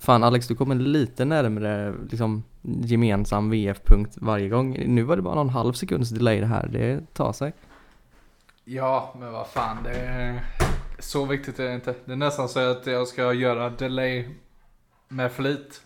fan 0.00 0.24
Alex, 0.24 0.48
du 0.48 0.54
kommer 0.54 0.74
lite 0.74 1.24
närmare 1.24 1.94
liksom 2.10 2.44
gemensam 2.62 3.50
VF-punkt 3.50 4.16
varje 4.16 4.48
gång. 4.48 4.84
Nu 4.86 5.02
var 5.02 5.16
det 5.16 5.22
bara 5.22 5.34
någon 5.34 5.48
halv 5.48 5.72
sekunds 5.72 6.10
delay 6.10 6.40
det 6.40 6.46
här. 6.46 6.68
Det 6.68 7.14
tar 7.14 7.32
sig. 7.32 7.52
Ja, 8.64 9.14
men 9.18 9.32
vad 9.32 9.46
fan 9.46 9.82
det 9.82 9.94
är... 9.94 10.44
Så 10.98 11.24
viktigt 11.24 11.58
är 11.58 11.64
det 11.64 11.74
inte. 11.74 11.94
Det 12.04 12.12
är 12.12 12.16
nästan 12.16 12.48
så 12.48 12.70
att 12.70 12.86
jag 12.86 13.08
ska 13.08 13.32
göra 13.32 13.70
delay 13.70 14.28
med 15.08 15.32
flit. 15.32 15.82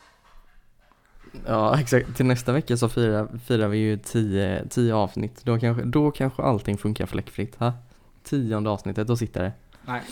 Ja, 1.46 1.80
exakt. 1.80 2.16
Till 2.16 2.26
nästa 2.26 2.52
vecka 2.52 2.76
så 2.76 2.88
firar, 2.88 3.38
firar 3.46 3.68
vi 3.68 3.78
ju 3.78 3.96
tio, 3.96 4.68
tio 4.68 4.94
avsnitt. 4.94 5.44
Då 5.44 5.58
kanske, 5.58 5.84
då 5.84 6.10
kanske 6.10 6.42
allting 6.42 6.78
funkar 6.78 7.06
fläckfritt. 7.06 7.56
Ha? 7.56 7.72
Tionde 8.22 8.70
avsnittet, 8.70 9.06
då 9.06 9.16
sitter 9.16 9.42
det. 9.42 9.52
Nej. 9.84 10.02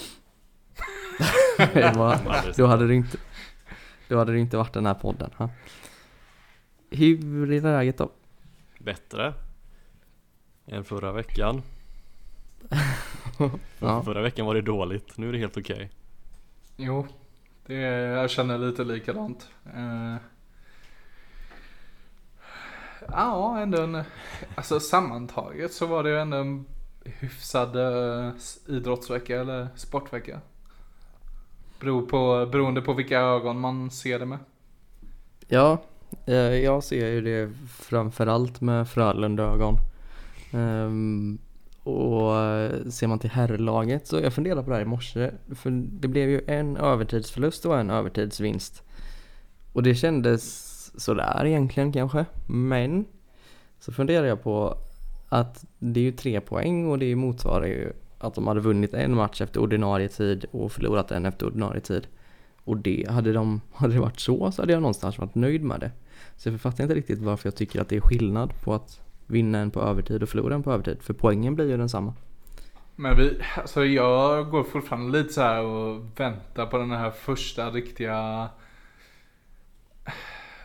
det 1.75 1.93
var, 1.97 2.19
då 2.57 2.67
hade 2.67 2.87
det 2.87 2.95
inte 2.95 3.19
Då 4.11 4.19
hade 4.19 4.33
det 4.33 4.39
inte 4.39 4.57
varit 4.57 4.73
den 4.73 4.87
här 4.87 4.95
podden. 4.95 5.31
Ha? 5.37 5.51
Hur 6.91 7.53
är 7.53 7.61
läget 7.61 7.99
då? 7.99 8.11
Bättre 8.79 9.35
än 10.67 10.85
förra 10.85 11.13
veckan. 11.13 11.63
Ja. 13.79 14.03
Förra 14.03 14.23
veckan 14.23 14.47
var 14.47 14.55
det 14.55 14.63
dåligt, 14.63 15.17
nu 15.19 15.29
är 15.29 15.33
det 15.33 15.39
helt 15.39 15.57
okej. 15.57 15.91
Jo, 16.77 17.07
det 17.67 17.75
är, 17.75 18.17
jag 18.17 18.31
känner 18.31 18.59
lite 18.59 18.85
likadant. 18.85 19.49
Eh, 19.75 20.17
ja, 23.09 23.61
ändå 23.61 23.83
en... 23.83 24.03
Alltså 24.55 24.81
sammantaget 24.81 25.73
så 25.73 25.87
var 25.87 26.03
det 26.03 26.11
ju 26.11 26.19
ändå 26.19 26.37
en 26.37 26.65
hyfsad 27.05 27.77
eh, 27.77 28.33
idrottsvecka 28.67 29.41
eller 29.41 29.69
sportvecka. 29.77 30.41
Beror 31.81 32.03
på, 32.03 32.49
beroende 32.53 32.83
på 32.83 32.93
vilka 32.93 33.21
ögon 33.21 33.61
man 33.61 33.91
ser 33.91 34.19
det 34.19 34.27
med. 34.27 34.39
Ja, 35.49 35.79
eh, 36.27 36.35
jag 36.35 36.85
ser 36.85 37.09
ju 37.09 37.21
det 37.21 37.53
framförallt 37.69 38.61
med 38.61 38.89
Frölunda-ögon. 38.89 39.77
Ehm, 40.53 41.39
och 41.83 42.37
eh, 42.37 42.89
ser 42.89 43.07
man 43.07 43.19
till 43.19 43.31
herrlaget 43.31 44.07
så 44.07 44.21
jag 44.21 44.33
funderade 44.33 44.63
på 44.63 44.71
det 44.71 44.77
här 44.77 44.83
i 44.83 44.87
morse. 44.87 45.31
För 45.55 45.71
det 45.71 46.09
blev 46.09 46.29
ju 46.29 46.41
en 46.47 46.77
övertidsförlust 46.77 47.67
och 47.67 47.79
en 47.79 47.91
övertidsvinst. 47.91 48.83
Och 49.73 49.83
det 49.83 49.95
kändes 49.95 51.03
sådär 51.03 51.47
egentligen 51.47 51.93
kanske. 51.93 52.25
Men 52.47 53.05
så 53.79 53.93
funderar 53.93 54.27
jag 54.27 54.43
på 54.43 54.77
att 55.29 55.65
det 55.79 56.01
är 56.01 56.05
ju 56.05 56.13
tre 56.13 56.41
poäng 56.41 56.87
och 56.91 56.99
det 56.99 57.17
motsvarar 57.17 57.67
ju 57.67 57.93
att 58.21 58.35
de 58.35 58.47
hade 58.47 58.61
vunnit 58.61 58.95
en 58.95 59.15
match 59.15 59.41
efter 59.41 59.61
ordinarie 59.61 60.09
tid 60.09 60.45
och 60.51 60.73
förlorat 60.73 61.11
en 61.11 61.27
efter 61.27 61.47
ordinarie 61.47 61.81
tid. 61.81 62.07
Och 62.65 62.77
det, 62.77 63.07
hade, 63.11 63.33
de, 63.33 63.61
hade 63.73 63.95
det 63.95 64.01
varit 64.01 64.21
så 64.21 64.53
så 64.53 64.63
hade 64.63 64.73
jag 64.73 64.83
någonstans 64.83 65.19
varit 65.19 65.35
nöjd 65.35 65.63
med 65.63 65.81
det. 65.81 65.91
Så 66.37 66.49
jag 66.49 66.61
författar 66.61 66.85
inte 66.85 66.95
riktigt 66.95 67.19
varför 67.19 67.47
jag 67.47 67.57
tycker 67.57 67.81
att 67.81 67.89
det 67.89 67.97
är 67.97 68.01
skillnad 68.01 68.61
på 68.61 68.75
att 68.75 69.01
vinna 69.27 69.59
en 69.59 69.71
på 69.71 69.81
övertid 69.81 70.23
och 70.23 70.29
förlora 70.29 70.55
en 70.55 70.63
på 70.63 70.73
övertid. 70.73 71.03
För 71.03 71.15
poängen 71.15 71.55
blir 71.55 71.69
ju 71.71 71.77
densamma. 71.77 72.15
Men 72.97 73.17
vi, 73.17 73.39
alltså 73.57 73.85
jag 73.85 74.51
går 74.51 74.65
fortfarande 74.65 75.19
lite 75.19 75.33
så 75.33 75.41
här 75.41 75.63
och 75.63 76.05
väntar 76.17 76.67
på 76.67 76.79
den 76.79 76.91
här 76.91 77.11
första 77.11 77.71
riktiga 77.71 78.49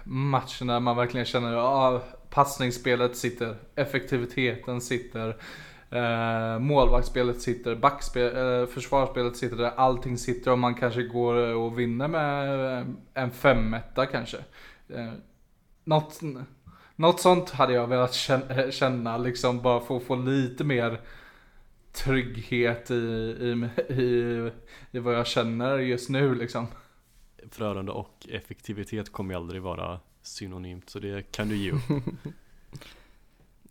matchen 0.03 0.67
där 0.67 0.79
man 0.79 0.97
verkligen 0.97 1.25
känner 1.25 1.47
att 1.47 1.53
ja, 1.53 2.03
passningsspelet 2.29 3.17
sitter, 3.17 3.55
effektiviteten 3.75 4.81
sitter, 4.81 5.35
eh, 5.95 6.59
målvaktsspelet 6.59 7.41
sitter, 7.41 7.75
backspel, 7.75 8.35
eh, 8.35 8.67
försvarsspelet 8.67 9.37
sitter 9.37 9.57
där 9.57 9.71
allting 9.75 10.17
sitter 10.17 10.51
och 10.51 10.59
man 10.59 10.75
kanske 10.75 11.03
går 11.03 11.35
och 11.35 11.79
vinner 11.79 12.07
med 12.07 12.79
eh, 12.79 12.85
en 13.13 13.31
femetta 13.31 14.05
kanske. 14.05 14.37
Eh, 14.89 15.13
något, 15.83 16.21
något 16.95 17.19
sånt 17.19 17.49
hade 17.49 17.73
jag 17.73 17.87
velat 17.87 18.13
känna, 18.13 18.71
känna 18.71 19.17
liksom 19.17 19.61
bara 19.61 19.79
för 19.79 19.97
att 19.97 20.03
få 20.03 20.15
lite 20.15 20.63
mer 20.63 21.01
trygghet 21.91 22.91
i, 22.91 22.95
i, 22.95 23.69
i, 23.93 24.51
i 24.91 24.99
vad 24.99 25.15
jag 25.15 25.27
känner 25.27 25.77
just 25.77 26.09
nu 26.09 26.35
liksom. 26.35 26.67
Frölunda 27.51 27.91
och 27.91 28.27
effektivitet 28.29 29.11
kommer 29.11 29.33
ju 29.33 29.39
aldrig 29.39 29.61
vara 29.61 29.99
synonymt, 30.21 30.89
så 30.89 30.99
det 30.99 31.31
kan 31.31 31.49
du 31.49 31.55
ge 31.55 31.71
upp. 31.71 31.81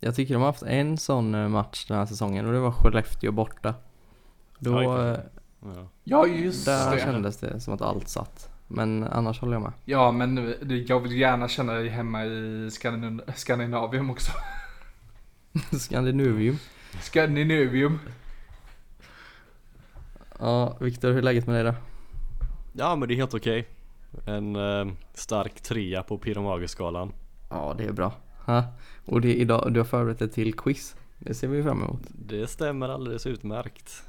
Jag 0.04 0.15
tycker 0.15 0.34
de 0.34 0.41
har 0.41 0.47
haft 0.48 0.62
en 0.62 0.98
sån 0.98 1.34
eh, 1.34 1.48
match 1.48 1.84
den 1.88 1.98
här 1.98 2.06
säsongen 2.06 2.47
och 2.47 2.53
det 2.53 2.59
var 2.59 2.70
Skellefteå 2.72 3.32
borta. 3.32 3.75
Då, 4.59 4.82
Ja, 4.82 5.09
eh, 5.12 5.19
Ja. 5.75 5.88
Ja 6.04 6.26
just 6.26 6.65
där 6.66 6.94
det. 6.94 7.00
kändes 7.03 7.37
det 7.37 7.60
som 7.60 7.75
att 7.75 7.82
allt 7.82 8.09
satt. 8.09 8.50
Men 8.69 9.04
annars 9.04 9.41
håller 9.41 9.53
jag 9.53 9.62
med. 9.62 9.72
Ja 9.84 10.12
men 10.12 10.34
nu- 10.34 10.84
jag 10.88 11.00
vill 11.00 11.12
gärna 11.19 11.48
känna 11.48 11.72
dig 11.72 11.88
hemma 11.88 12.25
i 12.25 12.69
Skandin- 12.70 13.20
Skandinavium 13.34 14.10
också. 14.10 14.32
Skandinavium. 15.78 16.59
Skandinavium. 17.00 17.98
Ja, 20.38 20.76
Viktor, 20.81 21.09
hur 21.09 21.19
är 21.19 21.22
läget 21.22 21.47
med 21.47 21.54
dig 21.56 21.64
då? 21.64 21.75
ja, 22.72 22.97
men 22.97 23.09
det 23.09 23.14
är 23.14 23.16
helt 23.16 23.34
okej. 23.34 23.69
En 24.26 24.56
eh, 24.56 24.87
stark 25.14 25.60
trea 25.60 26.03
på 26.03 26.19
Pyromageskalan. 26.19 27.12
Ja, 27.50 27.75
det 27.78 27.84
är 27.84 27.93
bra. 27.93 28.12
Ha? 28.47 28.65
Och 29.05 29.21
det 29.21 29.28
är 29.28 29.34
idag, 29.34 29.72
du 29.72 29.81
har 29.81 29.84
förberett 29.84 30.19
dig 30.19 30.28
till 30.28 30.55
quiz. 30.55 30.97
Det 31.19 31.34
ser 31.34 31.49
vi 31.49 31.62
fram 31.62 31.82
emot. 31.82 32.00
Det 32.09 32.47
stämmer 32.47 32.88
alldeles 32.88 33.27
utmärkt. 33.27 34.03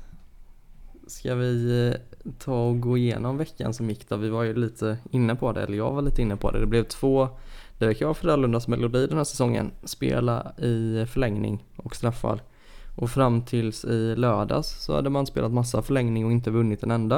Ska 1.07 1.35
vi 1.35 1.87
eh, 1.87 2.31
ta 2.39 2.67
och 2.67 2.79
gå 2.79 2.97
igenom 2.97 3.37
veckan 3.37 3.73
som 3.73 3.89
gick 3.89 4.09
då? 4.09 4.15
Vi 4.17 4.29
var 4.29 4.43
ju 4.43 4.53
lite 4.53 4.97
inne 5.11 5.35
på 5.35 5.51
det, 5.51 5.63
eller 5.63 5.77
jag 5.77 5.91
var 5.91 6.01
lite 6.01 6.21
inne 6.21 6.35
på 6.35 6.51
det. 6.51 6.59
Det 6.59 6.65
blev 6.65 6.83
två, 6.83 7.29
det 7.77 7.85
verkar 7.85 8.05
vara 8.05 8.13
Frölundas 8.13 8.67
melodi 8.67 9.07
den 9.07 9.17
här 9.17 9.23
säsongen. 9.23 9.71
Spela 9.83 10.53
i 10.57 11.05
förlängning 11.05 11.65
och 11.75 11.95
straffar. 11.95 12.41
Och 12.95 13.09
fram 13.09 13.41
tills 13.41 13.85
i 13.85 14.15
lördags 14.15 14.85
så 14.85 14.95
hade 14.95 15.09
man 15.09 15.25
spelat 15.25 15.51
massa 15.51 15.81
förlängning 15.81 16.25
och 16.25 16.31
inte 16.31 16.51
vunnit 16.51 16.83
en 16.83 16.91
enda. 16.91 17.17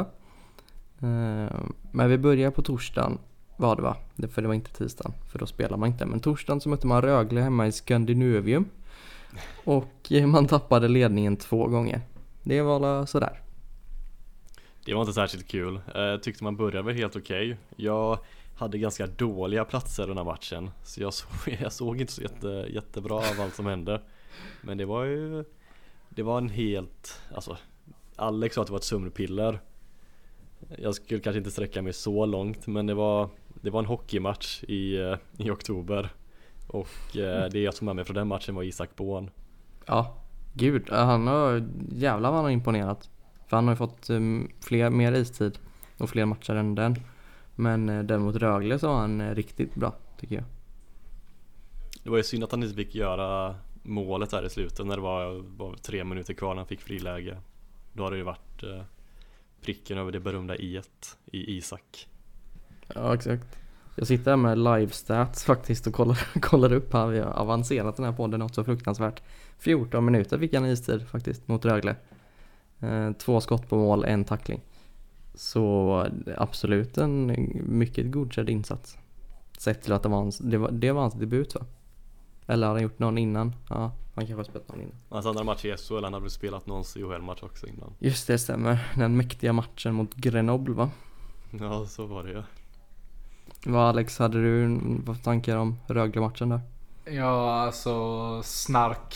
Eh, 1.00 1.56
Men 1.92 2.10
vi 2.10 2.18
börjar 2.18 2.52
på 2.52 2.62
torsdagen 2.62 3.18
var 3.58 3.76
det 3.76 3.82
va? 3.82 3.98
Det- 4.16 4.28
För 4.28 4.42
det 4.42 4.48
var 4.48 4.56
inte 4.56 4.74
tisdagen, 4.74 5.14
för 5.32 5.40
då 5.40 5.46
spelar 5.46 5.78
man 5.78 5.90
inte. 5.90 6.06
Men 6.06 6.20
torsdagen 6.20 6.62
så 6.62 6.70
mötte 6.70 6.88
man 6.88 7.02
Rögle 7.02 7.42
hemma 7.42 7.68
i 7.68 7.72
Skandinavium. 7.72 8.66
Och 9.64 10.12
man 10.28 10.48
tappade 10.48 10.88
ledningen 10.88 11.38
två 11.38 11.68
gånger. 11.68 12.02
Det 12.44 12.62
var 12.62 12.76
alla 12.76 13.06
sådär. 13.06 13.42
Det 14.86 14.94
var 14.94 15.02
inte 15.02 15.14
särskilt 15.14 15.48
kul. 15.48 15.80
Eh, 15.96 16.02
jag 16.02 16.24
tyckte 16.24 16.44
man 16.44 16.56
började 16.58 16.82
väl 16.88 16.96
helt 16.96 17.16
okej. 17.16 17.58
Jag 17.76 18.20
hade 18.56 18.78
ganska 18.78 19.08
dåliga 19.08 19.66
platser 19.66 20.08
den 20.08 20.18
här 20.18 20.24
matchen. 20.24 20.70
Så 20.84 21.02
jag 21.02 21.14
såg, 21.14 21.30
jag 21.62 21.74
såg 21.74 22.02
inte 22.02 22.14
så 22.14 22.22
jätte, 22.22 22.48
jättebra 22.70 23.16
av 23.16 23.42
allt 23.42 23.56
som 23.56 23.66
hände. 23.66 24.02
Men 24.62 24.78
det 24.78 24.86
var 24.86 25.04
ju 25.04 25.44
Det 26.10 26.24
var 26.24 26.38
en 26.38 26.50
helt 26.50 27.22
Alltså 27.36 27.58
Alex 28.16 28.56
sa 28.56 28.62
att 28.62 28.68
det 28.68 28.72
var 28.74 28.80
ett 28.80 28.84
sömnpiller. 28.84 29.60
Jag 30.78 30.96
skulle 30.96 31.20
kanske 31.20 31.38
inte 31.38 31.52
sträcka 31.52 31.82
mig 31.82 31.94
så 31.94 32.26
långt 32.26 32.68
men 32.68 32.86
det 32.88 32.94
var 32.94 33.30
det 33.68 33.72
var 33.72 33.80
en 33.80 33.86
hockeymatch 33.86 34.64
i, 34.64 34.98
eh, 34.98 35.18
i 35.38 35.50
oktober. 35.50 36.10
Och 36.68 37.18
eh, 37.18 37.50
det 37.50 37.60
jag 37.60 37.76
tog 37.76 37.86
med 37.86 37.96
mig 37.96 38.06
från 38.06 38.16
den 38.16 38.28
matchen 38.28 38.56
var 38.56 38.64
Isak 38.64 38.96
Born. 38.96 39.30
Ja, 39.86 40.18
gud. 40.54 40.90
Han 40.90 41.28
har, 41.28 41.68
jävlar 41.92 42.30
vad 42.30 42.36
han 42.36 42.46
har 42.46 42.52
imponerat. 42.52 43.10
För 43.48 43.58
han 43.58 43.68
har 43.68 43.74
ju 43.74 43.78
fått 43.78 44.10
um, 44.10 44.52
fler, 44.62 44.90
mer 44.90 45.12
istid 45.12 45.60
och 45.98 46.10
fler 46.10 46.26
matcher 46.26 46.56
än 46.56 46.76
den. 46.76 46.96
Men 47.56 47.90
uh, 47.90 48.04
den 48.04 48.22
mot 48.22 48.36
Rögle 48.36 48.80
så 48.80 48.88
var 48.88 48.96
han 48.96 49.36
riktigt 49.36 49.76
bra, 49.76 49.96
tycker 50.20 50.36
jag. 50.36 50.46
Det 52.04 52.10
var 52.10 52.18
ju 52.18 52.24
synd 52.24 52.44
att 52.44 52.52
han 52.52 52.64
inte 52.64 52.76
fick 52.76 52.96
göra 52.96 53.56
målet 53.84 54.30
där 54.30 54.46
i 54.46 54.50
slutet 54.50 54.86
när 54.86 54.96
det 54.96 55.02
var, 55.02 55.44
var 55.58 55.76
tre 55.76 56.04
minuter 56.04 56.34
kvar 56.34 56.50
när 56.50 56.58
han 56.58 56.68
fick 56.68 56.82
friläge. 56.82 57.38
Då 57.94 58.04
hade 58.04 58.16
det 58.16 58.20
ju 58.20 58.24
varit 58.24 58.64
eh, 58.64 58.82
pricken 59.62 59.98
över 59.98 60.12
det 60.12 60.20
berömda 60.20 60.56
i 60.56 60.82
i 61.26 61.58
Isak. 61.58 62.08
Ja, 62.96 63.14
exakt. 63.14 63.58
Jag 63.96 64.08
sitter 64.08 64.32
här 64.32 64.38
med 64.38 64.58
live 64.58 64.90
stats 64.90 65.44
faktiskt 65.44 65.88
och 65.88 65.94
kollar, 65.94 66.20
kollar 66.42 66.74
upp 66.74 66.94
här. 66.94 67.08
Vi 67.08 67.20
har 67.20 67.32
avancerat 67.32 67.96
den 67.96 68.06
här 68.06 68.12
podden 68.12 68.40
något 68.40 68.56
så 68.56 68.64
fruktansvärt. 68.64 69.22
14 69.60 70.06
minuter 70.06 70.40
fick 70.40 70.54
han 70.54 70.66
istid 70.66 71.08
faktiskt 71.08 71.48
mot 71.48 71.66
Rögle. 71.66 71.96
Eh, 72.80 73.12
två 73.12 73.42
skott 73.42 73.70
på 73.70 73.78
mål, 73.78 74.06
en 74.06 74.26
tackling. 74.26 74.62
Så 75.36 76.08
absolut 76.38 76.98
en 76.98 77.28
mycket 77.64 78.12
godkänd 78.12 78.50
insats. 78.50 78.98
Sett 79.58 79.82
till 79.82 79.94
att 79.94 80.04
det 80.04 80.10
var 80.10 80.18
hans, 80.18 80.38
det 80.38 80.58
var, 80.58 80.72
det 80.72 80.92
var 80.92 81.02
hans 81.02 81.14
debut 81.14 81.56
va? 81.56 81.66
Eller 82.48 82.68
har 82.68 82.74
han 82.74 82.84
gjort 82.84 83.00
någon 83.00 83.18
innan? 83.18 83.56
Ja, 83.70 83.92
han 84.16 84.26
kanske 84.26 84.36
har 84.36 84.44
spelat 84.44 84.70
någon 84.70 84.82
innan. 84.82 84.96
Hans 85.10 85.26
andra 85.26 85.44
match 85.44 85.66
i 85.66 85.78
SHL, 85.78 85.94
han 86.04 86.14
hade 86.14 86.20
väl 86.20 86.30
spelat 86.30 86.66
någon 86.66 86.84
CHL-match 86.84 87.44
också 87.44 87.68
innan. 87.68 87.94
Just 88.00 88.28
det, 88.28 88.38
stämmer. 88.38 88.94
Den 88.96 89.18
mäktiga 89.18 89.54
matchen 89.54 89.94
mot 89.94 90.16
Grenoble 90.16 90.76
va? 90.76 90.90
Ja, 91.60 91.86
så 91.86 92.06
var 92.06 92.24
det 92.24 92.30
ju. 92.30 92.44
Vad 93.70 93.90
Alex, 93.90 94.20
hade 94.20 94.42
du 94.42 94.80
vad 95.06 95.24
tankar 95.24 95.58
om 95.58 95.80
Rögle-matchen 95.88 96.50
där? 96.50 96.60
Ja 97.06 97.62
alltså 97.62 98.42
snark. 98.44 99.16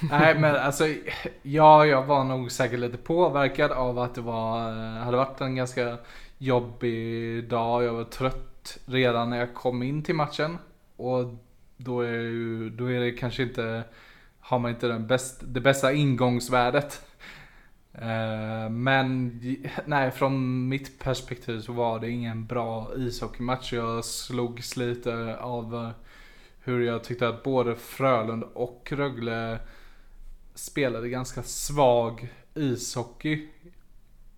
Nej 0.10 0.38
men 0.38 0.56
alltså, 0.56 0.84
ja 1.42 1.86
jag 1.86 2.04
var 2.06 2.24
nog 2.24 2.52
säkert 2.52 2.78
lite 2.78 2.96
påverkad 2.96 3.72
av 3.72 3.98
att 3.98 4.14
det 4.14 4.20
var, 4.20 4.68
eh, 4.68 5.02
hade 5.04 5.16
varit 5.16 5.40
en 5.40 5.56
ganska 5.56 5.98
jobbig 6.38 7.48
dag. 7.48 7.84
Jag 7.84 7.92
var 7.92 8.04
trött 8.04 8.78
redan 8.84 9.30
när 9.30 9.38
jag 9.38 9.54
kom 9.54 9.82
in 9.82 10.02
till 10.02 10.14
matchen. 10.14 10.58
Och 10.96 11.24
då 11.76 12.00
är, 12.00 12.12
ju, 12.12 12.70
då 12.70 12.90
är 12.90 13.00
det 13.00 13.10
kanske 13.10 13.42
inte, 13.42 13.82
har 14.40 14.58
man 14.58 14.70
inte 14.70 14.86
den 14.86 15.06
bäst, 15.06 15.40
det 15.42 15.60
bästa 15.60 15.92
ingångsvärdet. 15.92 17.02
Eh, 17.92 18.70
men 18.70 19.40
nej, 19.86 20.10
från 20.10 20.68
mitt 20.68 20.98
perspektiv 20.98 21.60
så 21.60 21.72
var 21.72 22.00
det 22.00 22.10
ingen 22.10 22.46
bra 22.46 22.90
ishockeymatch. 22.96 23.72
Jag 23.72 24.04
slogs 24.04 24.76
lite 24.76 25.36
av 25.36 25.74
eh, 25.74 25.90
hur 26.60 26.80
jag 26.80 27.04
tyckte 27.04 27.28
att 27.28 27.42
både 27.42 27.76
Frölund 27.76 28.44
och 28.54 28.92
Rögle 28.92 29.58
spelade 30.54 31.08
ganska 31.08 31.42
svag 31.42 32.28
ishockey 32.54 33.48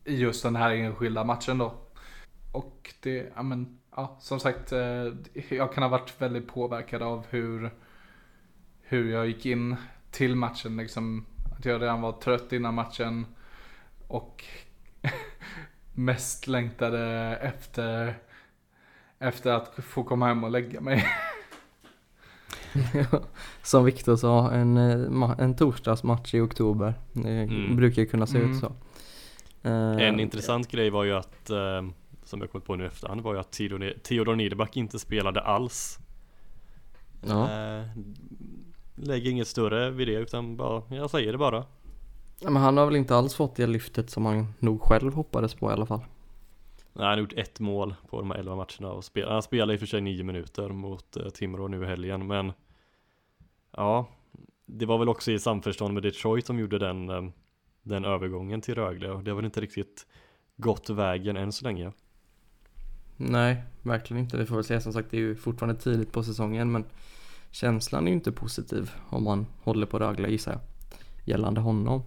i 0.05 0.17
just 0.17 0.43
den 0.43 0.57
här 0.57 0.75
enskilda 0.75 1.25
matchen 1.25 1.59
då. 1.59 1.75
Och 2.53 2.95
det, 3.01 3.33
ja 3.35 3.43
men, 3.43 3.79
ja 3.97 4.17
som 4.21 4.41
sagt, 4.41 4.73
eh, 4.73 5.07
jag 5.49 5.75
kan 5.75 5.83
ha 5.83 5.89
varit 5.89 6.15
väldigt 6.19 6.49
påverkad 6.49 7.03
av 7.03 7.27
hur, 7.31 7.71
hur 8.81 9.13
jag 9.13 9.27
gick 9.27 9.47
in 9.47 9.77
till 10.11 10.37
matchen 10.37 10.77
liksom. 10.77 11.27
Att 11.59 11.65
jag 11.65 11.83
redan 11.83 12.01
var 12.01 12.13
trött 12.13 12.53
innan 12.53 12.75
matchen 12.75 13.27
och 14.13 14.45
mest 15.95 16.47
längtade 16.47 17.01
efter, 17.43 18.15
efter 19.19 19.53
att 19.53 19.75
få 19.85 20.05
komma 20.05 20.27
hem 20.27 20.45
och 20.45 20.51
lägga 20.51 20.81
mig. 20.81 21.05
Som 23.63 23.85
Viktor 23.85 24.17
sa, 24.17 24.51
en, 24.51 24.77
eh, 24.77 25.31
en 25.39 25.57
torsdagsmatch 25.57 26.35
i 26.35 26.41
oktober. 26.41 26.95
Det 27.13 27.29
Mm. 27.31 27.77
brukar 27.77 28.03
ju 28.03 28.09
kunna 28.09 28.27
se 28.27 28.39
Mm. 28.39 28.51
ut 28.51 28.59
så. 28.61 28.67
Eh, 29.63 30.09
En 30.09 30.21
intressant 30.21 30.71
grej 30.71 30.91
var 30.91 31.05
ju 31.05 31.13
att, 31.13 31.51
eh, 31.51 31.83
som 32.25 32.41
jag 32.41 32.51
kommit 32.53 32.67
på 32.67 32.77
nu 32.77 32.87
efterhand, 32.87 33.21
var 33.21 33.35
ju 33.35 33.41
att 33.41 33.53
Theodor, 34.03 34.35
Niederback 34.37 34.77
inte 34.77 34.99
spelade 34.99 35.41
alls. 35.41 35.99
Ja. 37.27 37.51
Eh, 37.51 37.85
lägger 38.95 39.31
inget 39.31 39.49
större 39.49 39.91
vid 39.91 40.09
det 40.09 40.15
utan 40.15 40.57
bara, 40.57 40.83
jag 40.91 41.11
säger 41.11 41.33
det 41.33 41.39
bara. 41.39 41.65
Ja, 42.43 42.51
Men 42.51 42.63
han 42.63 42.77
har 42.77 42.87
väl 42.87 42.97
inte 42.97 43.17
alls 43.17 43.35
fått 43.35 43.57
det 43.57 43.67
lyftet 43.67 44.11
som 44.11 44.27
han 44.27 44.55
nog 44.59 44.83
själv 44.83 45.15
hoppades 45.15 45.55
på 45.55 45.71
i 45.71 45.73
alla 45.73 45.87
fall. 45.87 46.01
Nej, 46.93 47.07
han 47.07 47.13
har 47.13 47.19
gjort 47.19 47.33
ett 47.33 47.61
mål 47.61 47.95
på 48.11 48.19
de 48.19 48.31
här 48.31 48.39
11 48.39 48.57
matcherna 48.57 48.93
och 48.93 49.05
spel, 49.05 49.29
han 49.29 49.43
spelade 49.43 49.73
i 49.73 49.77
och 49.77 49.81
för 49.81 49.87
sig 49.87 50.01
9 50.01 50.25
minuter 50.25 50.69
mot 50.69 51.17
eh, 51.17 51.29
Timrå 51.29 51.69
nu 51.69 51.83
i 51.83 51.87
helgen 51.87 52.27
men 52.27 52.53
Ja 53.77 54.09
Det 54.67 54.87
var 54.87 54.99
väl 54.99 55.09
också 55.09 55.33
i 55.33 55.39
samförstånd 55.39 55.95
med 55.95 56.03
Detroit 56.03 56.47
som 56.47 56.59
gjorde 56.59 56.79
den, 56.79 57.09
eh, 57.09 57.23
den 57.83 58.05
övergången 58.05 58.61
till 58.61 58.75
Rögle 58.75 59.11
och 59.11 59.25
det 59.25 59.31
har 59.31 59.37
väl 59.37 59.45
inte 59.45 59.61
riktigt 59.61 60.07
gått 60.57 60.91
vägen 60.91 61.37
än 61.37 61.53
så 61.53 61.65
länge 61.65 61.93
Nej, 63.17 63.63
verkligen 63.83 64.23
inte. 64.23 64.37
Vi 64.37 64.47
får 64.47 64.55
väl 64.55 64.65
se. 64.65 64.81
Som 64.81 64.93
sagt, 64.93 65.11
det 65.11 65.17
är 65.17 65.21
ju 65.21 65.37
fortfarande 65.37 65.81
tidigt 65.81 66.13
på 66.13 66.23
säsongen 66.23 66.73
men 66.73 66.85
känslan 67.51 68.07
är 68.07 68.09
ju 68.09 68.15
inte 68.15 68.33
positiv 68.33 68.91
om 69.09 69.25
man 69.25 69.47
håller 69.63 69.87
på 69.87 69.99
Rögle 69.99 70.29
gissar 70.29 70.53
jag. 70.53 70.61
Gällande 71.25 71.61
honom. 71.61 72.03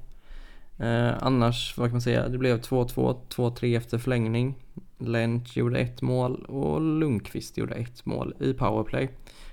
Eh, 0.77 1.13
annars, 1.19 1.77
vad 1.77 1.88
kan 1.88 1.94
man 1.94 2.01
säga? 2.01 2.27
Det 2.30 2.38
blev 2.38 2.62
2-2, 2.62 3.18
2-3 3.30 3.77
efter 3.77 3.98
förlängning. 3.98 4.56
Lynch 4.98 5.57
gjorde 5.57 5.80
ett 5.80 6.01
mål 6.01 6.45
och 6.45 6.81
Lundqvist 6.81 7.57
gjorde 7.57 7.75
ett 7.75 8.06
mål 8.06 8.33
i 8.39 8.54
powerplay. 8.54 9.10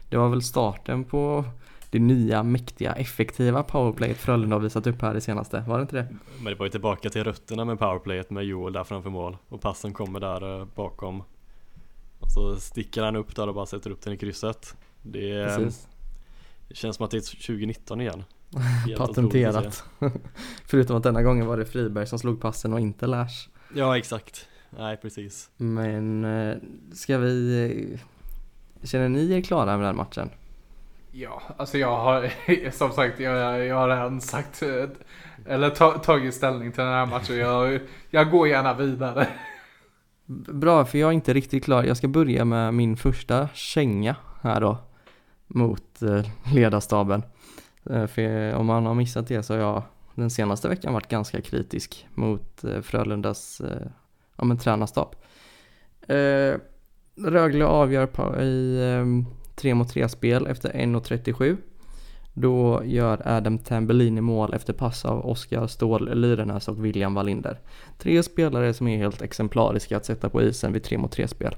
Det 0.09 0.17
var 0.17 0.29
väl 0.29 0.43
starten 0.43 1.05
på 1.05 1.45
det 1.91 1.99
nya, 1.99 2.43
mäktiga, 2.43 2.93
effektiva 2.93 3.63
powerplayet 3.63 4.17
Frölunda 4.17 4.57
har 4.57 4.61
visat 4.61 4.87
upp 4.87 5.03
här 5.03 5.15
det 5.15 5.21
senaste. 5.21 5.65
Var 5.69 5.79
det 5.79 5.83
inte 5.83 5.97
det? 5.97 6.07
Men 6.43 6.53
det 6.53 6.59
var 6.59 6.67
ju 6.67 6.71
tillbaka 6.71 7.11
till 7.11 7.25
rötterna 7.25 7.65
med 7.65 7.79
powerplayet 7.79 8.31
med 8.31 8.45
Joel 8.45 8.73
där 8.73 8.85
framför 8.85 9.11
mål 9.11 9.37
och 9.49 9.61
passen 9.61 9.93
kommer 9.93 10.21
där 10.21 10.61
eh, 10.61 10.67
bakom 10.75 11.23
Och 12.21 12.31
så 12.33 12.57
sticker 12.57 13.03
han 13.03 13.17
upp 13.17 13.37
där 13.37 13.49
och 13.49 13.55
bara 13.55 13.67
sätter 13.67 13.91
upp 13.91 14.03
den 14.03 14.13
i 14.13 14.17
krysset 14.17 14.77
Det, 15.03 15.43
eh, 15.43 15.59
det 16.69 16.75
känns 16.75 16.97
som 16.97 17.05
att 17.05 17.11
det 17.11 17.17
är 17.17 17.21
2019 17.21 18.01
igen 18.01 18.25
Patenterat. 18.99 19.85
Förutom 20.67 20.97
att 20.97 21.03
denna 21.03 21.23
gången 21.23 21.47
var 21.47 21.57
det 21.57 21.65
Friberg 21.65 22.07
som 22.07 22.19
slog 22.19 22.41
passen 22.41 22.73
och 22.73 22.81
inte 22.81 23.07
Lash. 23.07 23.49
Ja 23.75 23.99
exakt, 23.99 24.49
nej 24.71 24.97
precis 24.97 25.51
Men 25.57 26.25
eh, 26.25 26.57
ska 26.93 27.19
vi... 27.19 27.65
eh, 27.95 28.01
Känner 28.87 29.09
ni 29.09 29.33
er 29.33 29.41
klara 29.41 29.77
med 29.77 29.87
den 29.87 29.97
matchen? 29.97 30.31
Ja, 31.13 31.43
alltså 31.57 31.79
jag 31.79 31.97
har, 31.97 32.31
som 32.71 32.91
sagt, 32.93 33.21
jag, 33.21 33.67
jag 33.67 33.77
har 33.77 33.89
redan 33.89 34.21
sagt, 34.21 34.63
eh, 34.63 34.85
eller 35.47 35.71
ta, 35.71 35.99
tagit 35.99 36.35
ställning 36.35 36.73
till 36.73 36.83
den 36.83 36.93
här 36.93 37.07
matchen. 37.07 37.37
Jag, 37.37 37.81
jag 38.11 38.31
går 38.31 38.49
gärna 38.49 38.75
vidare. 38.75 39.29
Bra, 40.53 40.85
för 40.85 40.99
jag 40.99 41.09
är 41.09 41.13
inte 41.13 41.33
riktigt 41.33 41.65
klar. 41.65 41.85
Jag 41.85 41.97
ska 41.97 42.09
börja 42.09 42.45
med 42.45 42.75
min 42.75 42.97
första 42.97 43.49
känga 43.55 44.17
här 44.43 44.61
då. 44.61 44.79
Mot 45.47 46.01
ledarstaben. 46.55 47.23
Eh, 47.91 48.07
för 48.07 48.55
om 48.55 48.67
man 48.67 48.87
har 48.87 48.95
missat 48.95 49.27
det 49.27 49.43
så 49.43 49.55
har 49.55 49.61
jag 49.61 49.83
den 50.15 50.31
senaste 50.31 50.69
veckan 50.69 50.93
varit 50.93 51.09
ganska 51.09 51.41
kritisk 51.41 52.09
mot 52.15 52.65
eh, 52.65 52.81
Frölundas 52.81 53.61
eh, 53.61 53.87
ja, 54.37 54.45
men, 54.45 54.59
tränarstab. 54.59 55.15
Rögle 57.17 57.65
avgör 57.65 58.07
på, 58.07 58.41
i 58.41 58.85
ehm, 58.85 59.27
3 59.55 59.75
mot 59.75 59.89
3 59.89 60.09
spel 60.09 60.47
efter 60.47 60.73
1.37. 60.73 61.57
Då 62.35 62.83
gör 62.85 63.23
Adam 63.25 63.59
Tambellini 63.59 64.21
mål 64.21 64.55
efter 64.55 64.73
pass 64.73 65.05
av 65.05 65.27
Oskar 65.27 65.67
Ståhl 65.67 66.21
Lyrenäs 66.21 66.69
och 66.69 66.85
William 66.85 67.15
Wallinder. 67.15 67.59
Tre 67.99 68.23
spelare 68.23 68.75
som 68.75 68.89
är 68.89 68.99
helt 68.99 69.23
exemplariska 69.23 69.97
att 69.97 70.05
sätta 70.05 70.29
på 70.29 70.43
isen 70.43 70.73
vid 70.73 70.83
3 70.83 70.99
mot 70.99 71.13
3 71.13 71.29
spel. 71.29 71.55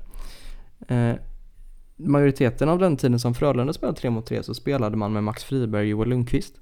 Majoriteten 1.96 2.68
av 2.68 2.78
den 2.78 2.96
tiden 2.96 3.18
som 3.18 3.34
Frölunda 3.34 3.72
spelade 3.72 3.98
3 3.98 4.10
mot 4.10 4.26
3 4.26 4.42
så 4.42 4.54
spelade 4.54 4.96
man 4.96 5.12
med 5.12 5.24
Max 5.24 5.44
Friberg 5.44 5.82
och 5.82 5.86
Joel 5.90 6.08
Lundqvist. 6.08 6.54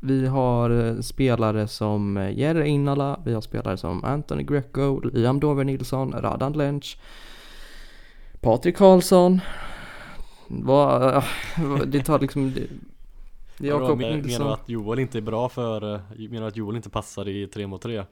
Vi 0.00 0.26
har 0.26 0.70
eh, 0.70 1.00
spelare 1.00 1.68
som 1.68 2.16
eh, 2.16 2.38
Jerry 2.38 2.68
Innala, 2.68 3.20
vi 3.24 3.34
har 3.34 3.40
spelare 3.40 3.76
som 3.76 4.04
Anthony 4.04 4.42
Greco, 4.42 5.00
Liam 5.00 5.40
Dover 5.40 5.64
Nilsson, 5.64 6.12
Radan 6.12 6.52
Lench, 6.52 6.98
Patrik 8.40 8.76
Karlsson. 8.76 9.40
Vad, 10.48 11.16
eh, 11.16 11.24
det 11.86 12.04
tar 12.04 12.18
liksom... 12.18 12.52
Jakob 13.60 13.98
men- 13.98 14.08
Menar 14.08 14.16
du 14.16 14.22
Nilsson. 14.22 14.52
att 14.52 14.68
Joel 14.68 14.98
inte 14.98 15.18
är 15.18 15.22
bra 15.22 15.48
för, 15.48 15.80
menar 16.28 16.40
du 16.40 16.46
att 16.46 16.56
Joel 16.56 16.76
inte 16.76 16.90
passar 16.90 17.28
i 17.28 17.46
3 17.46 17.66
mot 17.66 17.82
3? 17.82 18.04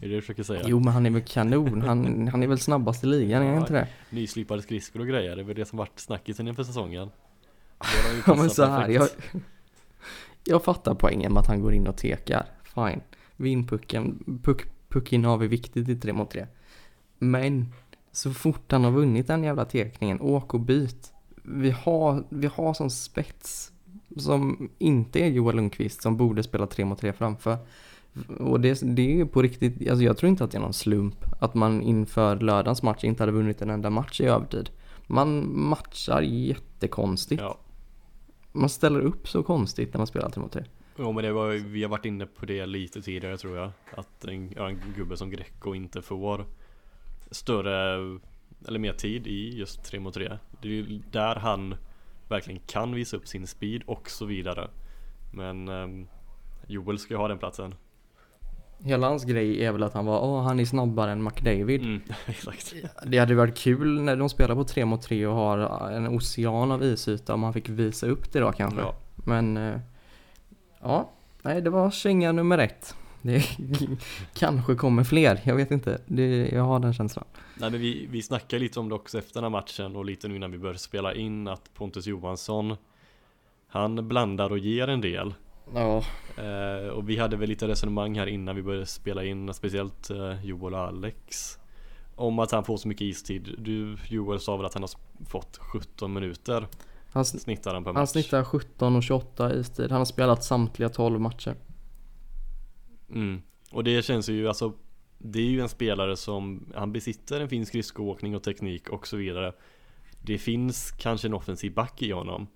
Är 0.00 0.02
det 0.02 0.08
det 0.08 0.14
du 0.14 0.20
försöker 0.20 0.42
säga? 0.42 0.62
Jo 0.64 0.80
men 0.80 0.92
han 0.92 1.06
är 1.06 1.10
väl 1.10 1.22
kanon, 1.22 1.82
han, 1.82 2.28
han 2.28 2.42
är 2.42 2.46
väl 2.46 2.58
snabbast 2.58 3.04
i 3.04 3.06
ligan, 3.06 3.42
är 3.42 3.48
han 3.48 3.58
inte 3.58 3.72
det? 3.72 3.88
Nyslipade 4.10 4.62
skridskor 4.62 5.00
och 5.00 5.06
grejer, 5.06 5.36
det 5.36 5.42
är 5.42 5.44
väl 5.44 5.56
det 5.56 5.64
som 5.64 5.78
varit 5.78 6.00
snackisen 6.00 6.48
inför 6.48 6.64
säsongen 6.64 7.10
Ja 8.26 8.34
men 8.34 8.50
så 8.50 8.64
här, 8.64 8.88
jag, 8.88 9.08
jag 10.44 10.64
fattar 10.64 10.94
poängen 10.94 11.32
med 11.32 11.40
att 11.40 11.46
han 11.46 11.62
går 11.62 11.74
in 11.74 11.86
och 11.86 11.96
tekar. 11.96 12.46
Fine. 12.62 13.00
Vinn 13.36 13.66
pucken, 13.66 14.24
puck, 14.42 14.62
puckinnehav 14.88 15.42
är 15.42 15.48
viktigt 15.48 15.88
i 15.88 15.96
3 15.96 16.12
mot 16.12 16.30
3. 16.30 16.46
Men 17.18 17.72
så 18.12 18.30
fort 18.30 18.72
han 18.72 18.84
har 18.84 18.90
vunnit 18.90 19.26
den 19.26 19.44
jävla 19.44 19.64
tekningen, 19.64 20.20
åk 20.20 20.54
och 20.54 20.60
byt. 20.60 21.12
Vi 21.42 21.70
har, 21.70 22.24
vi 22.28 22.46
har 22.46 22.74
sån 22.74 22.90
spets 22.90 23.72
som 24.16 24.70
inte 24.78 25.20
är 25.20 25.28
Joel 25.28 25.56
Lundqvist 25.56 26.02
som 26.02 26.16
borde 26.16 26.42
spela 26.42 26.66
3 26.66 26.84
mot 26.84 27.00
3 27.00 27.12
framför. 27.12 27.58
Och 28.38 28.60
det, 28.60 28.80
det 28.82 29.20
är 29.20 29.24
på 29.24 29.42
riktigt, 29.42 29.90
alltså 29.90 30.04
jag 30.04 30.16
tror 30.16 30.28
inte 30.30 30.44
att 30.44 30.50
det 30.50 30.58
är 30.58 30.62
någon 30.62 30.72
slump 30.72 31.24
att 31.40 31.54
man 31.54 31.82
inför 31.82 32.40
lördagens 32.40 32.82
match 32.82 33.04
inte 33.04 33.22
hade 33.22 33.32
vunnit 33.32 33.62
en 33.62 33.70
enda 33.70 33.90
match 33.90 34.20
i 34.20 34.24
övertid. 34.24 34.70
Man 35.06 35.58
matchar 35.58 36.22
jättekonstigt. 36.22 37.42
Ja, 37.42 37.58
Man 38.52 38.68
ställer 38.68 39.00
upp 39.00 39.28
så 39.28 39.42
konstigt 39.42 39.94
när 39.94 39.98
man 39.98 40.06
spelar 40.06 40.30
3 40.30 40.42
mot 40.42 40.52
3. 40.52 40.64
Jo 40.96 41.12
men 41.12 41.24
det 41.24 41.32
var, 41.32 41.48
vi 41.50 41.82
har 41.82 41.90
varit 41.90 42.04
inne 42.04 42.26
på 42.26 42.46
det 42.46 42.66
lite 42.66 43.02
tidigare 43.02 43.38
tror 43.38 43.56
jag 43.56 43.70
Att 43.96 44.24
en, 44.24 44.58
en 44.58 44.80
gubbe 44.96 45.16
som 45.16 45.30
Greco 45.30 45.74
inte 45.74 46.02
får 46.02 46.46
större 47.30 47.94
eller 48.68 48.78
mer 48.78 48.92
tid 48.92 49.26
i 49.26 49.58
just 49.58 49.84
3 49.84 50.00
mot 50.00 50.14
3 50.14 50.38
Det 50.62 50.68
är 50.68 50.72
ju 50.72 51.00
där 51.10 51.36
han 51.36 51.74
verkligen 52.28 52.60
kan 52.66 52.94
visa 52.94 53.16
upp 53.16 53.28
sin 53.28 53.46
speed 53.46 53.82
och 53.86 54.10
så 54.10 54.26
vidare 54.26 54.68
Men 55.32 55.68
um, 55.68 56.08
Joel 56.66 56.98
ska 56.98 57.14
ju 57.14 57.18
ha 57.18 57.28
den 57.28 57.38
platsen 57.38 57.74
Hela 58.82 59.08
hans 59.08 59.24
grej 59.24 59.64
är 59.64 59.72
väl 59.72 59.82
att 59.82 59.94
han 59.94 60.06
var, 60.06 60.20
åh 60.20 60.42
han 60.42 60.60
är 60.60 60.64
snabbare 60.64 61.12
än 61.12 61.24
McDavid. 61.24 61.80
mm, 61.82 62.00
Exakt 62.26 62.74
Det 63.06 63.18
hade 63.18 63.34
varit 63.34 63.58
kul 63.58 64.00
när 64.00 64.16
de 64.16 64.28
spelar 64.28 64.54
på 64.54 64.64
3 64.64 64.84
mot 64.84 65.02
3 65.02 65.26
och 65.26 65.34
har 65.34 65.58
en 65.90 66.08
ocean 66.08 66.72
av 66.72 66.82
isyta 66.82 67.34
om 67.34 67.42
han 67.42 67.52
fick 67.52 67.68
visa 67.68 68.06
upp 68.06 68.32
det 68.32 68.40
då 68.40 68.52
kanske. 68.52 68.80
ja. 68.80 68.94
Men 69.14 69.56
eh, 69.56 69.80
ja, 70.80 71.10
nej 71.42 71.62
det 71.62 71.70
var 71.70 71.90
känga 71.90 72.32
nummer 72.32 72.58
ett. 72.58 72.94
Det 73.22 73.42
kanske 74.34 74.74
kommer 74.74 75.04
fler, 75.04 75.40
jag 75.44 75.54
vet 75.54 75.70
inte. 75.70 76.00
Det, 76.06 76.48
jag 76.48 76.62
har 76.62 76.78
den 76.78 76.94
känslan. 76.94 77.24
Nej 77.54 77.70
men 77.70 77.80
vi, 77.80 78.06
vi 78.10 78.22
snackade 78.22 78.60
lite 78.62 78.80
om 78.80 78.88
det 78.88 78.94
också 78.94 79.18
efter 79.18 79.34
den 79.34 79.44
här 79.44 79.50
matchen 79.50 79.96
och 79.96 80.04
lite 80.04 80.28
nu 80.28 80.38
när 80.38 80.48
vi 80.48 80.58
började 80.58 80.78
spela 80.78 81.14
in 81.14 81.48
att 81.48 81.74
Pontus 81.74 82.06
Johansson 82.06 82.76
Han 83.68 84.08
blandar 84.08 84.50
och 84.50 84.58
ger 84.58 84.88
en 84.88 85.00
del 85.00 85.34
Ja, 85.74 86.04
Eh, 86.36 86.88
och 86.88 87.08
vi 87.08 87.16
hade 87.16 87.36
väl 87.36 87.48
lite 87.48 87.68
resonemang 87.68 88.18
här 88.18 88.26
innan 88.26 88.56
vi 88.56 88.62
började 88.62 88.86
spela 88.86 89.24
in, 89.24 89.54
speciellt 89.54 90.10
eh, 90.10 90.44
Joel 90.44 90.74
och 90.74 90.80
Alex. 90.80 91.58
Om 92.14 92.38
att 92.38 92.50
han 92.50 92.64
får 92.64 92.76
så 92.76 92.88
mycket 92.88 93.02
istid. 93.04 93.54
Du 93.58 93.96
Joel 94.08 94.40
sa 94.40 94.56
väl 94.56 94.66
att 94.66 94.74
han 94.74 94.82
har 94.82 94.90
fått 95.26 95.58
17 95.58 96.12
minuter 96.12 96.66
han, 97.12 97.22
sn- 97.22 97.38
snittar 97.38 97.74
han 97.74 97.84
per 97.84 97.92
match. 97.92 97.98
han 97.98 98.06
snittar 98.06 98.44
17 98.44 98.96
och 98.96 99.02
28 99.02 99.54
i 99.54 99.58
istid. 99.60 99.90
Han 99.90 100.00
har 100.00 100.04
spelat 100.04 100.44
samtliga 100.44 100.88
12 100.88 101.20
matcher. 101.20 101.54
Mm. 103.10 103.42
Och 103.70 103.84
det 103.84 104.02
känns 104.04 104.28
ju 104.28 104.48
alltså 104.48 104.72
Det 105.18 105.38
är 105.38 105.50
ju 105.50 105.60
en 105.60 105.68
spelare 105.68 106.16
som 106.16 106.72
Han 106.74 106.92
besitter 106.92 107.40
en 107.40 107.48
fin 107.48 107.66
skridskoåkning 107.66 108.36
och 108.36 108.42
teknik 108.42 108.88
och 108.88 109.06
så 109.06 109.16
vidare 109.16 109.52
Det 110.22 110.38
finns 110.38 110.90
kanske 110.90 111.28
en 111.28 111.34
offensiv 111.34 111.74
back 111.74 112.02
i 112.02 112.10
honom 112.12 112.46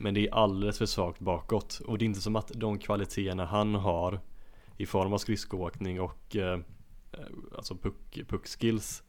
men 0.00 0.14
det 0.14 0.28
är 0.28 0.34
alldeles 0.34 0.78
för 0.78 0.86
svagt 0.86 1.20
bakåt 1.20 1.80
Och 1.86 1.98
det 1.98 2.04
är 2.04 2.06
inte 2.06 2.20
som 2.20 2.36
att 2.36 2.50
de 2.54 2.78
kvaliteterna 2.78 3.44
han 3.44 3.74
har 3.74 4.20
I 4.76 4.86
form 4.86 5.12
av 5.12 5.18
skridskoåkning 5.18 6.00
och 6.00 6.36
eh, 6.36 6.60
eh, 7.12 7.18
Alltså 7.56 7.74
puck, 7.74 8.20
puckskills 8.28 9.02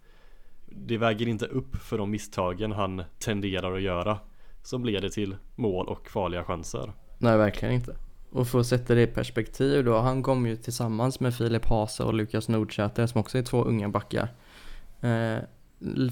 Det 0.65 0.97
väger 0.97 1.27
inte 1.27 1.45
upp 1.45 1.75
för 1.75 1.97
de 1.97 2.11
misstagen 2.11 2.71
han 2.71 3.03
tenderar 3.19 3.75
att 3.75 3.81
göra 3.81 4.19
Som 4.63 4.85
leder 4.85 5.09
till 5.09 5.35
mål 5.55 5.87
och 5.87 6.09
farliga 6.09 6.43
chanser 6.43 6.93
Nej, 7.17 7.37
verkligen 7.37 7.73
inte. 7.73 7.95
Och 8.31 8.47
för 8.47 8.59
att 8.59 8.67
sätta 8.67 8.95
det 8.95 9.01
i 9.01 9.07
perspektiv 9.07 9.85
då, 9.85 9.97
han 9.97 10.23
kom 10.23 10.47
ju 10.47 10.55
tillsammans 10.55 11.19
med 11.19 11.35
Filip 11.35 11.65
Hase 11.65 12.03
och 12.03 12.13
Lukas 12.13 12.49
Nordsäter 12.49 13.07
som 13.07 13.21
också 13.21 13.37
är 13.37 13.43
två 13.43 13.63
unga 13.63 13.89
backar. 13.89 14.33
Eh, 15.01 15.37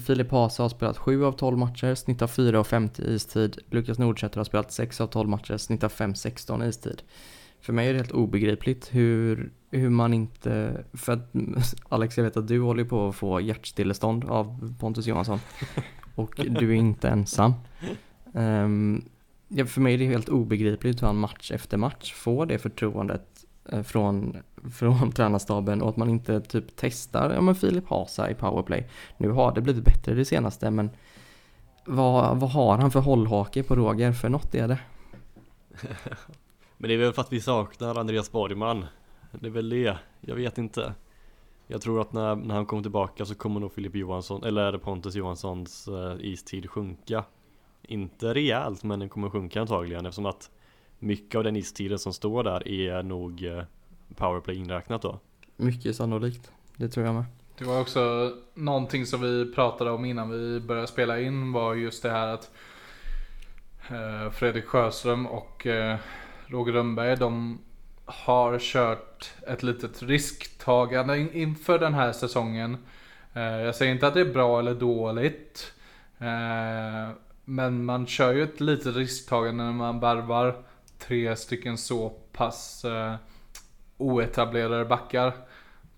Filip 0.06 0.30
Hasa 0.30 0.62
har 0.62 0.68
spelat 0.68 0.98
7 0.98 1.24
av 1.24 1.32
12 1.32 1.58
matcher, 1.58 1.94
snittar 1.94 2.26
4 2.26 2.58
av 2.58 2.64
50 2.64 3.02
istid. 3.02 3.58
Lukas 3.70 3.98
Nordsäter 3.98 4.36
har 4.36 4.44
spelat 4.44 4.72
6 4.72 5.00
av 5.00 5.06
12 5.06 5.28
matcher, 5.28 5.56
snittar 5.56 5.88
5-16 5.88 6.68
istid. 6.68 7.02
För 7.60 7.72
mig 7.72 7.88
är 7.88 7.92
det 7.92 7.98
helt 7.98 8.12
obegripligt 8.12 8.88
hur, 8.92 9.52
hur 9.70 9.90
man 9.90 10.14
inte, 10.14 10.84
för 10.92 11.12
att 11.12 11.32
Alex 11.88 12.16
jag 12.16 12.24
vet 12.24 12.36
att 12.36 12.48
du 12.48 12.60
håller 12.60 12.84
på 12.84 13.08
att 13.08 13.16
få 13.16 13.40
hjärtstillestånd 13.40 14.24
av 14.24 14.74
Pontus 14.80 15.06
Johansson. 15.06 15.38
Och 16.14 16.34
du 16.36 16.70
är 16.70 16.76
inte 16.76 17.08
ensam. 17.08 17.52
Ehm, 18.34 19.04
ja, 19.48 19.66
för 19.66 19.80
mig 19.80 19.94
är 19.94 19.98
det 19.98 20.04
helt 20.04 20.28
obegripligt 20.28 21.02
hur 21.02 21.06
han 21.06 21.16
match 21.16 21.52
efter 21.52 21.76
match 21.76 22.12
får 22.12 22.46
det 22.46 22.58
förtroendet 22.58 23.39
Eh, 23.68 23.82
från, 23.82 24.36
från 24.72 25.12
tränarstaben 25.12 25.82
och 25.82 25.88
att 25.88 25.96
man 25.96 26.10
inte 26.10 26.40
typ 26.40 26.64
testar, 26.76 27.32
ja 27.34 27.40
men 27.40 27.54
Filip 27.54 27.88
Hasa 27.88 28.30
i 28.30 28.34
powerplay. 28.34 28.88
Nu 29.16 29.30
har 29.30 29.54
det 29.54 29.60
blivit 29.60 29.84
bättre 29.84 30.14
det 30.14 30.24
senaste 30.24 30.70
men 30.70 30.90
vad, 31.84 32.40
vad 32.40 32.50
har 32.50 32.78
han 32.78 32.90
för 32.90 33.00
hållhake 33.00 33.62
på 33.62 33.76
Roger? 33.76 34.12
För 34.12 34.28
något 34.28 34.54
är 34.54 34.68
det. 34.68 34.78
Men 36.76 36.88
det 36.88 36.94
är 36.94 36.98
väl 36.98 37.12
för 37.12 37.22
att 37.22 37.32
vi 37.32 37.40
saknar 37.40 37.98
Andreas 37.98 38.32
Borgman 38.32 38.84
Det 39.30 39.46
är 39.46 39.50
väl 39.50 39.68
det, 39.68 39.96
jag 40.20 40.34
vet 40.34 40.58
inte 40.58 40.94
Jag 41.66 41.80
tror 41.80 42.00
att 42.00 42.12
när, 42.12 42.36
när 42.36 42.54
han 42.54 42.66
kommer 42.66 42.82
tillbaka 42.82 43.24
så 43.24 43.34
kommer 43.34 43.60
nog 43.60 43.72
Filip 43.72 43.94
Johansson, 43.94 44.44
eller 44.44 44.78
Pontus 44.78 45.14
Johanssons 45.14 45.88
eh, 45.88 46.16
istid 46.20 46.70
sjunka 46.70 47.24
Inte 47.82 48.34
rejält 48.34 48.82
men 48.84 48.98
den 48.98 49.08
kommer 49.08 49.30
sjunka 49.30 49.60
antagligen 49.60 50.06
eftersom 50.06 50.26
att 50.26 50.50
mycket 51.02 51.38
av 51.38 51.44
den 51.44 51.56
istiden 51.56 51.98
som 51.98 52.12
står 52.12 52.44
där 52.44 52.68
är 52.68 53.02
nog 53.02 53.44
eh, 53.44 53.62
powerplay 54.16 54.56
inräknat 54.56 55.02
då 55.02 55.18
Mycket 55.56 55.96
sannolikt. 55.96 56.52
Det 56.76 56.88
tror 56.88 57.06
jag 57.06 57.14
med. 57.14 57.24
Det 57.58 57.64
var 57.64 57.80
också 57.80 58.32
någonting 58.54 59.06
som 59.06 59.20
vi 59.20 59.52
pratade 59.54 59.90
om 59.90 60.04
innan 60.04 60.30
vi 60.30 60.60
började 60.60 60.86
spela 60.86 61.20
in 61.20 61.52
var 61.52 61.74
just 61.74 62.02
det 62.02 62.10
här 62.10 62.26
att 62.28 62.50
eh, 63.90 64.30
Fredrik 64.32 64.64
Sjöström 64.64 65.26
och 65.26 65.66
eh, 65.66 65.96
Roger 66.46 66.72
Rönnberg 66.72 67.16
de 67.16 67.58
har 68.04 68.58
kört 68.58 69.30
ett 69.46 69.62
litet 69.62 70.02
risktagande 70.02 71.18
in- 71.18 71.32
inför 71.32 71.78
den 71.78 71.94
här 71.94 72.12
säsongen. 72.12 72.76
Jag 73.32 73.74
säger 73.74 73.92
inte 73.92 74.06
att 74.06 74.14
det 74.14 74.20
är 74.20 74.32
bra 74.32 74.58
eller 74.58 74.74
dåligt. 74.74 75.72
Men 77.44 77.84
man 77.84 78.06
kör 78.06 78.32
ju 78.32 78.42
ett 78.42 78.60
litet 78.60 78.96
risktagande 78.96 79.64
när 79.64 79.72
man 79.72 80.00
värvar 80.00 80.56
tre 81.00 81.36
stycken 81.36 81.78
så 81.78 82.08
pass 82.32 82.84
eh, 82.84 83.14
oetablerade 83.98 84.84
backar. 84.84 85.32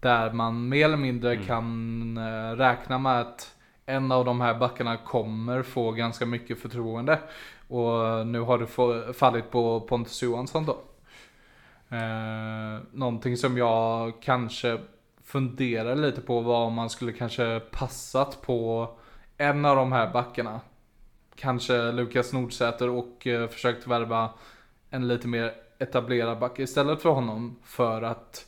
Där 0.01 0.33
man 0.33 0.69
mer 0.69 0.85
eller 0.85 0.97
mindre 0.97 1.33
Mm. 1.35 1.47
kan 1.47 2.17
eh, 2.17 2.57
räkna 2.57 2.99
med 2.99 3.21
att 3.21 3.55
en 3.87 4.13
av 4.13 4.25
de 4.25 4.41
här 4.41 4.55
backarna 4.55 4.97
kommer 4.97 5.63
få 5.63 5.93
ganska 5.93 6.27
mycket 6.27 6.59
förtroende. 6.61 7.19
Och 7.69 8.27
nu 8.27 8.41
har 8.41 8.59
det 8.59 9.13
fallit 9.15 9.51
på 9.51 9.81
Pontus 9.81 10.23
Johansson 10.23 10.67
då. 10.67 10.79
Eh, 11.97 12.81
någonting 12.93 13.37
som 13.37 13.57
jag 13.59 14.13
kanske 14.23 14.79
funderar 15.25 15.97
lite 15.97 16.21
på 16.21 16.41
var 16.41 16.65
om 16.65 16.75
man 16.75 16.91
skulle 16.91 17.13
kanske 17.13 17.61
passat 17.61 18.43
på 18.43 18.89
en 19.39 19.65
av 19.65 19.77
de 19.77 19.93
här 19.93 20.13
backarna. 20.13 20.61
Kanske 21.37 21.93
Lukas 21.93 22.33
Nordsäter 22.33 22.89
och 22.89 23.27
eh, 23.27 23.49
försökt 23.49 23.87
värva 23.87 24.31
en 24.93 25.09
lite 25.09 25.29
mer 25.29 25.55
etablerad 25.79 26.39
back 26.39 26.59
istället 26.59 27.03
för 27.03 27.11
honom. 27.11 27.57
För 27.63 28.03
att 28.03 28.47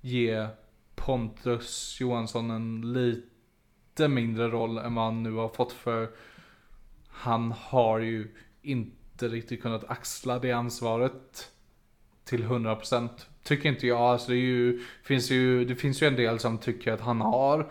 ge 0.00 0.46
Pontus 0.94 2.00
Johansson 2.00 2.50
en 2.50 2.92
lite 2.92 4.08
mindre 4.08 4.48
roll 4.48 4.78
än 4.78 4.94
vad 4.94 5.04
han 5.04 5.22
nu 5.22 5.32
har 5.32 5.48
fått 5.48 5.72
för 5.72 6.10
han 7.08 7.52
har 7.52 7.98
ju 7.98 8.34
inte 8.62 9.28
riktigt 9.28 9.62
kunnat 9.62 9.90
axla 9.90 10.38
det 10.38 10.52
ansvaret 10.52 11.50
till 12.24 12.44
100% 12.44 13.08
Tycker 13.42 13.68
inte 13.68 13.86
jag. 13.86 14.00
Alltså 14.00 14.30
det, 14.30 14.36
är 14.36 14.38
ju, 14.38 14.80
finns 15.02 15.30
ju, 15.30 15.64
det 15.64 15.74
finns 15.74 16.02
ju 16.02 16.06
en 16.06 16.16
del 16.16 16.38
som 16.38 16.58
tycker 16.58 16.92
att 16.92 17.00
han 17.00 17.20
har 17.20 17.70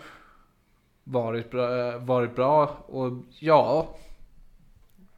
varit 1.04 1.52
bra, 1.52 1.98
varit 1.98 2.36
bra 2.36 2.68
och 2.88 3.12
ja 3.40 3.96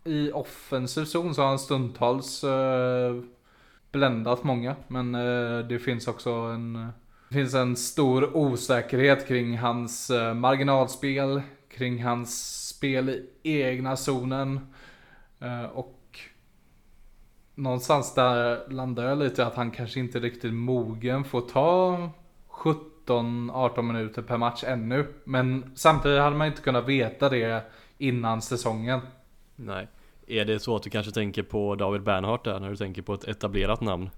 i 0.03 0.31
offensiv 0.31 1.05
zon 1.05 1.35
så 1.35 1.41
har 1.41 1.49
han 1.49 1.59
stundtals 1.59 2.43
eh, 2.43 3.15
bländat 3.91 4.43
många 4.43 4.75
men 4.87 5.15
eh, 5.15 5.67
det 5.67 5.79
finns 5.79 6.07
också 6.07 6.31
en 6.31 6.93
det 7.33 7.39
finns 7.39 7.53
en 7.53 7.75
stor 7.75 8.37
osäkerhet 8.37 9.27
kring 9.27 9.57
hans 9.57 10.09
eh, 10.09 10.33
marginalspel, 10.33 11.41
kring 11.69 12.03
hans 12.03 12.59
spel 12.67 13.09
i 13.43 13.61
egna 13.61 13.95
zonen. 13.95 14.59
Eh, 15.39 15.63
och 15.63 16.19
någonstans 17.55 18.13
där 18.13 18.69
landar 18.69 19.03
jag 19.03 19.17
lite 19.17 19.45
att 19.45 19.55
han 19.55 19.71
kanske 19.71 19.99
inte 19.99 20.17
är 20.17 20.21
riktigt 20.21 20.53
mogen 20.53 21.23
för 21.23 21.37
att 21.37 21.49
ta 21.49 22.09
17-18 22.49 23.81
minuter 23.81 24.21
per 24.21 24.37
match 24.37 24.63
ännu. 24.63 25.07
Men 25.23 25.71
samtidigt 25.75 26.21
hade 26.21 26.35
man 26.35 26.47
inte 26.47 26.61
kunnat 26.61 26.87
veta 26.87 27.29
det 27.29 27.63
innan 27.97 28.41
säsongen. 28.41 28.99
Nej 29.65 29.87
Är 30.27 30.45
det 30.45 30.59
så 30.59 30.75
att 30.75 30.83
du 30.83 30.89
kanske 30.89 31.11
tänker 31.11 31.43
på 31.43 31.75
David 31.75 32.03
Bernhardt 32.03 32.43
där 32.43 32.59
när 32.59 32.69
du 32.69 32.75
tänker 32.75 33.01
på 33.01 33.13
ett 33.13 33.23
etablerat 33.23 33.81
namn? 33.81 34.09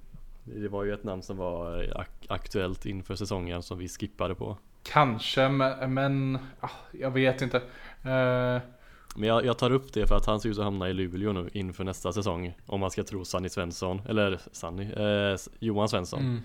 Det 0.44 0.68
var 0.68 0.84
ju 0.84 0.94
ett 0.94 1.04
namn 1.04 1.22
som 1.22 1.38
var 1.38 1.84
eh, 1.84 1.90
ak- 1.90 2.26
aktuellt 2.28 2.86
inför 2.86 3.16
säsongen 3.16 3.64
som 3.64 3.78
vi 3.78 3.88
skippade 3.88 4.36
på 4.36 4.58
Kanske, 4.84 5.50
men, 5.50 5.94
men 5.94 6.38
ah, 6.60 6.70
jag 6.92 7.12
vet 7.12 7.42
inte. 7.42 7.58
Eh, 8.04 8.60
Men 9.18 9.28
jag, 9.30 9.46
jag 9.46 9.58
tar 9.58 9.72
upp 9.72 9.94
det 9.94 10.08
för 10.08 10.16
att 10.16 10.26
han 10.26 10.40
ser 10.40 10.50
ut 10.50 10.58
att 10.58 10.64
hamna 10.64 10.90
i 10.90 10.94
Luleå 10.94 11.34
nu 11.34 11.50
inför 11.54 11.84
nästa 11.84 12.14
säsong 12.14 12.58
Om 12.66 12.80
man 12.80 12.92
ska 12.92 13.04
tro 13.04 13.26
Sanny 13.26 13.50
Svensson, 13.50 14.02
eller 14.10 14.40
Sanny, 14.52 14.92
eh, 14.92 15.38
Johan 15.60 15.90
Svensson 15.90 16.20
mm. 16.20 16.42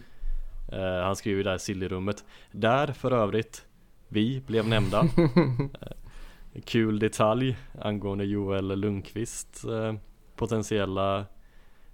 eh, 0.85 1.05
Han 1.05 1.17
skriver 1.17 1.37
ju 1.37 1.43
där 1.43 1.59
Silly-rummet 1.59 2.25
Där 2.53 2.87
för 2.93 3.11
övrigt 3.13 3.65
Vi 4.09 4.43
blev 4.47 4.69
nämnda 4.69 5.05
Kul 6.65 6.99
detalj 6.99 7.57
angående 7.79 8.25
Joel 8.25 8.81
Lundqvist 8.81 9.65
eh, 9.65 9.95
Potentiella 10.37 11.27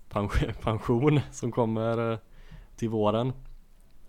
pension, 0.62 1.20
som 1.32 1.52
kommer 1.52 2.12
eh, 2.12 2.18
till 2.76 2.88
våren. 2.88 3.32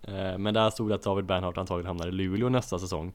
Eh, 0.02 0.38
men 0.38 0.54
där 0.54 0.70
stod 0.70 0.88
det 0.88 0.94
att 0.94 1.02
David 1.02 1.24
Bernhardt 1.24 1.58
antagligen 1.58 1.86
hamnar 1.86 2.08
i 2.08 2.12
Luleå 2.12 2.48
nästa 2.48 2.78
säsong. 2.78 3.12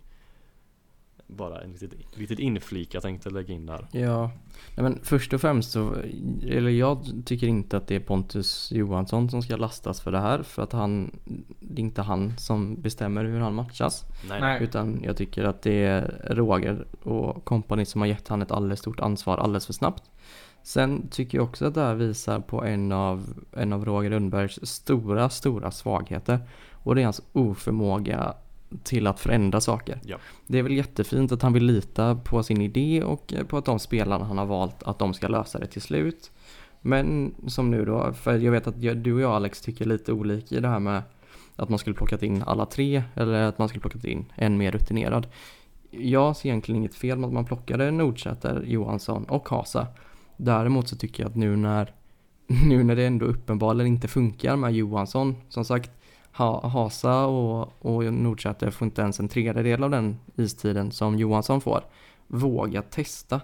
Bara 1.35 1.61
en 1.61 1.71
litet, 1.71 1.93
litet 2.13 2.39
inflik 2.39 2.93
jag 2.93 3.03
tänkte 3.03 3.29
lägga 3.29 3.53
in 3.53 3.65
där 3.65 3.87
Ja, 3.91 4.31
Nej, 4.75 4.83
men 4.83 4.99
först 5.03 5.33
och 5.33 5.41
främst 5.41 5.71
så, 5.71 5.95
eller 6.47 6.69
jag 6.69 7.05
tycker 7.25 7.47
inte 7.47 7.77
att 7.77 7.87
det 7.87 7.95
är 7.95 7.99
Pontus 7.99 8.71
Johansson 8.71 9.29
som 9.29 9.41
ska 9.41 9.55
lastas 9.55 10.01
för 10.01 10.11
det 10.11 10.19
här. 10.19 10.43
För 10.43 10.63
att 10.63 10.73
han, 10.73 11.11
det 11.59 11.81
är 11.81 11.83
inte 11.83 12.01
han 12.01 12.37
som 12.37 12.81
bestämmer 12.81 13.25
hur 13.25 13.39
han 13.39 13.55
matchas. 13.55 14.05
Nej, 14.29 14.41
Nej. 14.41 14.63
Utan 14.63 15.01
jag 15.03 15.17
tycker 15.17 15.43
att 15.43 15.61
det 15.61 15.83
är 15.83 16.27
Roger 16.29 16.85
och 17.03 17.45
kompani 17.45 17.85
som 17.85 18.01
har 18.01 18.07
gett 18.07 18.27
han 18.27 18.41
ett 18.41 18.51
alldeles 18.51 18.79
stort 18.79 18.99
ansvar 18.99 19.37
alldeles 19.37 19.65
för 19.65 19.73
snabbt. 19.73 20.03
Sen 20.63 21.07
tycker 21.07 21.37
jag 21.37 21.45
också 21.45 21.65
att 21.65 21.73
det 21.73 21.81
här 21.81 21.95
visar 21.95 22.39
på 22.39 22.63
en 22.63 22.91
av, 22.91 23.43
en 23.51 23.73
av 23.73 23.85
Roger 23.85 24.09
Lundbergs 24.09 24.59
stora, 24.63 25.29
stora 25.29 25.71
svagheter. 25.71 26.39
Och 26.71 26.95
det 26.95 27.01
är 27.01 27.05
hans 27.05 27.21
oförmåga 27.33 28.33
till 28.83 29.07
att 29.07 29.19
förändra 29.19 29.61
saker. 29.61 29.99
Ja. 30.03 30.17
Det 30.47 30.59
är 30.59 30.63
väl 30.63 30.73
jättefint 30.73 31.31
att 31.31 31.41
han 31.41 31.53
vill 31.53 31.65
lita 31.65 32.15
på 32.15 32.43
sin 32.43 32.61
idé 32.61 33.03
och 33.03 33.33
på 33.47 33.57
att 33.57 33.65
de 33.65 33.79
spelarna 33.79 34.25
han 34.25 34.37
har 34.37 34.45
valt 34.45 34.83
att 34.83 34.99
de 34.99 35.13
ska 35.13 35.27
lösa 35.27 35.59
det 35.59 35.67
till 35.67 35.81
slut. 35.81 36.31
Men 36.81 37.35
som 37.47 37.71
nu 37.71 37.85
då, 37.85 38.13
för 38.13 38.37
jag 38.37 38.51
vet 38.51 38.67
att 38.67 38.83
jag, 38.83 38.97
du 38.97 39.13
och 39.13 39.21
jag 39.21 39.31
Alex 39.31 39.61
tycker 39.61 39.85
lite 39.85 40.13
olika 40.13 40.55
i 40.55 40.59
det 40.59 40.67
här 40.67 40.79
med 40.79 41.01
att 41.55 41.69
man 41.69 41.79
skulle 41.79 41.95
plockat 41.95 42.23
in 42.23 42.43
alla 42.43 42.65
tre 42.65 43.03
eller 43.15 43.33
att 43.33 43.57
man 43.57 43.69
skulle 43.69 43.81
plockat 43.81 44.05
in 44.05 44.25
en 44.35 44.57
mer 44.57 44.71
rutinerad. 44.71 45.27
Jag 45.91 46.35
ser 46.35 46.49
egentligen 46.49 46.77
inget 46.77 46.95
fel 46.95 47.17
med 47.17 47.27
att 47.27 47.33
man 47.33 47.45
plockade 47.45 47.91
Nordsäter, 47.91 48.63
Johansson 48.67 49.23
och 49.23 49.49
Hasa. 49.49 49.87
Däremot 50.37 50.87
så 50.87 50.95
tycker 50.95 51.23
jag 51.23 51.29
att 51.29 51.35
nu 51.35 51.55
när, 51.55 51.93
nu 52.65 52.83
när 52.83 52.95
det 52.95 53.05
ändå 53.05 53.25
uppenbarligen 53.25 53.87
inte 53.87 54.07
funkar 54.07 54.55
med 54.55 54.73
Johansson, 54.73 55.35
som 55.49 55.65
sagt, 55.65 55.91
ha, 56.33 56.67
Hasa 56.67 57.25
och, 57.25 57.85
och 57.85 58.13
Nordsäter 58.13 58.71
får 58.71 58.85
inte 58.85 59.01
ens 59.01 59.19
en 59.19 59.27
tredjedel 59.27 59.83
av 59.83 59.89
den 59.89 60.19
istiden 60.35 60.91
som 60.91 61.17
Johansson 61.17 61.61
får. 61.61 61.83
Våga 62.27 62.81
testa. 62.81 63.41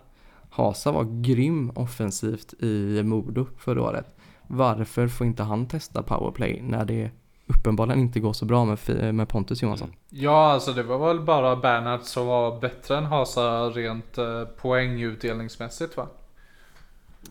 Hasa 0.50 0.92
var 0.92 1.22
grym 1.22 1.72
offensivt 1.76 2.54
i 2.64 3.04
Modo 3.04 3.46
förra 3.58 3.82
året. 3.82 4.16
Varför 4.48 5.08
får 5.08 5.28
inte 5.28 5.44
han 5.44 5.68
testa 5.68 6.04
powerplay 6.04 6.62
när 6.62 6.86
det 6.86 7.12
uppenbarligen 7.48 8.00
inte 8.00 8.20
går 8.20 8.34
så 8.34 8.46
bra 8.46 8.66
med, 8.66 8.80
med 9.16 9.30
Pontus 9.30 9.62
Johansson? 9.62 9.88
Mm. 9.88 10.24
Ja, 10.24 10.52
alltså 10.52 10.74
det 10.74 10.84
var 10.84 11.08
väl 11.08 11.20
bara 11.20 11.56
Bernhardt 11.56 12.06
som 12.06 12.28
var 12.28 12.60
bättre 12.60 12.98
än 12.98 13.06
Hasa 13.06 13.70
rent 13.70 14.18
eh, 14.18 14.44
poängutdelningsmässigt 14.44 15.98
va? 15.98 16.08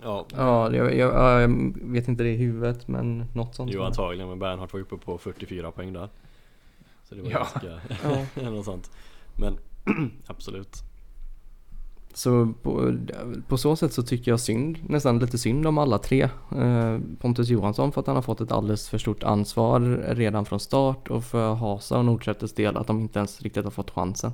Ja, 0.02 0.26
Ja, 0.36 0.74
jag, 0.74 0.94
jag, 0.96 1.42
jag 1.42 1.48
vet 1.82 2.08
inte 2.08 2.22
det 2.22 2.30
i 2.30 2.36
huvudet 2.36 2.88
men 2.88 3.24
något 3.34 3.54
sånt. 3.54 3.70
jo 3.74 3.82
antagligen 3.82 4.28
men 4.28 4.38
Bernhardt 4.38 4.72
var 4.72 4.80
uppe 4.80 4.96
på 4.96 5.18
44 5.18 5.70
poäng 5.70 5.92
där. 5.92 6.08
Så 7.08 7.14
det 7.14 7.22
var 7.22 7.30
Ja. 7.30 7.38
ganska, 7.38 7.80
Ja. 8.42 8.50
något 8.50 8.64
sånt. 8.64 8.90
Men 9.36 9.56
absolut. 10.26 10.76
Så 12.14 12.52
på, 12.62 12.94
på 13.48 13.58
så 13.58 13.76
sätt 13.76 13.92
så 13.92 14.02
tycker 14.02 14.30
jag 14.30 14.40
synd, 14.40 14.78
nästan 14.88 15.18
lite 15.18 15.38
synd 15.38 15.66
om 15.66 15.78
alla 15.78 15.98
tre. 15.98 16.22
Eh, 16.56 16.98
Pontus 17.20 17.48
Johansson 17.48 17.92
för 17.92 18.00
att 18.00 18.06
han 18.06 18.16
har 18.16 18.22
fått 18.22 18.40
ett 18.40 18.52
alldeles 18.52 18.88
för 18.88 18.98
stort 18.98 19.22
ansvar 19.22 19.80
redan 20.08 20.44
från 20.44 20.60
start 20.60 21.10
och 21.10 21.24
för 21.24 21.54
Hasa 21.54 21.98
och 21.98 22.04
Nordsäters 22.04 22.52
del 22.52 22.76
att 22.76 22.86
de 22.86 23.00
inte 23.00 23.18
ens 23.18 23.42
riktigt 23.42 23.64
har 23.64 23.70
fått 23.70 23.90
chansen. 23.90 24.32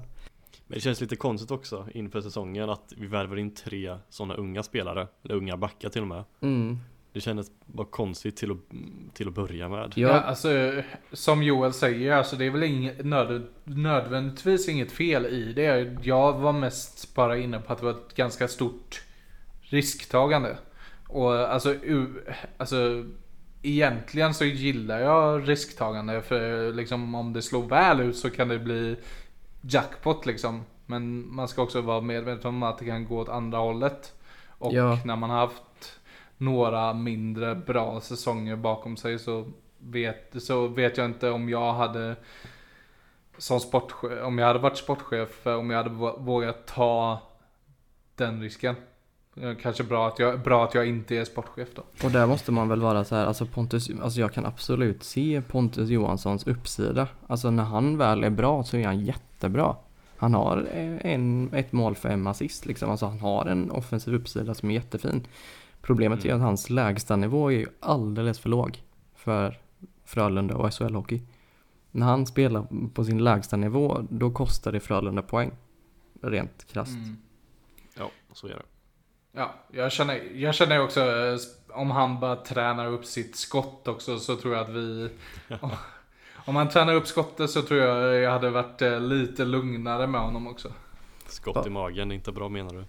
Men 0.66 0.74
det 0.74 0.80
känns 0.80 1.00
lite 1.00 1.16
konstigt 1.16 1.50
också 1.50 1.86
inför 1.94 2.20
säsongen 2.20 2.70
att 2.70 2.92
vi 2.96 3.06
värvar 3.06 3.36
in 3.36 3.54
tre 3.54 3.96
sådana 4.08 4.34
unga 4.34 4.62
spelare, 4.62 5.08
eller 5.24 5.34
unga 5.34 5.56
backar 5.56 5.88
till 5.88 6.02
och 6.02 6.08
med. 6.08 6.24
Mm. 6.40 6.78
Det 7.12 7.20
kändes 7.20 7.46
bara 7.66 7.86
konstigt 7.86 8.36
till 8.36 8.50
att, 8.50 8.58
till 9.14 9.28
att 9.28 9.34
börja 9.34 9.68
med. 9.68 9.92
Ja, 9.96 10.08
Ja, 10.08 10.20
alltså 10.20 10.48
som 11.12 11.42
Joel 11.42 11.72
säger, 11.72 12.12
alltså 12.12 12.36
det 12.36 12.44
är 12.44 12.50
väl 12.50 12.62
inget, 12.62 13.04
nöd, 13.04 13.46
nödvändigtvis 13.64 14.68
inget 14.68 14.92
fel 14.92 15.26
i 15.26 15.52
det. 15.52 15.96
Jag 16.02 16.32
var 16.32 16.52
mest 16.52 17.14
bara 17.14 17.38
inne 17.38 17.58
på 17.58 17.72
att 17.72 17.78
det 17.78 17.84
var 17.84 17.92
ett 17.92 18.14
ganska 18.14 18.48
stort 18.48 19.02
risktagande. 19.60 20.56
Och 21.08 21.32
alltså, 21.32 21.74
u, 21.74 22.06
alltså 22.56 23.04
egentligen 23.62 24.34
så 24.34 24.44
gillar 24.44 25.00
jag 25.00 25.48
risktagande 25.48 26.22
för 26.22 26.72
liksom 26.72 27.14
om 27.14 27.32
det 27.32 27.42
slår 27.42 27.62
väl 27.62 28.00
ut 28.00 28.16
så 28.16 28.30
kan 28.30 28.48
det 28.48 28.58
bli 28.58 28.96
jackpot 29.68 30.26
liksom. 30.26 30.62
Men 30.86 31.34
man 31.34 31.48
ska 31.48 31.62
också 31.62 31.80
vara 31.80 32.00
medveten 32.00 32.48
om 32.48 32.62
att 32.62 32.78
det 32.78 32.84
kan 32.84 33.04
gå 33.08 33.18
åt 33.20 33.28
andra 33.28 33.58
hållet. 33.58 34.14
Och 34.48 34.72
Ja. 34.72 34.98
när 35.04 35.16
man 35.16 35.30
har 35.30 35.36
haft 35.38 35.98
några 36.36 36.92
mindre 36.94 37.54
bra 37.54 38.00
säsonger 38.00 38.56
bakom 38.56 38.96
sig 38.96 39.18
så 39.18 39.50
vet, 39.78 40.42
så 40.42 40.66
vet 40.66 40.96
jag 40.96 41.06
inte 41.06 41.30
om 41.30 41.48
jag 41.48 41.72
hade 41.72 42.16
som 43.38 43.60
sportchef, 43.60 44.22
om 44.22 44.38
jag 44.38 44.46
hade 44.46 44.58
varit 44.58 44.76
sportchef, 44.76 45.46
om 45.46 45.70
jag 45.70 45.76
hade 45.76 45.90
vå- 45.90 46.20
vågat 46.24 46.66
ta 46.66 47.18
den 48.16 48.42
risken. 48.42 48.76
Eh, 49.36 49.54
Kanske 49.62 49.84
bra 49.84 50.08
att 50.08 50.18
jag, 50.18 50.40
bra 50.40 50.64
att 50.64 50.74
jag 50.74 50.86
inte 50.88 51.16
är 51.16 51.24
sportchef 51.24 51.68
då. 51.74 51.82
och 52.04 52.10
där 52.10 52.26
måste 52.26 52.52
man 52.52 52.68
väl 52.68 52.80
vara 52.80 53.04
så 53.04 53.14
här, 53.16 53.26
alltså 53.26 53.46
Pontus, 53.46 53.90
alltså 54.02 54.20
jag 54.20 54.32
kan 54.32 54.46
absolut 54.46 55.02
se 55.02 55.42
Pontus 55.48 55.90
Johanssons 55.90 56.46
uppsida. 56.46 57.08
Alltså 57.26 57.50
när 57.50 57.62
han 57.64 57.98
väl 57.98 58.24
är 58.24 58.30
bra 58.30 58.64
så 58.64 58.76
är 58.76 58.86
han 58.86 59.00
jättebra. 59.00 59.76
Han 60.16 60.34
har 60.34 60.56
en, 61.00 61.50
ett 61.54 61.72
mål 61.72 61.94
för 61.94 62.08
en 62.08 62.26
assist 62.26 62.66
liksom, 62.66 62.90
alltså 62.90 63.06
han 63.06 63.20
har 63.20 63.46
en 63.46 63.70
offensiv 63.70 64.14
uppsida 64.14 64.54
som 64.54 64.70
är 64.70 64.74
jättefin. 64.74 65.26
Problemet 65.80 66.24
är 66.24 66.28
Mm. 66.28 66.40
att 66.40 66.46
hans 66.46 66.70
lägsta 66.70 67.16
nivå 67.16 67.52
är 67.52 67.56
ju 67.56 67.66
alldeles 67.80 68.38
för 68.38 68.48
låg 68.48 68.82
för 69.14 69.58
Frölunda 70.04 70.54
och 70.54 70.68
SHL-hockey. 70.70 71.20
När 71.90 72.06
han 72.06 72.26
spelar 72.26 72.66
på 72.94 73.04
sin 73.04 73.24
lägsta 73.24 73.56
nivå, 73.56 74.06
då 74.10 74.30
kostar 74.30 74.72
det 74.72 74.80
Frölunda 74.80 75.22
poäng. 75.22 75.50
Rent 76.22 76.66
krasst. 76.72 76.96
Mm. 76.96 77.16
Ja, 77.98 78.10
så 78.32 78.46
är 78.46 78.50
det. 78.50 78.62
Ja, 79.36 79.54
jag 79.72 79.92
känner, 79.92 80.22
jag 80.34 80.54
känner 80.54 80.80
också 80.80 81.00
eh, 81.00 81.36
om 81.68 81.90
han 81.90 82.20
bara 82.20 82.36
tränar 82.36 82.86
upp 82.86 83.04
sitt 83.04 83.36
skott 83.36 83.88
också 83.88 84.18
så 84.18 84.36
tror 84.36 84.54
jag 84.54 84.62
att 84.62 84.68
vi 84.68 85.10
om, 85.60 85.70
om 86.44 86.56
han 86.56 86.68
tränar 86.68 86.94
upp 86.94 87.06
skottet 87.06 87.50
så 87.50 87.62
tror 87.62 87.80
jag 87.80 88.14
jag 88.14 88.30
hade 88.30 88.50
varit 88.50 88.82
eh, 88.82 89.00
lite 89.00 89.44
lugnare 89.44 90.06
med 90.06 90.20
honom 90.20 90.46
också. 90.46 90.68
Skott 91.26 91.66
i 91.66 91.70
magen, 91.70 92.10
är 92.10 92.14
inte 92.14 92.32
bra 92.32 92.48
menar 92.48 92.74
du? 92.74 92.84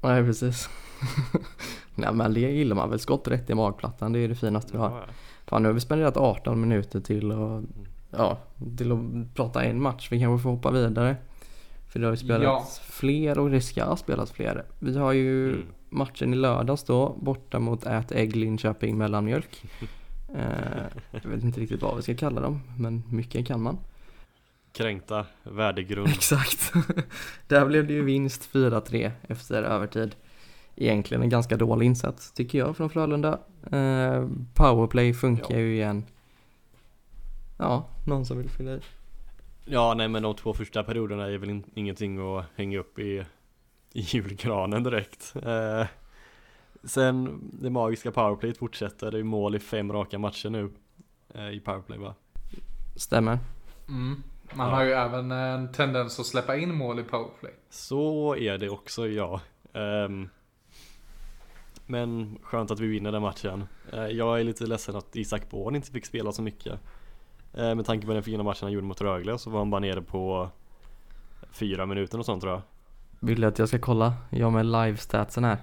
Nej, 0.00 0.24
precis. 0.24 0.68
Nej, 1.94 2.12
men 2.12 2.34
det 2.34 2.40
gillar 2.40 2.76
man 2.76 2.90
väl. 2.90 2.98
Skott 2.98 3.28
rätt 3.28 3.50
i 3.50 3.54
magplattan, 3.54 4.12
det 4.12 4.18
är 4.18 4.28
det 4.28 4.34
finaste 4.34 4.72
vi 4.72 4.78
har. 4.78 4.90
Ja, 4.90 5.04
Fan, 5.46 5.62
nu 5.62 5.68
har 5.68 5.72
vi 5.74 5.80
spenderat 5.80 6.16
18 6.16 6.60
minuter 6.60 7.00
till 7.00 7.32
att, 7.32 7.64
ja, 8.10 8.38
till 8.76 8.92
att 8.92 9.34
prata 9.34 9.64
en 9.64 9.82
match. 9.82 10.08
Vi 10.10 10.20
kanske 10.20 10.42
får 10.42 10.50
hoppa 10.50 10.70
vidare. 10.70 11.16
För 11.94 12.00
det 12.00 12.06
har 12.06 12.12
ju 12.12 12.16
spelats 12.16 12.80
Ja. 12.80 12.84
fler 12.92 13.38
och 13.38 13.50
det 13.50 13.60
ska 13.60 13.96
spelas 13.96 14.32
fler. 14.32 14.64
Vi 14.78 14.98
har 14.98 15.12
ju 15.12 15.48
Mm. 15.52 15.66
matchen 15.90 16.32
i 16.32 16.36
lördags 16.36 16.84
då, 16.84 17.16
borta 17.20 17.58
mot 17.58 17.86
Ät 17.86 18.12
Ägg 18.12 18.36
Linköping 18.36 18.98
Mellanmjölk. 18.98 19.62
Eh, 20.34 20.82
jag 21.10 21.30
vet 21.30 21.42
inte 21.44 21.60
riktigt 21.60 21.82
vad 21.82 21.96
vi 21.96 22.02
ska 22.02 22.14
kalla 22.16 22.40
dem, 22.40 22.60
men 22.78 23.02
mycket 23.10 23.46
kan 23.46 23.62
man. 23.62 23.78
Kränkta, 24.72 25.26
värdegrund. 25.42 26.08
Exakt. 26.12 26.72
Där 27.48 27.66
blev 27.66 27.86
det 27.86 27.92
ju 27.92 28.02
vinst 28.04 28.44
4-3 28.52 29.10
efter 29.28 29.62
övertid. 29.62 30.14
Egentligen 30.76 31.22
en 31.22 31.28
ganska 31.28 31.56
dålig 31.56 31.86
insats 31.86 32.32
tycker 32.32 32.58
jag 32.58 32.76
från 32.76 32.90
Frölunda. 32.90 33.38
Eh, 33.72 34.28
powerplay 34.54 35.14
funkar 35.14 35.54
Ja. 35.54 35.58
ju 35.60 35.74
igen. 35.74 36.04
Ja, 37.58 37.88
någon 38.06 38.26
som 38.26 38.38
vill 38.38 38.50
fylla 38.50 38.70
i? 38.74 38.80
Ja, 39.64 39.94
nej 39.94 40.08
men 40.08 40.22
de 40.22 40.34
två 40.36 40.54
första 40.54 40.84
perioderna 40.84 41.26
är 41.26 41.38
väl 41.38 41.50
in, 41.50 41.64
ingenting 41.74 42.36
att 42.38 42.44
hänga 42.56 42.78
upp 42.78 42.98
i, 42.98 43.24
i 43.92 44.00
julgranen 44.00 44.82
direkt. 44.82 45.34
Eh, 45.42 45.86
sen 46.84 47.40
det 47.52 47.70
magiska 47.70 48.10
powerplayet 48.12 48.58
fortsätter. 48.58 49.10
Det 49.10 49.18
är 49.18 49.22
mål 49.22 49.54
i 49.54 49.58
fem 49.58 49.92
raka 49.92 50.18
matcher 50.18 50.50
nu 50.50 50.70
eh, 51.34 51.48
i 51.50 51.60
powerplay 51.60 51.98
va? 51.98 52.14
Stämmer. 52.96 53.38
Mm. 53.88 54.22
Man 54.54 54.68
Ja. 54.68 54.74
har 54.74 54.84
ju 54.84 54.90
även 54.92 55.30
en 55.32 55.72
tendens 55.72 56.20
att 56.20 56.26
släppa 56.26 56.56
in 56.56 56.74
mål 56.74 56.98
i 57.00 57.02
powerplay. 57.02 57.52
Så 57.70 58.36
är 58.36 58.58
det 58.58 58.70
också 58.70 59.08
ja. 59.08 59.40
Ehm, 59.72 60.28
men 61.86 62.38
skönt 62.42 62.70
att 62.70 62.80
vi 62.80 62.86
vinner 62.86 63.12
den 63.12 63.22
matchen. 63.22 63.64
Eh, 63.92 64.06
jag 64.06 64.40
är 64.40 64.44
lite 64.44 64.66
ledsen 64.66 64.96
att 64.96 65.16
Isak 65.16 65.50
Born 65.50 65.76
inte 65.76 65.90
fick 65.90 66.06
spela 66.06 66.32
så 66.32 66.42
mycket. 66.42 66.80
Eh, 67.56 67.74
med 67.74 67.86
tanke 67.86 68.06
på 68.06 68.12
den 68.12 68.22
fina 68.22 68.42
matchen 68.42 68.60
han 68.62 68.72
gjorde 68.72 68.86
mot 68.86 69.00
Rögle 69.00 69.38
så 69.38 69.50
var 69.50 69.58
han 69.58 69.70
bara 69.70 69.80
nere 69.80 70.02
på 70.02 70.48
fyra 71.52 71.86
minuter 71.86 72.18
och 72.18 72.24
sånt 72.24 72.42
tror 72.42 72.52
jag. 72.52 72.62
Vill 73.20 73.40
du 73.40 73.46
att 73.46 73.58
jag 73.58 73.68
ska 73.68 73.78
kolla? 73.78 74.14
Jag 74.30 74.52
med 74.52 74.66
live-statsen 74.66 75.44
här. 75.44 75.58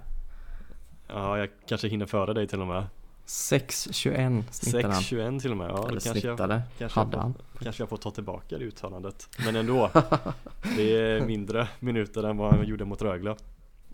Ja, 1.08 1.38
jag 1.38 1.50
kanske 1.68 1.88
hinner 1.88 2.06
före 2.06 2.34
dig 2.34 2.48
till 2.48 2.62
och 2.62 2.68
med. 2.68 2.86
6.21 3.26 4.44
snittar 4.52 4.90
han. 4.90 5.02
6.21 5.02 5.40
till 5.40 5.52
och 5.52 5.58
med. 5.58 5.70
Ja, 5.70 5.78
Eller 5.78 5.90
kanske 5.90 6.10
jag, 6.10 6.18
snittade. 6.18 6.62
kanske, 6.78 7.00
Hade 7.00 7.18
jag 7.18 7.22
han. 7.22 7.34
kanske 7.60 7.82
jag 7.82 7.90
får 7.90 7.98
ta 7.98 8.12
tillbaka 8.12 8.58
det 8.58 8.64
uttalandet. 8.66 9.28
Men 9.46 9.56
ändå. 9.56 9.90
det 10.78 10.98
är 10.98 11.26
mindre 11.26 11.68
minuter 11.80 12.24
än 12.24 12.38
vad 12.38 12.54
han 12.54 12.68
gjorde 12.68 12.86
mot 12.86 13.02
Rögle. 13.02 13.36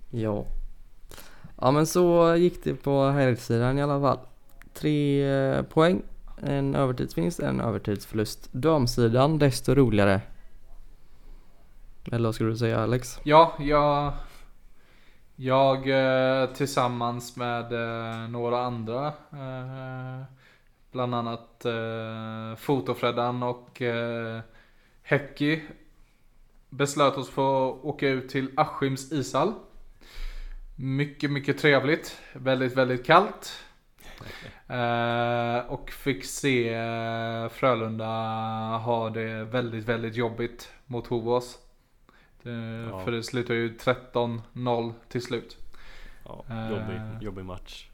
Ja. 0.10 0.46
Ja 1.62 1.72
men 1.72 1.88
så 1.88 2.36
gick 2.36 2.64
det 2.64 2.74
på 2.76 3.06
herrsidan 3.06 3.78
i 3.80 3.82
alla 3.82 4.02
fall. 4.02 4.20
Tre 4.74 5.30
eh, 5.30 5.62
poäng, 5.62 6.02
en 6.42 6.76
övertidsvinst, 6.76 7.40
en 7.40 7.62
övertidsförlust. 7.62 8.54
Damsidan 8.54 9.40
desto 9.40 9.76
roligare. 9.76 10.22
Eller 12.12 12.28
vad 12.28 12.36
skulle 12.36 12.50
du 12.50 12.58
säga 12.58 12.80
Alex? 12.80 13.20
Ja, 13.24 13.54
jag, 13.60 14.14
jag 15.36 15.90
eh, 15.90 16.50
tillsammans 16.50 17.36
med 17.36 17.74
eh, 17.74 18.30
några 18.30 18.66
andra, 18.66 19.08
eh, 19.32 20.24
bland 20.92 21.16
annat 21.16 21.66
Fotofreddan 22.58 23.44
och 23.44 23.82
Häcki, 25.02 25.64
beslöt 26.70 27.18
oss 27.18 27.30
för 27.30 27.70
att 27.70 27.84
åka 27.84 28.08
ut 28.08 28.30
till 28.30 28.52
Askims 28.56 29.12
ishall. 29.12 29.54
Mycket, 30.76 31.32
mycket 31.32 31.58
trevligt. 31.58 32.18
Väldigt, 32.34 32.78
väldigt 32.78 33.06
kallt. 33.06 33.64
Eh, 34.70 35.72
och 35.72 35.92
fick 35.92 36.26
se 36.26 36.74
eh, 36.74 37.50
Frölunda 37.50 38.06
ha 38.78 39.10
det 39.10 39.44
väldigt, 39.44 39.86
väldigt 39.86 40.16
jobbigt 40.16 40.70
mot 40.86 41.08
Hovås. 41.08 41.58
Ja. 42.92 43.00
För 43.04 43.12
det 43.12 43.24
slutar 43.24 43.54
ju 43.54 43.78
13-0 43.78 44.94
till 45.10 45.22
slut. 45.22 45.58
Ja, 46.26 46.44
Eh. 46.50 46.70
jobbig, 46.72 47.02
jobbig 47.22 47.46
match. 47.46 47.88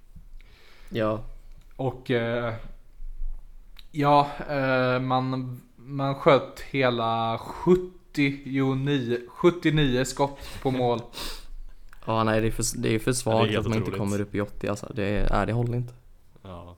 Ja, 0.90 1.24
Och 1.76 2.12
ja, 3.92 4.28
man, 5.02 5.62
man 5.76 6.16
sköt 6.16 6.60
hela 6.60 7.38
79, 7.38 9.18
79 9.28 10.04
skott 10.06 10.40
på 10.62 10.72
mål. 10.72 11.02
ja 12.06 12.24
nej 12.24 12.42
det 12.42 12.48
är 12.48 12.52
för, 12.52 12.78
det 12.78 12.96
är 12.96 13.00
för 13.00 13.12
Ja, 13.12 13.16
svagt 13.16 13.44
det 13.44 13.50
är 13.50 13.54
helt 13.54 13.66
att 13.66 13.70
man 13.70 13.78
inte 13.78 13.92
kommer 13.92 14.22
upp 14.22 14.36
i 14.36 14.42
80 14.42 14.68
alltså. 14.68 14.92
Det, 14.96 15.04
är, 15.04 15.30
nej, 15.32 15.46
det 15.46 15.54
håller 15.54 15.76
inte. 15.78 15.94
Ja. 16.44 16.76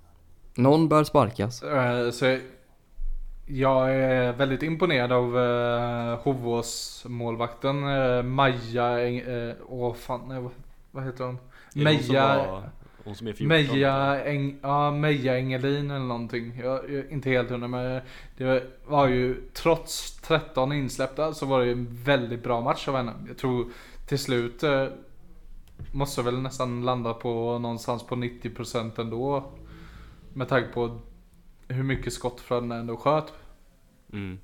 Någon 0.56 0.90
bör 0.90 1.04
sparkas. 1.04 1.64
Eh, 1.64 2.12
så 2.12 2.38
jag 3.46 3.96
är 3.96 4.34
väldigt 4.34 4.64
imponerad 4.64 5.12
av 5.12 5.38
eh, 5.40 6.20
Hovås 6.20 7.06
målvakten 7.08 7.84
eh, 7.84 8.24
Maja, 8.24 8.84
Eng- 9.00 9.50
eh, 9.50 9.56
åh 9.68 9.94
fan, 9.94 10.22
nej, 10.28 10.50
vad, 10.92 11.04
heter 11.06 11.24
hon? 11.24 11.38
Meja, 11.76 12.64
Hon 13.04 13.16
som 13.16 13.28
är 13.28 13.34
14 13.34 13.48
Meja, 13.48 14.24
Eng, 14.26 14.60
ja, 14.62 14.92
Meja 14.92 15.38
Engelin 15.38 15.92
eller 15.92 16.06
någonting. 16.06 16.60
Jag, 16.64 16.74
jag 16.74 16.94
är 16.94 17.12
inte 17.12 17.30
helt 17.30 17.50
hundra 17.50 17.68
men 17.68 18.02
det 18.38 18.64
var 18.86 19.08
ju 19.08 19.36
trots 19.54 20.18
13 20.22 20.72
insläppta 20.72 21.34
så 21.34 21.46
var 21.46 21.62
det 21.66 21.72
en 21.72 21.88
väldigt 22.04 22.44
bra 22.44 22.62
match 22.62 22.88
av 22.88 22.96
henne. 22.96 23.14
Jag 23.28 23.38
tror 23.38 23.68
till 24.08 24.20
slut 24.20 24.64
måste 25.92 26.22
väl 26.22 26.42
nästan 26.42 26.82
landa 26.86 27.14
på 27.14 27.60
någonstans 27.60 28.04
på 28.04 28.16
90% 28.16 29.02
ändå. 29.02 29.52
Med 30.34 30.50
tanke 30.50 30.70
på 30.70 31.00
hur 31.68 31.84
mycket 31.84 32.14
skott 32.14 32.40
från 32.42 32.72
ändå 32.72 32.98
sköt. 32.98 33.34
mm. 34.14 34.40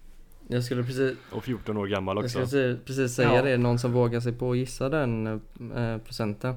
Jag 0.47 0.63
skulle 0.63 0.83
precis, 0.83 1.17
Och 1.31 1.43
14 1.43 1.77
år 1.77 1.87
gammal 1.87 2.15
jag 2.17 2.25
också. 2.25 2.47
skulle 2.47 2.77
precis, 2.85 3.15
säga 3.15 3.35
Ja. 3.35 3.41
det. 3.41 3.57
Någon 3.57 3.79
som 3.79 3.91
vågar 3.93 4.19
sig 4.19 4.33
på 4.33 4.51
att 4.51 4.57
gissa 4.57 4.89
den 4.89 5.27
eh, 5.75 5.97
procenten. 5.97 6.55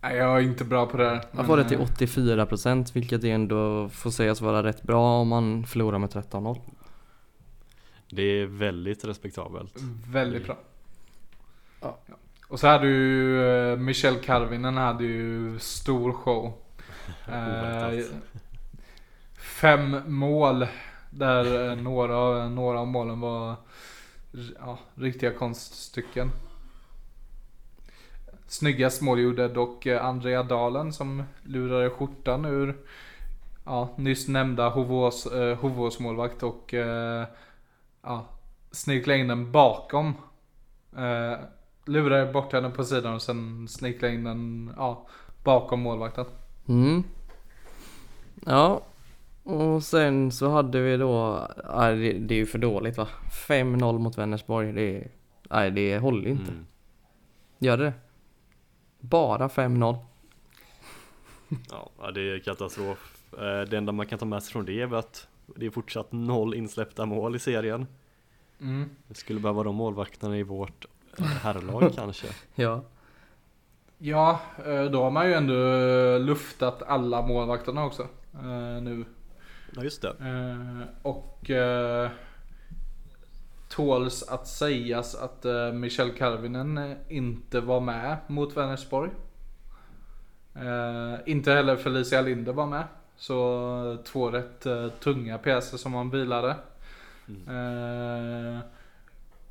Nej 0.00 0.16
jag 0.16 0.36
är 0.38 0.40
inte 0.40 0.64
bra 0.64 0.86
på 0.86 0.96
det 0.96 1.08
här. 1.08 1.24
Man 1.32 1.46
får 1.46 1.56
det 1.56 1.64
till 1.68 1.80
eh, 1.80 1.86
84% 1.86 2.94
vilket 2.94 3.24
ändå 3.24 3.88
får 3.88 4.10
sägas 4.10 4.40
vara 4.40 4.62
rätt 4.62 4.82
bra 4.82 5.20
om 5.20 5.28
man 5.28 5.64
förlorar 5.64 5.98
med 5.98 6.10
13-0. 6.10 6.60
Det 8.10 8.22
är 8.22 8.46
väldigt 8.46 9.04
respektabelt. 9.04 9.74
Väldigt 10.06 10.44
bra. 10.44 10.58
Ja. 11.80 11.98
Och 12.52 12.60
så 12.60 12.66
hade 12.66 12.86
ju 12.86 13.42
eh, 13.46 13.78
Michelle 13.78 14.18
Karvinen 14.18 14.76
hade 14.76 15.04
ju 15.04 15.58
stor 15.58 16.12
show. 16.12 16.52
Eh, 17.28 18.04
fem 19.38 19.96
mål 20.06 20.66
där 21.10 21.70
eh, 21.70 21.76
några, 21.76 22.48
några 22.48 22.80
av 22.80 22.86
målen 22.86 23.20
var 23.20 23.54
ja, 24.58 24.78
riktiga 24.94 25.32
konststycken. 25.32 26.30
Snyggast 28.46 29.02
mål 29.02 29.20
gjorde 29.20 29.48
dock 29.48 29.86
eh, 29.86 30.04
Andrea 30.04 30.42
Dalen 30.42 30.92
som 30.92 31.22
lurade 31.42 31.90
skjortan 31.90 32.44
ur 32.44 32.76
ja, 33.64 33.88
nyss 33.96 34.28
nämnda 34.28 34.68
Hovås, 34.68 35.26
eh, 35.26 35.58
Hovås 35.58 36.00
målvakt 36.00 36.42
och 36.42 36.74
eh, 36.74 37.26
ja, 38.02 38.26
snicklade 38.70 39.18
in 39.18 39.28
den 39.28 39.52
bakom. 39.52 40.14
Eh, 40.96 41.36
lurade 41.84 42.32
bort 42.32 42.52
henne 42.52 42.70
på 42.70 42.84
sidan 42.84 43.14
och 43.14 43.22
sen 43.22 43.68
snicklade 43.68 44.14
in 44.14 44.24
den 44.24 44.72
ja, 44.76 45.06
bakom 45.44 45.80
målvakten. 45.80 46.26
Mm. 46.68 47.02
Ja. 48.46 48.82
Och 49.42 49.82
sen 49.82 50.32
så 50.32 50.48
hade 50.48 50.80
vi 50.80 50.96
då, 50.96 51.48
nej 51.74 51.96
det, 51.96 52.12
det 52.12 52.34
är 52.34 52.38
ju 52.38 52.46
för 52.46 52.58
dåligt 52.58 52.96
va? 52.96 53.08
5-0 53.48 53.98
mot 53.98 54.18
Vänersborg. 54.18 54.72
Det 54.72 54.96
är, 54.96 55.10
nej 55.50 55.70
det 55.70 55.98
håller 55.98 56.28
inte. 56.28 56.52
Mm. 56.52 56.66
Gör 57.58 57.76
det 57.76 57.92
Bara 59.00 59.48
5-0. 59.48 59.96
Ja, 61.70 61.90
ja, 62.00 62.10
det 62.10 62.20
är 62.20 62.38
katastrof. 62.38 63.16
Eh, 63.32 63.68
Det 63.70 63.76
enda 63.76 63.92
man 63.92 64.06
kan 64.06 64.18
ta 64.18 64.24
med 64.24 64.42
sig 64.42 64.52
från 64.52 64.64
det 64.64 64.80
är 64.80 64.94
att 64.94 65.28
det 65.56 65.66
är 65.66 65.70
fortsatt 65.70 66.12
noll 66.12 66.54
insläppta 66.54 67.06
mål 67.06 67.36
i 67.36 67.38
serien. 67.38 67.86
Mm. 68.60 68.90
Det 69.08 69.14
skulle 69.14 69.40
behöva 69.40 69.62
de 69.62 69.74
målvakterna 69.74 70.38
i 70.38 70.42
vårt 70.42 70.86
herrlag 71.18 71.92
kanske. 71.96 72.26
Ja. 72.54 72.82
Ja, 73.98 74.40
eh, 74.66 74.84
då 74.84 75.02
har 75.02 75.10
man 75.10 75.26
ju 75.26 75.34
ändå 75.34 75.54
luftat 76.18 76.82
alla 76.82 77.22
målvakterna 77.22 77.84
också. 77.84 78.02
eh, 78.34 78.82
Nu. 78.82 79.04
Ja 79.76 79.82
just 79.82 80.02
det. 80.02 80.08
Eh, 80.08 80.86
Och 81.02 81.50
tåls 83.68 84.22
att 84.28 84.46
sägas 84.48 85.14
att 85.14 85.44
eh, 85.44 85.72
Michel 85.72 86.12
Karvinen 86.12 86.96
inte 87.08 87.60
var 87.60 87.80
med 87.80 88.16
mot 88.26 88.56
Vänersborg. 88.56 89.10
Inte 91.26 91.52
heller 91.52 91.76
Felicia 91.76 92.20
Linder 92.20 92.52
var 92.52 92.66
med. 92.66 92.84
Så 93.16 93.98
två 94.04 94.30
rätt 94.30 94.66
tunga 95.00 95.38
pjäser 95.38 95.78
som 95.78 95.92
man 95.92 96.10
vilade. 96.10 96.50
Eh, 97.28 98.58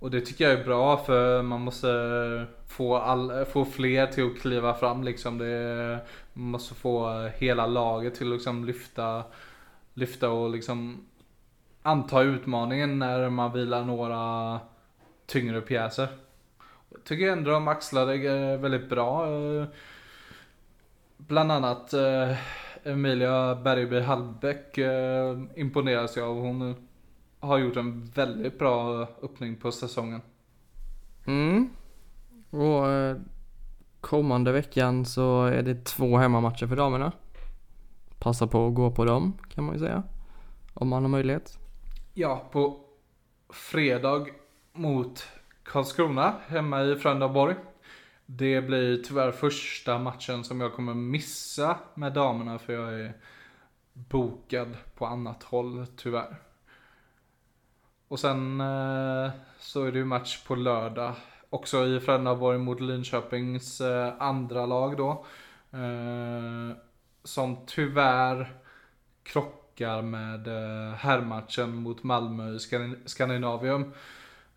och 0.01 0.11
det 0.11 0.21
tycker 0.21 0.49
jag 0.49 0.59
är 0.59 0.63
bra 0.63 0.97
för 0.97 1.41
man 1.41 1.61
måste 1.61 2.45
få, 2.67 2.97
all, 2.97 3.45
få 3.45 3.65
fler 3.65 4.07
till 4.07 4.25
att 4.25 4.41
kliva 4.41 4.73
fram 4.73 5.03
liksom. 5.03 5.37
Det, 5.37 5.99
man 6.33 6.51
måste 6.51 6.75
få 6.75 7.27
hela 7.37 7.67
laget 7.67 8.15
till 8.15 8.27
att 8.27 8.33
liksom 8.33 8.65
lyfta, 8.65 9.23
lyfta 9.93 10.29
och 10.29 10.49
liksom 10.49 11.07
anta 11.81 12.21
utmaningen 12.21 12.99
när 12.99 13.29
man 13.29 13.53
vilar 13.53 13.83
några 13.83 14.59
tyngre 15.25 15.61
pjäser. 15.61 16.07
Jag 16.89 17.03
tycker 17.03 17.31
ändå 17.31 17.51
de 17.51 17.67
axlade 17.67 18.13
eh, 18.13 18.59
väldigt 18.59 18.89
bra. 18.89 19.27
Eh, 19.27 19.65
bland 21.17 21.51
annat 21.51 21.93
eh, 21.93 22.37
Emilia 22.83 23.55
Bergby 23.55 23.99
Hallbäck 23.99 24.77
imponeras 25.55 26.17
jag 26.17 26.29
av. 26.29 26.39
Hon 26.39 26.87
har 27.41 27.57
gjort 27.57 27.77
en 27.77 28.05
väldigt 28.05 28.59
bra 28.59 29.07
öppning 29.21 29.55
på 29.55 29.71
säsongen. 29.71 30.21
Mm. 31.25 31.69
Och 32.49 32.87
eh, 32.87 33.17
kommande 34.01 34.51
veckan 34.51 35.05
så 35.05 35.45
är 35.45 35.61
det 35.61 35.85
två 35.85 36.17
hemmamatcher 36.17 36.67
för 36.67 36.75
damerna. 36.75 37.11
Passa 38.19 38.47
på 38.47 38.67
att 38.67 38.73
gå 38.73 38.91
på 38.91 39.05
dem 39.05 39.37
kan 39.49 39.63
man 39.63 39.73
ju 39.73 39.79
säga. 39.79 40.03
Om 40.73 40.87
man 40.87 41.03
har 41.03 41.09
möjlighet. 41.09 41.59
Ja, 42.13 42.49
på 42.51 42.79
fredag 43.49 44.25
mot 44.73 45.27
Karlskrona 45.63 46.33
hemma 46.47 46.83
i 46.83 46.95
Frölundaborg. 46.95 47.55
Det 48.25 48.61
blir 48.61 49.03
tyvärr 49.03 49.31
första 49.31 49.99
matchen 49.99 50.43
som 50.43 50.61
jag 50.61 50.73
kommer 50.73 50.93
missa 50.93 51.79
med 51.93 52.13
damerna 52.13 52.59
för 52.59 52.73
jag 52.73 52.93
är 52.93 53.13
bokad 53.93 54.77
på 54.95 55.05
annat 55.05 55.43
håll 55.43 55.85
tyvärr. 55.97 56.50
Och 58.11 58.19
sen 58.19 58.61
eh, 58.61 59.31
så 59.59 59.83
är 59.83 59.91
det 59.91 59.97
ju 59.97 60.05
match 60.05 60.43
på 60.47 60.55
lördag. 60.55 61.13
Också 61.49 61.85
i 61.85 61.99
Frölundaborg 61.99 62.57
mot 62.57 62.81
Linköpings 62.81 63.81
eh, 63.81 64.13
andra 64.19 64.65
lag 64.65 64.97
då. 64.97 65.25
Eh, 65.71 66.77
som 67.23 67.65
tyvärr 67.65 68.55
krockar 69.23 70.01
med 70.01 70.47
eh, 70.47 70.93
herrmatchen 70.93 71.75
mot 71.75 72.03
Malmö 72.03 72.53
i 72.53 72.59
Skandin- 72.59 73.01
Skandinavium. 73.05 73.81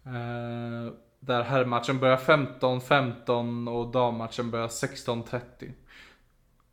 Eh, 0.05 0.93
där 1.21 1.43
herrmatchen 1.43 1.99
börjar 1.99 2.17
15-15 2.17 3.71
och 3.71 3.93
dammatchen 3.93 4.51
börjar 4.51 4.69
16-30. 4.69 5.41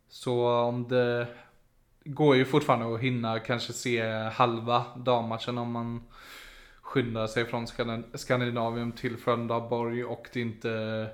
Så 0.08 0.48
om 0.48 0.88
det 0.88 1.26
går 2.04 2.36
ju 2.36 2.44
fortfarande 2.44 2.94
att 2.94 3.00
hinna 3.00 3.38
kanske 3.38 3.72
se 3.72 4.02
halva 4.12 4.84
dammatchen 4.96 5.58
om 5.58 5.72
man 5.72 6.02
skyndar 6.92 7.26
sig 7.26 7.44
från 7.46 7.66
Skandin- 7.66 8.04
Skandinavium 8.14 8.92
till 8.92 9.16
Frölundaborg 9.16 10.04
och 10.04 10.26
det 10.32 10.40
inte 10.40 11.06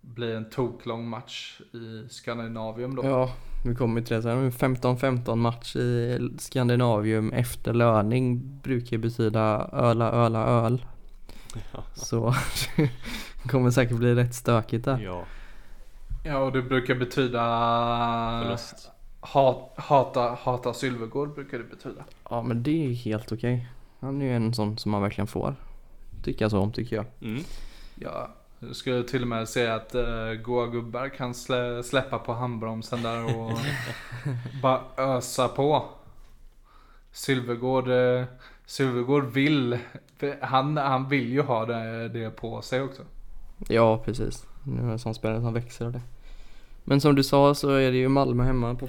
blir 0.00 0.36
en 0.36 0.50
toklång 0.50 1.08
match 1.08 1.60
i 1.72 2.08
Skandinavium 2.10 2.96
då. 2.96 3.04
Ja, 3.04 3.32
vi 3.66 3.74
kommer 3.74 4.00
till 4.02 4.16
det 4.16 4.22
sen. 4.22 4.52
15-15 4.52 5.36
match 5.36 5.76
i 5.76 6.18
Skandinavium 6.38 7.32
efter 7.32 7.72
löning 7.72 8.58
brukar 8.62 8.98
betyda 8.98 9.68
öla, 9.72 10.12
öla, 10.12 10.44
öl. 10.46 10.86
Ja. 11.72 11.84
Så 11.94 12.34
det 13.42 13.48
kommer 13.48 13.70
säkert 13.70 13.96
bli 13.96 14.14
rätt 14.14 14.34
stökigt 14.34 14.84
där. 14.84 14.98
Ja, 14.98 15.24
Ja, 16.26 16.38
och 16.38 16.52
det 16.52 16.62
brukar 16.62 16.94
betyda 16.94 17.40
förlust. 18.42 18.90
hat, 19.20 19.72
hata, 19.76 20.38
hata 20.42 20.74
Sylvegård 20.74 21.34
brukar 21.34 21.58
det 21.58 21.64
betyda. 21.64 22.04
Ja 22.30 22.42
men 22.42 22.62
det 22.62 22.86
är 22.86 22.92
helt 22.94 23.32
okej. 23.32 23.68
Han 24.04 24.22
är 24.22 24.26
ju 24.26 24.36
en 24.36 24.54
sån 24.54 24.78
som 24.78 24.92
man 24.92 25.02
verkligen 25.02 25.26
får 25.26 25.54
tycka 26.22 26.50
så 26.50 26.58
om 26.58 26.72
tycker 26.72 26.96
jag. 26.96 27.06
Mm. 27.20 27.42
Ja, 27.94 28.28
jag 28.58 28.76
skulle 28.76 29.02
till 29.02 29.22
och 29.22 29.28
med 29.28 29.48
säga 29.48 29.74
att 29.74 29.94
uh, 29.94 30.32
goa 30.42 30.66
gubbar 30.66 31.08
kan 31.08 31.34
slä, 31.34 31.82
släppa 31.82 32.18
på 32.18 32.32
handbromsen 32.32 33.02
där 33.02 33.24
och 33.24 33.52
bara 34.62 34.80
ösa 34.96 35.48
på. 35.48 35.84
Sylvegård, 37.12 37.88
uh, 37.88 38.24
Sylvegård 38.66 39.24
vill, 39.24 39.78
för 40.16 40.38
han, 40.40 40.76
han 40.76 41.08
vill 41.08 41.32
ju 41.32 41.42
ha 41.42 41.66
det, 41.66 42.08
det 42.08 42.30
på 42.30 42.62
sig 42.62 42.82
också. 42.82 43.02
Ja 43.68 43.98
precis. 44.04 44.46
Nu 44.62 44.82
är 44.82 44.86
det 44.86 44.92
en 44.92 44.98
sån 44.98 45.14
spelare 45.14 45.40
som 45.40 45.54
växer 45.54 45.86
och 45.86 45.92
det. 45.92 46.02
Men 46.84 47.00
som 47.00 47.14
du 47.14 47.24
sa 47.24 47.54
så 47.54 47.70
är 47.70 47.92
det 47.92 47.98
ju 47.98 48.08
Malmö 48.08 48.44
hemma 48.44 48.74
på, 48.74 48.88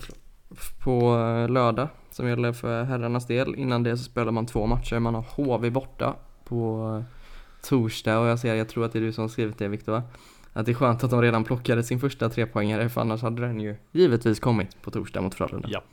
på 0.83 1.17
eh, 1.17 1.49
lördag 1.49 1.87
som 2.15 2.27
gäller 2.27 2.53
för 2.53 2.83
herrarnas 2.83 3.27
del. 3.27 3.55
Innan 3.55 3.83
det 3.83 3.97
så 3.97 4.03
spelar 4.03 4.31
man 4.31 4.45
två 4.45 4.65
matcher. 4.65 4.99
Man 4.99 5.15
har 5.15 5.21
HV 5.21 5.69
borta 5.69 6.15
på 6.43 6.89
eh, 6.99 7.03
torsdag 7.69 8.19
och 8.19 8.27
jag 8.27 8.39
ser, 8.39 8.55
jag 8.55 8.69
tror 8.69 8.85
att 8.85 8.93
det 8.93 8.99
är 8.99 9.01
du 9.01 9.13
som 9.13 9.21
har 9.21 9.29
skrivit 9.29 9.57
det 9.57 9.67
Viktor? 9.67 10.01
Att 10.53 10.65
det 10.65 10.71
är 10.71 10.73
skönt 10.73 11.03
att 11.03 11.11
de 11.11 11.21
redan 11.21 11.43
plockade 11.43 11.83
sin 11.83 11.99
första 11.99 12.29
trepoängare 12.29 12.89
för 12.89 13.01
annars 13.01 13.21
hade 13.21 13.41
den 13.41 13.59
ju 13.59 13.75
givetvis 13.91 14.39
kommit 14.39 14.81
på 14.81 14.91
torsdag 14.91 15.21
mot 15.21 15.35
Frölunda. 15.35 15.69
Japp. 15.69 15.83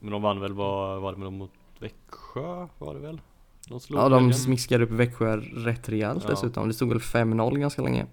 Men 0.00 0.10
de 0.10 0.22
vann 0.22 0.40
väl, 0.40 0.52
var, 0.52 1.00
var 1.00 1.12
det 1.12 1.18
med 1.18 1.26
dem 1.26 1.34
mot 1.38 1.52
Växjö 1.78 2.66
var 2.78 2.94
det 2.94 3.00
väl? 3.00 3.20
De 3.68 3.80
Ja, 3.88 4.08
de 4.08 4.32
smiskade 4.32 4.84
upp 4.84 4.90
Växjö 4.90 5.36
rätt 5.36 5.88
rejält 5.88 6.24
Ja. 6.24 6.30
dessutom. 6.30 6.68
Det 6.68 6.74
stod 6.74 6.88
väl 6.88 6.98
5-0 6.98 7.58
ganska 7.58 7.82
länge. 7.82 8.06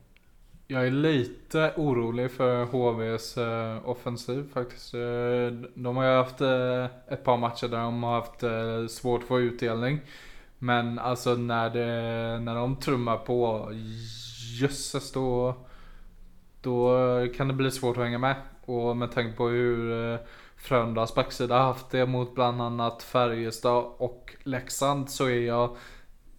Jag 0.71 0.87
är 0.87 0.91
lite 0.91 1.73
orolig 1.77 2.31
för 2.31 2.65
HVs 2.65 3.37
eh, 3.37 3.89
offensiv 3.89 4.53
faktiskt. 4.53 4.93
Eh, 4.93 5.47
de 5.73 5.97
har 5.97 6.05
ju 6.05 6.11
haft 6.11 6.41
eh, 6.41 6.85
ett 7.07 7.23
par 7.23 7.37
matcher 7.37 7.67
där 7.67 7.77
de 7.77 8.03
har 8.03 8.13
haft 8.13 8.43
eh, 8.43 8.87
svårt 8.87 9.21
att 9.21 9.27
få 9.27 9.39
utdelning. 9.39 9.99
Men 10.59 10.99
alltså 10.99 11.35
när, 11.35 11.69
det, 11.69 11.85
när 12.39 12.55
de 12.55 12.75
trummar 12.75 13.17
på, 13.17 13.69
jösses 14.61 15.11
då, 15.11 15.55
då 16.61 16.97
kan 17.35 17.47
det 17.47 17.53
bli 17.53 17.71
svårt 17.71 17.97
att 17.97 18.03
hänga 18.03 18.17
med. 18.17 18.35
Och 18.65 18.97
med 18.97 19.11
tanke 19.11 19.37
på 19.37 19.47
hur 19.47 20.11
eh, 20.13 20.19
Frölundas 20.55 21.15
backsida 21.15 21.57
har 21.57 21.63
haft 21.63 21.89
det 21.89 22.05
mot 22.05 22.35
bland 22.35 22.61
annat 22.61 23.03
Färjestad 23.03 23.85
och 23.97 24.35
Leksand 24.43 25.09
så 25.09 25.25
är 25.25 25.45
jag 25.45 25.77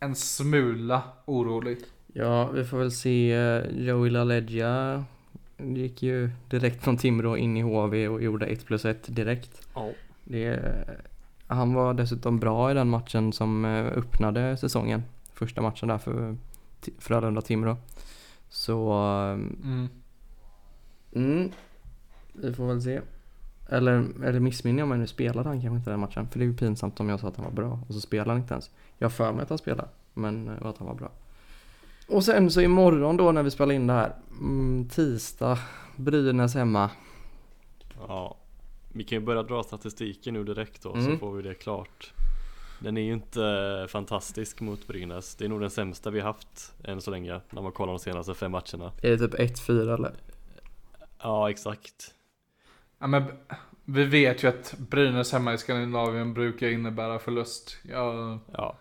en 0.00 0.14
smula 0.14 1.02
orolig. 1.24 1.78
Ja, 2.12 2.46
vi 2.51 2.64
får 2.64 2.79
väl 2.79 2.90
se. 2.92 3.35
Joey 3.70 4.11
LaLeggia 4.11 5.05
gick 5.57 6.03
ju 6.03 6.31
direkt 6.51 6.83
från 6.85 6.96
Timrå 6.96 7.37
in 7.37 7.57
i 7.57 7.61
HV 7.62 8.09
och 8.09 8.22
gjorde 8.22 8.46
1 8.46 8.66
plus 8.66 8.85
1 8.85 9.16
direkt. 9.16 9.68
Ja. 9.75 9.90
Det, 10.25 10.61
han 11.46 11.75
var 11.75 11.94
dessutom 11.94 12.38
bra 12.40 12.70
i 12.70 12.75
den 12.75 12.88
matchen 12.88 13.33
som 13.33 13.64
eh, 13.64 13.87
öppnade 13.87 14.57
säsongen. 14.57 15.03
Första 15.35 15.62
matchen 15.62 15.88
där 15.88 15.98
för 15.98 16.37
Ti- 16.83 16.92
Frölunda-Timrå. 16.98 17.77
Så, 18.48 18.92
eh, 18.92 19.33
Mm. 19.33 19.88
mm, 21.14 21.51
vi 22.33 22.53
får 22.55 22.66
väl 22.66 22.83
se. 22.83 23.01
Eller, 23.68 24.07
eller 24.25 24.40
missminner 24.40 24.79
jag 24.79 24.88
mig 24.88 24.98
nu, 24.98 25.07
spelade 25.07 25.48
han 25.48 25.61
kanske 25.61 25.77
inte 25.77 25.90
den 25.90 26.01
matchen? 26.01 26.29
För 26.29 26.38
det 26.38 26.44
är 26.44 26.46
ju 26.48 26.57
pinsamt 26.57 27.01
om 27.01 27.09
jag 27.09 27.20
sa 27.20 27.29
att 27.29 27.37
han 27.37 27.44
var 27.44 27.53
bra 27.53 27.81
och 27.88 27.94
så 27.94 28.01
spelar 28.01 28.27
han 28.27 28.37
inte 28.42 28.55
ens. 28.55 28.70
Jag 28.98 29.05
har 29.05 29.11
för 29.11 29.33
mig 29.33 29.42
att 29.42 29.48
han 29.48 29.59
spelar, 29.59 29.88
men 30.14 30.48
eh, 30.48 30.66
att 30.66 30.79
han 30.79 30.88
var 30.88 30.94
bra. 30.94 31.11
Och 32.08 32.24
sen 32.24 32.50
så 32.50 32.60
imorgon 32.60 33.16
då 33.16 33.32
när 33.32 33.42
vi 33.42 33.50
spelar 33.50 33.74
in 33.74 33.86
det 33.86 33.92
här, 33.92 34.12
mm, 34.30 34.88
tisdag, 34.88 35.58
Brynäs 35.96 36.54
hemma. 36.54 36.90
ja. 38.08 38.36
Vi 38.94 39.04
kan 39.04 39.18
ju 39.18 39.24
börja 39.24 39.42
dra 39.42 39.62
statistiken 39.62 40.34
nu 40.34 40.44
direkt 40.44 40.82
då 40.82 40.92
så 40.92 40.98
Mm. 40.98 41.18
får 41.18 41.32
vi 41.32 41.42
det 41.42 41.54
klart. 41.54 42.12
Den 42.80 42.96
är 42.96 43.02
ju 43.02 43.12
inte 43.12 43.86
fantastisk 43.88 44.60
mot 44.60 44.86
Brynäs. 44.86 45.34
Det 45.34 45.44
är 45.44 45.48
nog 45.48 45.60
den 45.60 45.70
sämsta 45.70 46.10
vi 46.10 46.20
haft 46.20 46.74
än 46.84 47.00
så 47.00 47.10
länge 47.10 47.40
när 47.50 47.62
man 47.62 47.72
kollar 47.72 47.92
de 47.92 47.98
senaste 47.98 48.34
fem 48.34 48.52
matcherna. 48.52 48.92
Är 49.02 49.10
det 49.10 49.18
typ 49.18 49.34
1-4 49.40 49.94
eller? 49.94 50.12
Ja 51.22 51.50
exakt. 51.50 52.14
Ja, 52.98 53.06
men 53.06 53.24
vi 53.84 54.04
vet 54.04 54.42
ju 54.44 54.48
att 54.48 54.74
Brynäs 54.78 55.32
hemma 55.32 55.54
i 55.54 55.58
Skandinavien 55.58 56.34
brukar 56.34 56.68
innebära 56.68 57.18
förlust. 57.18 57.76
Ja, 57.82 58.38
Ja. 58.52 58.76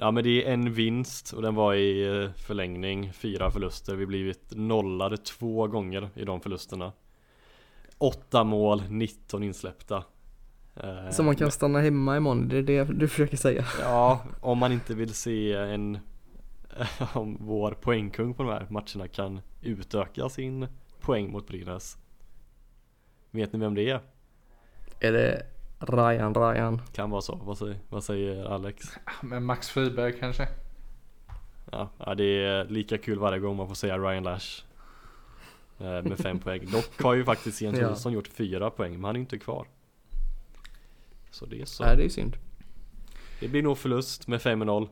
Ja 0.00 0.10
men 0.10 0.24
det 0.24 0.44
är 0.46 0.52
en 0.52 0.72
vinst 0.72 1.32
och 1.32 1.42
den 1.42 1.54
var 1.54 1.74
i 1.74 2.22
eh, 2.24 2.30
förlängning, 2.32 3.12
fyra 3.12 3.50
förluster. 3.50 3.96
Vi 3.96 4.06
blivit 4.06 4.42
nollade 4.50 5.16
två 5.16 5.66
gånger 5.66 6.08
i 6.14 6.24
de 6.24 6.40
förlusterna. 6.40 6.92
Åtta 7.98 8.44
mål, 8.44 8.82
19 8.88 9.42
insläppta. 9.42 10.04
Eh, 10.76 11.10
Så 11.10 11.22
man 11.22 11.36
kan 11.36 11.50
stanna 11.50 11.80
hemma 11.80 12.16
imorgon, 12.16 12.48
det 12.48 12.56
är 12.58 12.62
det 12.62 12.84
du 12.84 13.08
försöker 13.08 13.36
säga. 13.36 13.64
Ja, 13.80 14.20
om 14.40 14.58
man 14.58 14.72
inte 14.72 14.94
vill 14.94 15.14
se 15.14 15.52
en 15.52 15.98
om 17.14 17.36
vår 17.40 17.70
poängkung 17.72 18.34
på 18.34 18.42
de 18.42 18.48
här 18.52 18.66
matcherna 18.70 19.08
kan 19.08 19.40
utöka 19.62 20.28
sin 20.28 20.66
poäng 21.00 21.30
mot 21.32 21.46
Brynäs. 21.46 21.98
Vet 23.30 23.52
ni 23.52 23.58
vem 23.58 23.74
det 23.74 23.90
är? 23.90 24.00
Är 25.00 25.12
det 25.12 25.42
Ryan 25.80 26.34
Ryan? 26.34 26.82
Kan 26.92 27.10
vara 27.10 27.20
så. 27.20 27.34
Vad 27.44 27.58
säger, 27.58 27.76
vad 27.88 28.04
säger 28.04 28.44
Alex? 28.44 28.84
med 29.22 29.42
Max 29.42 29.68
Friberg 29.70 30.12
kanske. 30.20 30.48
Ja, 31.72 31.88
ja, 31.98 32.14
det 32.14 32.24
är 32.44 32.64
lika 32.64 32.98
kul 32.98 33.18
varje 33.18 33.38
gång 33.38 33.56
man 33.56 33.68
får 33.68 33.74
säga 33.74 33.98
Ryan 33.98 34.22
Lash. 34.22 34.62
eh, 35.78 36.02
Med 36.02 36.18
fem 36.18 36.38
poäng. 36.44 36.60
Dock 36.72 37.02
har 37.02 37.14
ju 37.14 37.24
faktiskt 37.24 37.60
Jens 37.60 37.78
Ja. 37.78 37.88
Olsson 37.90 38.12
gjort 38.12 38.28
fyra 38.28 38.70
poäng, 38.70 38.92
men 38.92 39.04
han 39.04 39.16
är 39.16 39.20
inte 39.20 39.38
kvar. 39.38 39.66
Så 41.30 41.46
det 41.46 41.60
är 41.60 41.64
så. 41.64 41.84
Nej 41.84 41.96
det 41.96 42.04
är 42.04 42.08
synd. 42.08 42.36
Det 43.40 43.48
blir 43.48 43.62
nog 43.62 43.78
förlust 43.78 44.28
med 44.28 44.40
5-0. 44.40 44.88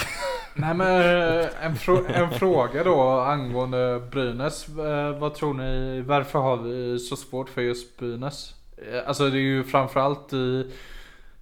Nej 0.54 0.74
men 0.74 1.00
eh, 1.40 1.64
en, 1.64 1.74
frå- 1.74 2.12
en 2.12 2.30
fråga 2.30 2.84
då 2.84 3.02
angående 3.20 4.02
Brynäs. 4.10 4.68
Eh, 4.68 5.18
Vad 5.18 5.34
tror 5.34 5.54
ni, 5.54 6.00
varför 6.00 6.38
har 6.38 6.56
vi 6.56 6.98
så 6.98 7.16
svårt 7.16 7.48
för 7.48 7.60
just 7.62 7.96
Brynäs? 7.98 8.54
Eh, 8.92 9.08
Alltså 9.08 9.30
det 9.30 9.38
är 9.38 9.40
ju 9.40 9.64
framförallt 9.64 10.32
i 10.32 10.72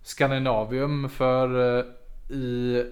Skandinavium 0.03 1.09
för 1.09 1.79
eh, 1.79 1.85
i, 2.37 2.85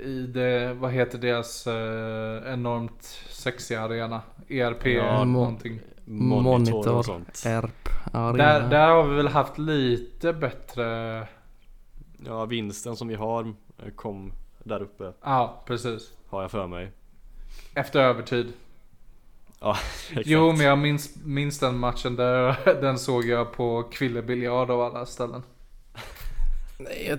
i 0.00 0.26
det, 0.26 0.72
vad 0.74 0.92
heter 0.92 1.18
deras 1.18 1.66
eh, 1.66 2.52
enormt 2.52 3.02
sexiga 3.28 3.80
arena? 3.80 4.22
ERP 4.48 4.86
Ja, 4.86 5.24
någonting. 5.24 5.80
Monitor, 6.04 6.94
och 6.96 7.04
sånt. 7.04 7.42
ERP, 7.46 7.88
Arena. 8.12 8.32
Där, 8.44 8.68
där 8.70 8.88
har 8.88 9.02
vi 9.02 9.14
väl 9.16 9.28
haft 9.28 9.58
lite 9.58 10.32
bättre, 10.32 11.26
Ja, 12.26 12.44
vinsten 12.44 12.96
som 12.96 13.08
vi 13.08 13.14
har 13.14 13.54
kom 13.96 14.32
där 14.64 14.82
uppe, 14.82 15.12
ja 15.22 15.62
precis. 15.66 16.12
har 16.28 16.42
jag 16.42 16.50
för 16.50 16.66
mig. 16.66 16.92
Efter 17.74 18.00
övertid. 18.00 18.52
Ja, 19.60 19.76
exakt. 20.10 20.26
Jo 20.26 20.52
men 20.52 20.66
jag 20.66 20.78
minns, 20.78 21.16
minns 21.24 21.58
den 21.58 21.78
matchen 21.78 22.16
där, 22.16 22.56
den 22.80 22.98
såg 22.98 23.24
jag 23.24 23.52
på 23.52 23.82
Kvillebiljard 23.82 24.70
av 24.70 24.80
alla 24.80 25.06
ställen. 25.06 25.42
Nej, 26.78 27.06
jag, 27.08 27.18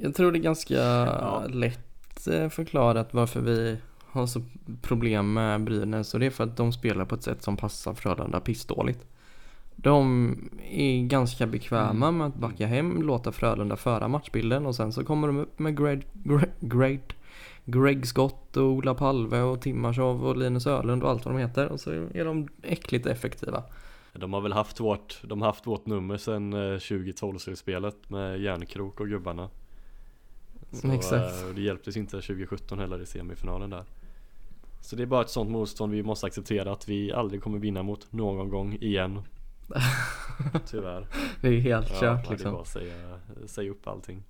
jag 0.00 0.14
tror 0.14 0.32
det 0.32 0.38
är 0.38 0.42
ganska 0.42 1.46
lätt 1.46 2.26
eh, 2.26 2.48
förklarat 2.48 3.14
varför 3.14 3.40
vi 3.40 3.76
har 4.06 4.26
så 4.26 4.42
problem 4.82 5.32
med 5.32 5.64
Brynäs 5.64 6.14
och 6.14 6.20
det 6.20 6.26
är 6.26 6.30
för 6.30 6.44
att 6.44 6.56
de 6.56 6.72
spelar 6.72 7.04
på 7.04 7.14
ett 7.14 7.22
sätt 7.22 7.42
som 7.42 7.56
passar 7.56 7.94
Frölunda 7.94 8.40
pissdåligt. 8.40 9.06
De 9.76 10.34
är 10.70 11.02
ganska 11.02 11.46
bekväma 11.46 12.10
med 12.10 12.26
att 12.26 12.34
backa 12.34 12.66
hem, 12.66 13.02
låta 13.02 13.32
Frölunda 13.32 13.76
föra 13.76 14.08
matchbilden 14.08 14.66
och 14.66 14.74
sen 14.74 14.92
så 14.92 15.04
kommer 15.04 15.26
de 15.26 15.38
upp 15.38 15.58
med 15.58 15.76
Greg, 15.76 16.06
Greg, 16.12 16.50
Greg, 16.60 17.00
Greg 17.68 18.06
Scott 18.06 18.56
och 18.56 18.64
Ola 18.64 18.94
Palve 18.94 19.40
och 19.40 19.60
Timashov 19.60 20.26
och 20.26 20.36
Linus 20.36 20.66
Ölund 20.66 21.02
och 21.02 21.10
allt 21.10 21.24
vad 21.24 21.34
de 21.34 21.40
heter 21.40 21.68
och 21.68 21.80
så 21.80 21.90
är 21.90 22.24
de 22.24 22.48
äckligt 22.62 23.06
effektiva. 23.06 23.62
De 24.12 24.32
har 24.32 24.40
väl 24.40 24.52
haft 24.52 24.80
vårt, 24.80 25.18
de 25.22 25.40
har 25.42 25.48
haft 25.48 25.66
vårt 25.66 25.86
nummer 25.86 26.16
sedan 26.16 26.52
eh, 26.52 26.56
2012-slutspelet 26.56 27.96
med 28.08 28.40
Järnkrok 28.40 29.00
och 29.00 29.08
gubbarna. 29.08 29.50
Så, 30.72 30.92
Exakt. 30.92 31.42
eh, 31.42 31.54
det 31.54 31.60
hjälptes 31.60 31.96
inte 31.96 32.10
2017 32.20 32.78
heller 32.78 33.02
i 33.02 33.06
semifinalen 33.06 33.70
där. 33.70 33.84
Så 34.80 34.96
det 34.96 35.02
är 35.02 35.06
bara 35.06 35.22
ett 35.22 35.30
sånt 35.30 35.50
motstånd 35.50 35.92
vi 35.92 36.02
måste 36.02 36.26
acceptera 36.26 36.72
att 36.72 36.88
vi 36.88 37.12
aldrig 37.12 37.42
kommer 37.42 37.58
vinna 37.58 37.82
mot 37.82 38.12
någon 38.12 38.48
gång 38.48 38.78
igen. 38.80 39.22
Tyvärr. 40.66 41.06
Det 41.40 41.48
är 41.48 41.60
helt 41.60 41.90
Ja, 41.90 42.00
kört 42.00 42.22
det 42.22 42.28
är 42.28 42.30
liksom. 42.30 42.52
bara 42.52 42.62
att 42.62 42.68
säga, 42.68 42.94
säga 43.46 43.70
upp 43.70 43.86
allting. 43.88 44.22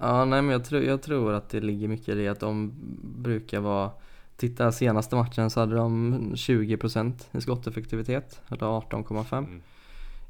Ja, 0.00 0.24
nej 0.24 0.42
men 0.42 0.50
jag 0.52 0.64
tror, 0.64 0.82
jag 0.82 1.02
tror 1.02 1.32
att 1.32 1.48
det 1.48 1.60
ligger 1.60 1.88
mycket 1.88 2.08
i 2.08 2.14
det 2.14 2.28
att 2.28 2.40
de 2.40 2.72
brukar 3.02 3.60
vara 3.60 3.90
Titta 4.36 4.72
senaste 4.72 5.16
matchen 5.16 5.50
så 5.50 5.60
hade 5.60 5.74
de 5.74 6.14
20% 6.34 7.12
i 7.32 7.40
skotteffektivitet, 7.40 8.40
eller 8.48 8.66
18,5 8.66 9.38
Mm. 9.38 9.60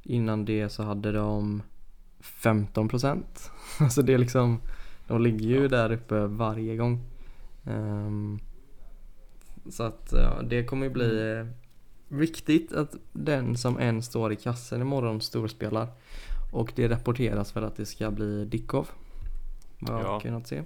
Innan 0.02 0.44
det 0.44 0.68
så 0.68 0.82
hade 0.82 1.12
de 1.12 1.62
15% 2.20 3.22
Alltså 3.80 4.02
det 4.02 4.14
är 4.14 4.18
liksom 4.18 4.60
De 5.08 5.22
ligger 5.22 5.46
ju 5.46 5.62
Ja. 5.62 5.68
där 5.68 5.92
uppe 5.92 6.26
varje 6.26 6.76
gång. 6.76 7.00
Ehm, 7.64 8.38
Så 9.70 9.82
att 9.82 10.12
ja, 10.12 10.42
det 10.42 10.64
kommer 10.64 10.86
ju 10.86 10.92
bli 10.92 11.32
eh, 11.38 11.46
viktigt 12.08 12.72
att 12.72 12.94
den 13.12 13.56
som 13.56 13.78
än 13.78 14.02
står 14.02 14.32
i 14.32 14.36
kassen 14.36 14.80
imorgon 14.80 15.20
storspelar. 15.20 15.88
Och 16.52 16.72
det 16.76 16.88
rapporteras 16.88 17.56
väl 17.56 17.64
att 17.64 17.76
det 17.76 17.86
ska 17.86 18.10
bli 18.10 18.44
Dickov 18.44 18.88
Vad 19.82 19.96
jag 20.00 20.04
Ja. 20.06 20.12
har 20.12 20.20
kunnat 20.20 20.46
se 20.46 20.62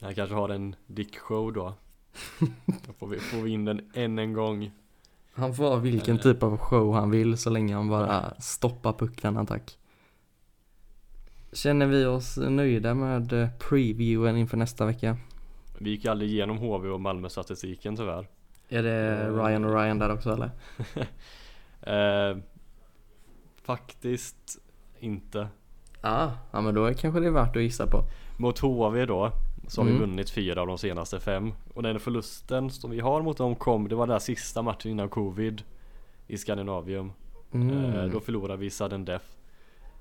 Han 0.00 0.14
kanske 0.14 0.34
har 0.34 0.48
en 0.48 0.76
dick 0.86 1.18
show 1.18 1.52
då. 1.52 1.74
Då 2.86 2.92
får 2.98 3.06
vi, 3.06 3.18
får 3.18 3.38
vi 3.38 3.50
in 3.50 3.64
den 3.64 3.90
än 3.94 4.18
en 4.18 4.32
gång. 4.32 4.70
Han 5.34 5.54
får 5.54 5.64
ha 5.64 5.76
vilken 5.76 6.16
Eh. 6.16 6.20
typ 6.22 6.42
av 6.42 6.56
show 6.58 6.94
han 6.94 7.10
vill 7.10 7.36
så 7.38 7.50
länge 7.50 7.74
han 7.74 7.88
bara 7.88 8.34
stoppar 8.38 8.92
pucklarna 8.92 9.46
tack. 9.46 9.78
Känner 11.52 11.86
vi 11.86 12.04
oss 12.04 12.36
nöjda 12.36 12.94
med 12.94 13.32
eh, 13.32 13.48
previewen 13.58 14.36
inför 14.36 14.56
nästa 14.56 14.86
vecka? 14.86 15.16
Vi 15.78 15.90
gick 15.90 16.06
aldrig 16.06 16.30
igenom 16.30 16.58
HV 16.58 16.88
och 16.88 17.00
Malmö 17.00 17.28
statistiken 17.28 17.96
tyvärr. 17.96 18.28
Är 18.68 18.82
det 18.82 19.28
Ryan 19.30 19.64
och 19.64 19.74
Ryan 19.74 19.98
där 19.98 20.12
också 20.12 20.32
eller? 20.32 20.50
Eh, 21.86 22.36
faktiskt 23.62 24.58
inte. 25.00 25.48
Ah, 26.06 26.30
ja 26.50 26.60
men 26.60 26.74
då 26.74 26.94
kanske 26.94 27.20
det 27.20 27.26
är 27.26 27.30
värt 27.30 27.56
att 27.56 27.62
gissa 27.62 27.86
på. 27.86 28.04
Mot 28.36 28.58
HV 28.58 29.06
då 29.06 29.32
så 29.68 29.80
har 29.80 29.86
vi 29.86 29.90
Mm. 29.96 30.00
vunnit 30.08 30.30
fyra 30.30 30.60
av 30.60 30.66
de 30.66 30.78
senaste 30.78 31.20
fem. 31.20 31.52
Och 31.74 31.82
den 31.82 32.00
förlusten 32.00 32.70
som 32.70 32.90
vi 32.90 33.00
har 33.00 33.22
mot 33.22 33.36
dem 33.36 33.54
kom, 33.54 33.88
det 33.88 33.94
var 33.94 34.06
den 34.06 34.12
där 34.14 34.18
sista 34.18 34.62
matchen 34.62 34.90
innan 34.90 35.08
covid 35.08 35.62
i 36.26 36.38
Skandinavium. 36.38 37.12
Mm. 37.52 37.84
Eh, 37.94 38.04
då 38.04 38.20
förlorade 38.20 38.56
vi 38.58 38.70
sudden 38.70 39.04
death. 39.04 39.24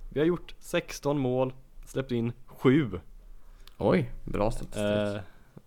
Vi 0.10 0.20
har 0.20 0.28
gjort 0.28 0.56
16 0.60 1.20
mål, 1.20 1.54
släppt 1.86 2.12
in 2.12 2.32
7. 2.46 3.00
Oj, 3.78 4.12
bra 4.24 4.52
statistik. 4.52 4.84
Eh, 4.84 5.22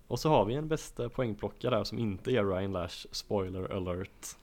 och 0.09 0.19
så 0.19 0.29
har 0.29 0.45
vi 0.45 0.55
en 0.55 0.69
bästa 0.69 1.09
poängplockare 1.09 1.77
där 1.77 1.85
som 1.85 1.99
inte 1.99 2.31
är 2.31 2.45
Ryan 2.45 2.73
Lash, 2.73 3.07
spoiler 3.13 3.73
alert. 3.77 4.37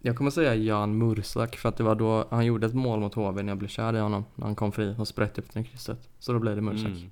Jag 0.00 0.16
kommer 0.16 0.30
säga 0.30 0.54
Jan 0.54 0.98
Mursak 0.98 1.56
för 1.56 1.68
att 1.68 1.76
det 1.76 1.82
var 1.84 1.94
då 1.94 2.26
han 2.30 2.44
gjorde 2.46 2.66
ett 2.66 2.74
mål 2.74 3.00
mot 3.00 3.14
HV 3.14 3.42
när 3.42 3.50
jag 3.50 3.58
blev 3.58 3.68
kär 3.68 3.96
i 3.96 3.98
honom. 3.98 4.24
När 4.34 4.46
han 4.46 4.54
kom 4.54 4.72
fri 4.72 4.94
och 4.98 5.08
sprätte 5.08 5.40
upp 5.40 5.52
den 5.52 5.62
i 5.62 5.66
krysset. 5.66 6.08
Så 6.18 6.32
då 6.32 6.38
blev 6.38 6.56
det 6.56 6.62
Mursak. 6.62 6.86
Mm. 6.86 7.10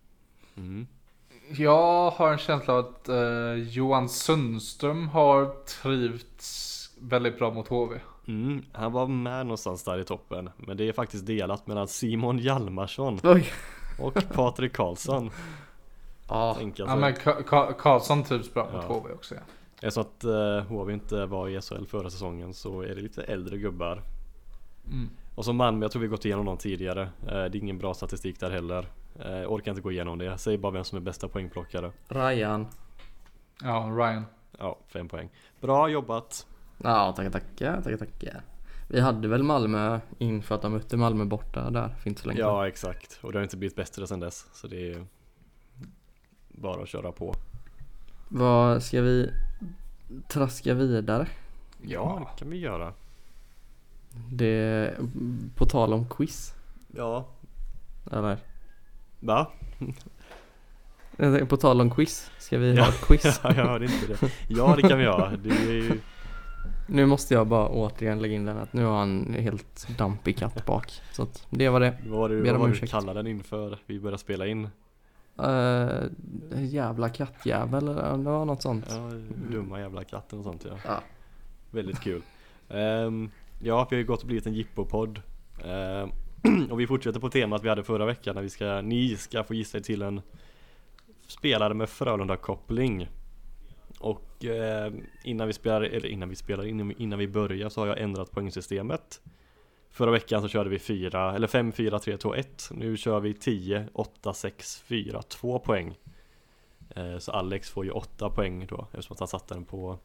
Mm. 0.56 0.86
Jag 1.50 2.10
har 2.10 2.32
en 2.32 2.38
känsla 2.38 2.74
av 2.74 2.78
att 2.78 3.08
eh, 3.08 3.52
Johan 3.54 4.08
Sundström 4.08 5.08
har 5.08 5.54
trivts 5.64 6.90
väldigt 7.00 7.38
bra 7.38 7.50
mot 7.54 7.68
HV. 7.68 7.98
Mm, 8.28 8.62
han 8.72 8.92
var 8.92 9.06
med 9.06 9.46
någonstans 9.46 9.84
där 9.84 9.98
i 9.98 10.04
toppen 10.04 10.50
Men 10.56 10.76
det 10.76 10.88
är 10.88 10.92
faktiskt 10.92 11.26
delat 11.26 11.66
mellan 11.66 11.88
Simon 11.88 12.38
Hjalmarsson 12.38 13.20
Oj! 13.22 13.46
och 14.00 14.14
Patrik 14.32 14.72
Karlsson 14.72 15.30
Ja. 16.28 16.54
tänker 16.58 16.82
jag 16.82 16.90
Ja, 16.92 16.96
men 16.96 17.14
Ka- 17.14 17.42
Ka- 17.44 17.72
Karlsson 17.72 18.22
trivs 18.24 18.54
bra 18.54 18.64
mot 18.72 18.84
Ja. 18.88 18.94
HV 18.94 19.12
också. 19.14 19.34
Ja. 19.34 19.40
Eftersom 19.82 20.02
att 20.02 20.24
uh, 20.24 20.60
HV 20.60 20.92
inte 20.92 21.26
var 21.26 21.48
i 21.48 21.60
SHL 21.60 21.84
förra 21.86 22.10
säsongen 22.10 22.54
så 22.54 22.80
är 22.82 22.94
det 22.94 23.00
lite 23.00 23.22
äldre 23.22 23.58
gubbar 23.58 24.02
Mm. 24.86 25.08
Och 25.34 25.44
som 25.44 25.56
Malmö, 25.56 25.84
jag 25.84 25.92
tror 25.92 26.02
vi 26.02 26.08
gått 26.08 26.24
igenom 26.24 26.46
dem 26.46 26.56
tidigare 26.56 27.02
Eh, 27.02 27.08
Det 27.26 27.32
är 27.34 27.56
ingen 27.56 27.78
bra 27.78 27.94
statistik 27.94 28.40
där 28.40 28.50
heller 28.50 28.86
uh, 29.26 29.52
Orkar 29.52 29.70
inte 29.72 29.82
gå 29.82 29.92
igenom 29.92 30.18
det, 30.18 30.38
säg 30.38 30.58
bara 30.58 30.72
vem 30.72 30.84
som 30.84 30.96
är 30.96 31.02
bästa 31.02 31.28
poängplockare 31.28 31.92
Ryan. 32.08 32.66
ja, 33.62 33.92
Ryan. 33.96 34.24
Ja, 34.58 34.78
fem 34.88 35.08
poäng 35.08 35.28
Bra 35.60 35.88
jobbat! 35.88 36.46
Ja, 36.82 37.12
tackar, 37.16 37.30
tackar, 37.30 37.82
tackar, 37.82 37.96
tackar. 37.96 38.42
Vi 38.88 39.00
hade 39.00 39.28
väl 39.28 39.42
Malmö 39.42 40.00
inför 40.18 40.54
att 40.54 40.62
de 40.62 40.72
mötte 40.72 40.96
Malmö 40.96 41.24
borta 41.24 41.70
där 41.70 41.88
för 41.88 42.08
inte 42.08 42.22
så 42.22 42.28
länge. 42.28 42.40
Ja 42.40 42.68
exakt, 42.68 43.18
och 43.22 43.32
det 43.32 43.38
har 43.38 43.42
inte 43.42 43.56
blivit 43.56 43.76
bättre 43.76 44.06
sedan 44.06 44.20
dess 44.20 44.46
Så 44.52 44.66
det 44.66 44.92
är 44.92 45.06
bara 46.48 46.82
att 46.82 46.88
köra 46.88 47.12
på 47.12 47.34
Vad 48.28 48.82
ska 48.82 49.02
vi 49.02 49.30
traska 50.28 50.74
vidare? 50.74 51.26
Ja, 51.82 52.28
det 52.32 52.38
kan 52.38 52.50
vi 52.50 52.58
göra 52.58 52.92
Det, 54.32 54.94
på 55.54 55.66
tal 55.66 55.92
om 55.92 56.08
quiz, 56.08 56.54
Ja, 56.96 57.28
eller? 58.12 58.38
va? 59.20 59.46
På 61.48 61.56
tal 61.56 61.80
om 61.80 61.90
quiz, 61.90 62.30
ska 62.38 62.58
vi 62.58 62.74
Ja. 62.74 62.82
ha 62.82 62.88
ett 62.90 63.00
quiz? 63.06 63.40
Ja, 63.44 63.54
jag 63.56 63.66
hörde 63.66 63.84
inte 63.84 64.06
det. 64.06 64.30
Ja, 64.48 64.76
det 64.76 64.88
kan 64.88 64.98
vi 64.98 65.06
ha. 65.06 65.30
Det 65.30 65.50
är 65.50 65.72
ju... 65.72 66.00
Nu 66.88 67.06
måste 67.06 67.34
jag 67.34 67.46
bara 67.46 67.68
återigen 67.68 68.22
lägga 68.22 68.34
in 68.34 68.44
den 68.44 68.58
att 68.58 68.72
nu 68.72 68.84
har 68.84 68.98
han 68.98 69.34
helt 69.38 69.88
dampig 69.98 70.38
katt 70.38 70.66
bak. 70.66 70.92
Så 71.12 71.22
att 71.22 71.46
det 71.50 71.68
var 71.68 71.80
det. 71.80 71.96
Vad 72.06 72.18
var 72.18 72.28
det, 72.28 72.34
Ber 72.36 72.44
vad 72.44 72.54
om 72.54 72.60
var 72.60 72.68
det 72.68 72.80
du 72.80 72.86
kallade 72.86 73.18
den 73.18 73.26
inför 73.26 73.78
vi 73.86 74.00
började 74.00 74.18
spela 74.18 74.46
in? 74.46 74.68
Uh, 75.42 76.64
jävla 76.64 77.08
kattjävel 77.08 77.88
eller 77.88 78.16
det 78.16 78.30
var 78.30 78.44
något 78.44 78.62
sånt. 78.62 78.86
Ja, 78.90 79.10
dumma 79.50 79.80
jävla 79.80 80.04
katten 80.04 80.38
och 80.38 80.44
sånt 80.44 80.64
ja. 80.64 80.78
Ja. 80.84 81.00
Väldigt 81.70 82.00
kul. 82.00 82.22
Ehm, 82.68 83.30
ja, 83.58 83.86
vi 83.90 83.96
har 83.96 84.00
ju 84.00 84.06
gått 84.06 84.20
och 84.20 84.26
blivit 84.26 84.46
en 84.46 84.54
jippopodd. 84.54 85.20
Ehm, 85.64 86.10
och 86.70 86.80
vi 86.80 86.86
fortsätter 86.86 87.20
på 87.20 87.28
temat 87.30 87.64
vi 87.64 87.68
hade 87.68 87.84
förra 87.84 88.06
veckan 88.06 88.34
när 88.34 88.42
vi 88.42 88.50
ska, 88.50 88.80
ni 88.80 89.16
ska 89.16 89.44
få 89.44 89.54
gissa 89.54 89.78
er 89.78 89.82
till 89.82 90.02
en 90.02 90.20
spelare 91.26 91.74
med 91.74 91.88
Frölunda-koppling. 91.88 93.08
Och 93.98 94.44
eh, 94.44 94.92
innan 95.24 95.46
vi 95.46 95.52
spelar, 95.52 95.82
eller 95.82 96.08
innan 96.08 96.28
vi 96.28 96.36
spelar, 96.36 96.66
innan, 96.66 96.92
innan 96.92 97.18
vi 97.18 97.28
börjar 97.28 97.68
så 97.68 97.80
har 97.80 97.86
jag 97.86 98.00
ändrat 98.00 98.30
poängsystemet. 98.30 99.20
Förra 99.96 100.10
veckan 100.10 100.42
så 100.42 100.48
körde 100.48 100.70
vi 100.70 100.78
4, 100.78 101.34
eller 101.34 101.46
5, 101.46 101.72
4, 101.72 101.98
3, 101.98 102.16
2, 102.16 102.34
1. 102.34 102.68
Nu 102.70 102.96
kör 102.96 103.20
vi 103.20 103.34
10, 103.34 103.88
8, 103.92 104.32
6, 104.32 104.82
4, 104.86 105.22
2 105.22 105.58
poäng. 105.58 105.98
Eh, 106.90 107.18
så 107.18 107.32
Alex 107.32 107.70
får 107.70 107.84
ju 107.84 107.90
8 107.90 108.30
poäng 108.30 108.66
då 108.66 108.86
eftersom 108.92 109.14
att 109.14 109.18
han 109.18 109.28
satte 109.28 109.54
den 109.54 109.64
på 109.64 109.98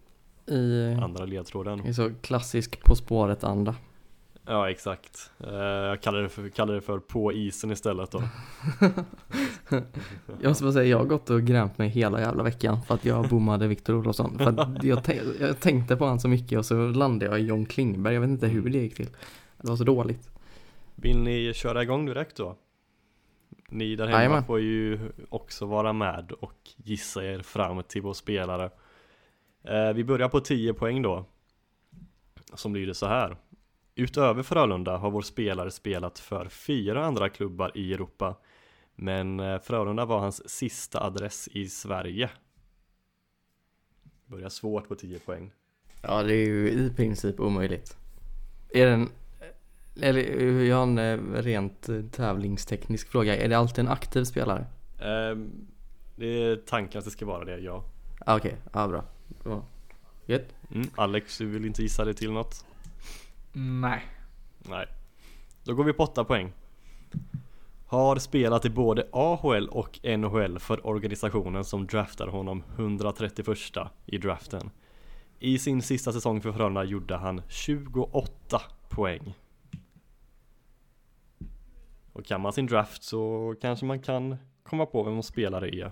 I, 0.46 0.94
andra 1.02 1.26
ledtråden. 1.26 1.86
i 1.86 1.94
så 1.94 2.12
klassisk 2.22 2.84
På 2.84 2.96
spåret-anda. 2.96 3.76
Ja 4.46 4.70
exakt. 4.70 5.32
Eh, 5.40 5.54
jag 5.54 6.02
kallar 6.02 6.22
det, 6.22 6.30
för, 6.30 6.50
kallar 6.50 6.74
det 6.74 6.82
för 6.82 7.00
på 7.00 7.34
isen 7.34 7.72
istället 7.72 8.12
då. 8.12 8.24
Jag 10.42 10.50
måste 10.50 10.64
bara 10.64 10.74
säga, 10.74 10.86
jag 10.86 10.98
har 10.98 11.06
gått 11.06 11.30
och 11.30 11.42
grämt 11.42 11.78
mig 11.78 11.90
hela 11.90 12.20
jävla 12.20 12.44
veckan 12.44 12.82
för 12.82 12.94
att 12.96 13.06
jag 13.06 13.30
bommade 13.30 13.68
Viktor 13.68 13.96
Olofsson. 13.96 14.38
För 14.38 14.60
att 14.60 14.84
jag, 14.84 15.02
jag 15.40 15.60
tänkte 15.60 15.96
på 15.96 16.06
han 16.06 16.20
så 16.20 16.28
mycket 16.28 16.60
och 16.60 16.66
så 16.66 16.76
landade 16.76 17.32
jag 17.32 17.40
i 17.40 17.44
John 17.44 17.66
Klingberg. 17.66 18.14
Jag 18.14 18.22
vet 18.22 18.30
inte 18.30 18.48
hur 18.48 18.70
det 18.70 18.78
gick 18.78 18.96
till. 18.96 19.10
Det 19.62 19.70
var 19.70 19.76
så 19.76 19.84
dåligt. 19.84 20.32
Vill 20.96 21.20
ni 21.20 21.54
köra 21.54 21.84
igång 21.84 22.06
direkt 22.06 22.36
då? 22.36 22.58
Ni 23.70 23.96
där 23.96 24.06
hemma 24.06 24.18
Jajamän. 24.18 24.44
får 24.44 24.60
ju 24.60 25.00
också 25.30 25.66
vara 25.66 25.94
med 25.94 26.32
och 26.32 26.70
gissa 26.76 27.26
er 27.26 27.40
fram 27.40 27.84
till 27.84 28.02
vår 28.02 28.14
spelare. 28.14 28.72
Eh, 29.64 29.94
vi 29.94 30.04
börjar 30.04 30.30
på 30.30 30.40
10 30.40 30.74
poäng 30.74 31.02
då. 31.02 31.26
Som 32.54 32.76
lyder 32.76 32.94
så 32.94 33.06
här. 33.06 33.38
Utöver 33.96 34.44
Frölunda 34.44 34.98
har 34.98 35.12
vår 35.12 35.22
spelare 35.22 35.72
spelat 35.72 36.20
för 36.20 36.50
fyra 36.50 37.06
andra 37.06 37.30
klubbar 37.30 37.72
i 37.76 37.94
Europa. 37.94 38.36
Men 38.96 39.40
eh, 39.40 39.60
Frölunda 39.62 40.06
var 40.06 40.20
hans 40.20 40.50
sista 40.50 41.04
adress 41.04 41.48
i 41.48 41.68
Sverige. 41.68 42.30
Börjar 44.26 44.50
svårt 44.50 44.88
på 44.88 44.96
10 44.96 45.20
poäng. 45.20 45.52
Ja, 46.02 46.24
det 46.24 46.34
är 46.34 46.46
ju 46.46 46.70
i 46.72 46.94
princip 46.96 47.40
omöjligt. 47.40 47.98
Är 48.74 48.86
den, 48.86 49.10
eller 50.02 50.22
jag 50.64 50.76
har 50.76 50.84
en 50.84 50.98
eh, 50.98 51.18
rent 51.34 51.90
eh, 51.90 52.02
tävlingsteknisk 52.02 53.08
fråga. 53.08 53.38
Är 53.38 53.50
det 53.50 53.58
alltid 53.58 53.86
en 53.86 53.92
aktiv 53.92 54.24
spelare? 54.24 54.66
Ehm, 55.00 55.52
det 56.16 56.44
är 56.44 56.56
tanken 56.56 57.00
att 57.00 57.06
det 57.06 57.12
ska 57.12 57.26
vara 57.26 57.46
det, 57.46 57.58
ja. 57.58 57.84
Ah, 58.26 58.38
Okej, 58.38 58.56
ja 58.74 58.88
bra. 58.88 59.04
Ja. 59.44 59.64
Gött. 60.26 60.56
Mm. 60.76 60.90
Alex, 60.96 61.38
du 61.38 61.46
vill 61.46 61.66
inte 61.66 61.82
gissa 61.82 62.06
dig 62.06 62.14
till 62.14 62.32
något? 62.32 62.66
Nej. 63.54 64.02
Nej. 64.58 64.88
Då 65.64 65.74
går 65.74 65.84
vi 65.84 65.94
på 65.94 66.04
8 66.04 66.24
poäng. 66.24 66.54
Har 67.86 68.16
spelat 68.16 68.66
i 68.66 68.70
både 68.70 69.08
AHL 69.12 69.68
och 69.68 70.00
NHL 70.04 70.60
för 70.60 70.88
organisationen 70.88 71.64
som 71.66 71.88
draftar 71.88 72.28
honom 72.28 72.64
131 72.76 73.48
i 74.06 74.18
draften. 74.18 74.70
I 75.40 75.60
sin 75.60 75.82
sista 75.82 76.14
säsong 76.14 76.42
för 76.42 76.52
Frölunda 76.52 76.84
gjorde 76.84 77.16
han 77.16 77.42
28 77.50 78.62
poäng. 78.90 79.34
Och 82.14 82.26
kan 82.26 82.42
man 82.42 82.54
sin 82.54 82.66
draft 82.66 83.04
så 83.04 83.56
kanske 83.62 83.86
man 83.86 84.00
kan 84.00 84.38
komma 84.64 84.86
på 84.86 85.04
vem 85.04 85.24
spelare 85.24 85.76
är. 85.76 85.92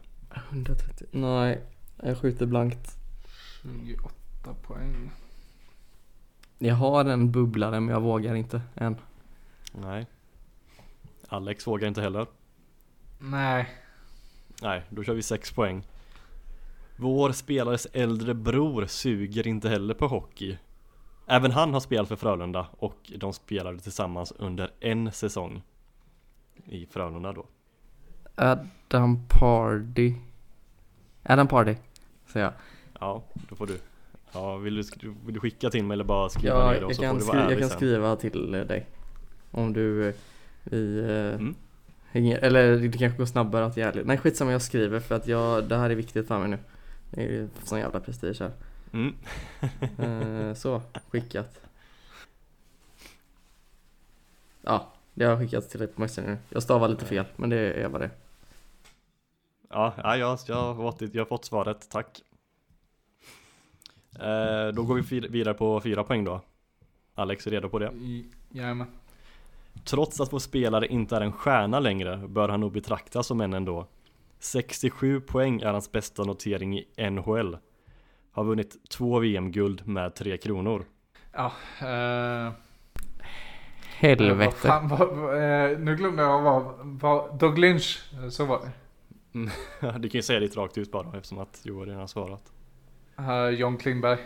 130. 0.49 1.07
Nej, 1.11 1.63
jag 2.03 2.17
skjuter 2.17 2.45
blankt. 2.45 2.97
28 3.61 4.53
poäng. 4.61 5.11
Jag 6.57 6.75
har 6.75 7.05
en 7.05 7.31
bubblare 7.31 7.79
men 7.79 7.93
jag 7.93 8.01
vågar 8.01 8.35
inte 8.35 8.61
än. 8.75 8.97
Nej. 9.73 10.07
Alex 11.27 11.67
vågar 11.67 11.87
inte 11.87 12.01
heller. 12.01 12.27
Nej. 13.19 13.69
Nej, 14.61 14.83
då 14.89 15.03
kör 15.03 15.13
vi 15.13 15.21
6 15.21 15.51
poäng. 15.51 15.83
Vår 16.97 17.31
spelares 17.31 17.87
äldre 17.93 18.33
bror 18.33 18.85
suger 18.85 19.47
inte 19.47 19.69
heller 19.69 19.93
på 19.93 20.07
hockey. 20.07 20.57
Även 21.27 21.51
han 21.51 21.73
har 21.73 21.79
spelat 21.79 22.07
för 22.07 22.15
Frölunda 22.15 22.67
och 22.71 23.11
de 23.17 23.33
spelade 23.33 23.79
tillsammans 23.79 24.31
under 24.31 24.71
en 24.79 25.11
säsong. 25.11 25.61
I 26.65 26.85
Frölunda 26.85 27.31
då. 27.33 27.45
Adam 28.35 29.19
Pardy. 29.27 30.15
Adam 31.23 31.47
Pardy, 31.47 31.75
säger 32.27 32.45
jag. 32.45 32.53
Ja, 32.99 33.23
då 33.49 33.55
får 33.55 33.67
du. 33.67 33.77
Ja, 34.31 34.57
vill 34.57 34.75
du, 34.75 35.13
vill 35.25 35.33
du 35.33 35.39
skicka 35.39 35.69
till 35.69 35.83
mig 35.83 35.95
eller 35.95 36.03
bara 36.03 36.29
skriva 36.29 36.55
Ja, 36.55 36.65
ner 36.71 36.73
det 36.73 36.81
jag 36.81 36.95
så 36.95 37.01
kan, 37.01 37.19
får 37.19 37.19
du 37.19 37.25
vara 37.25 37.43
skri- 37.45 37.51
jag 37.53 37.59
kan 37.59 37.69
sen. 37.69 37.77
skriva 37.77 38.15
till 38.15 38.51
dig. 38.51 38.85
Om 39.51 39.73
du 39.73 40.07
eh, 40.09 40.15
vi, 40.63 40.99
eh, 40.99 41.05
Mm. 41.35 41.55
hänger, 42.11 42.37
eller 42.37 42.77
det 42.77 42.97
kanske 42.97 43.17
går 43.17 43.25
snabbare 43.25 43.65
att 43.65 43.77
jag 43.77 43.97
är. 43.97 44.03
Nej 44.03 44.17
skitsamma 44.17 44.51
jag 44.51 44.61
skriver 44.61 44.99
för 44.99 45.15
att 45.15 45.27
jag, 45.27 45.63
det 45.69 45.77
här 45.77 45.89
är 45.89 45.95
viktigt 45.95 46.27
för 46.27 46.39
mig 46.39 46.49
nu. 46.49 46.57
Det 47.11 47.23
är 47.37 47.47
sån 47.63 47.79
jävla 47.79 47.99
prestige 47.99 48.37
här. 48.39 48.51
Mm. 48.93 49.13
Eh, 50.49 50.53
så, 50.53 50.81
skickat. 51.09 51.61
Ja, 54.61 54.93
det 55.19 55.25
har 55.25 55.37
skickats 55.37 55.67
till 55.67 55.79
dig 55.79 55.87
på 55.87 56.01
Messenger 56.01 56.29
nu. 56.29 56.37
Jag 56.49 56.63
stavar 56.63 56.87
lite 56.87 57.05
fel, 57.05 57.25
men 57.35 57.49
det 57.49 57.57
är 57.57 57.87
vad 57.89 58.01
det 58.01 58.05
är. 58.05 58.11
Ja, 59.69 59.93
ja 59.97 60.17
jag, 60.17 60.39
jag, 60.47 60.55
har 60.55 60.75
fått, 60.75 61.13
jag 61.13 61.21
har 61.21 61.25
fått 61.25 61.45
svaret, 61.45 61.89
tack. 61.89 62.21
Eh, 64.19 64.67
då 64.73 64.83
går 64.83 64.95
vi 64.95 65.19
vidare 65.19 65.53
på 65.53 65.81
fyra 65.81 66.03
poäng 66.03 66.23
då. 66.23 66.41
Alex, 67.15 67.47
är 67.47 67.51
redo 67.51 67.69
på 67.69 67.79
det? 67.79 67.91
Jajamän. 68.49 68.87
Trots 69.83 70.19
att 70.19 70.33
vår 70.33 70.39
spelare 70.39 70.87
inte 70.87 71.15
är 71.15 71.21
en 71.21 71.33
stjärna 71.33 71.79
längre 71.79 72.17
bör 72.17 72.49
han 72.49 72.59
nog 72.59 72.71
betraktas 72.71 73.27
som 73.27 73.41
en 73.41 73.53
ändå. 73.53 73.87
67 74.39 75.21
poäng 75.21 75.61
är 75.61 75.71
hans 75.71 75.91
bästa 75.91 76.23
notering 76.23 76.77
i 76.77 77.09
NHL. 77.09 77.57
Har 78.31 78.43
vunnit 78.43 78.89
två 78.89 79.19
VM-guld 79.19 79.87
med 79.87 80.15
tre 80.15 80.37
kronor. 80.37 80.85
Ja, 81.33 81.51
eh, 81.81 82.53
Helvete. 83.99 84.45
Vad 84.45 84.53
fan, 84.53 84.87
vad, 84.87 85.17
vad, 85.17 85.35
eh, 85.35 85.79
nu 85.79 85.95
glömde 85.95 86.23
jag 86.23 86.41
vad, 86.41 86.63
vad 86.81 87.39
Doug 87.39 87.57
Lynch, 87.57 87.99
eh, 88.13 88.29
så 88.29 88.45
var 88.45 88.59
det. 88.59 88.71
du 89.99 90.09
kan 90.09 90.17
ju 90.17 90.21
säga 90.21 90.39
det 90.39 90.57
rakt 90.57 90.77
ut 90.77 90.91
bara 90.91 91.07
eftersom 91.17 91.39
att 91.39 91.59
Joel 91.63 91.85
redan 91.85 91.99
har 91.99 92.07
svarat. 92.07 92.43
Uh, 93.19 93.49
John 93.49 93.77
Klingberg. 93.77 94.17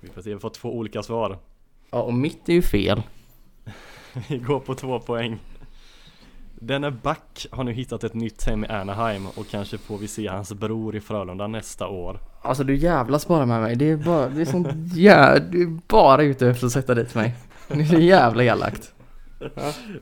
Vi 0.00 0.08
får 0.08 0.22
se, 0.22 0.34
vi 0.34 0.40
fått 0.40 0.54
två 0.54 0.76
olika 0.76 1.02
svar. 1.02 1.38
Ja, 1.90 2.02
och 2.02 2.14
mitt 2.14 2.48
är 2.48 2.52
ju 2.52 2.62
fel. 2.62 3.02
Vi 4.28 4.38
går 4.38 4.60
på 4.60 4.74
två 4.74 5.00
poäng. 5.00 5.38
Denne 6.54 6.90
back 6.90 7.46
har 7.50 7.64
nu 7.64 7.72
hittat 7.72 8.04
ett 8.04 8.14
nytt 8.14 8.44
hem 8.44 8.64
i 8.64 8.68
Anaheim 8.68 9.26
och 9.26 9.48
kanske 9.50 9.78
får 9.78 9.98
vi 9.98 10.08
se 10.08 10.28
hans 10.28 10.52
bror 10.52 10.96
i 10.96 11.00
Frölunda 11.00 11.46
nästa 11.46 11.88
år. 11.88 12.20
Alltså 12.42 12.64
du 12.64 12.76
jävlas 12.76 13.28
bara 13.28 13.46
med 13.46 13.60
mig. 13.60 13.76
Det 13.76 13.90
är 13.90 13.96
bara, 13.96 14.28
det 14.28 14.40
är 14.40 14.44
sånt 14.44 14.68
jä... 14.94 15.38
Du 15.38 15.62
är 15.62 15.78
bara 15.88 16.22
ute 16.22 16.48
efter 16.48 16.66
att 16.66 16.72
sätta 16.72 16.94
dit 16.94 17.14
mig. 17.14 17.34
Det 17.68 17.80
är 17.80 17.84
så 17.84 17.98
jävla 18.00 18.44
elakt. 18.44 18.94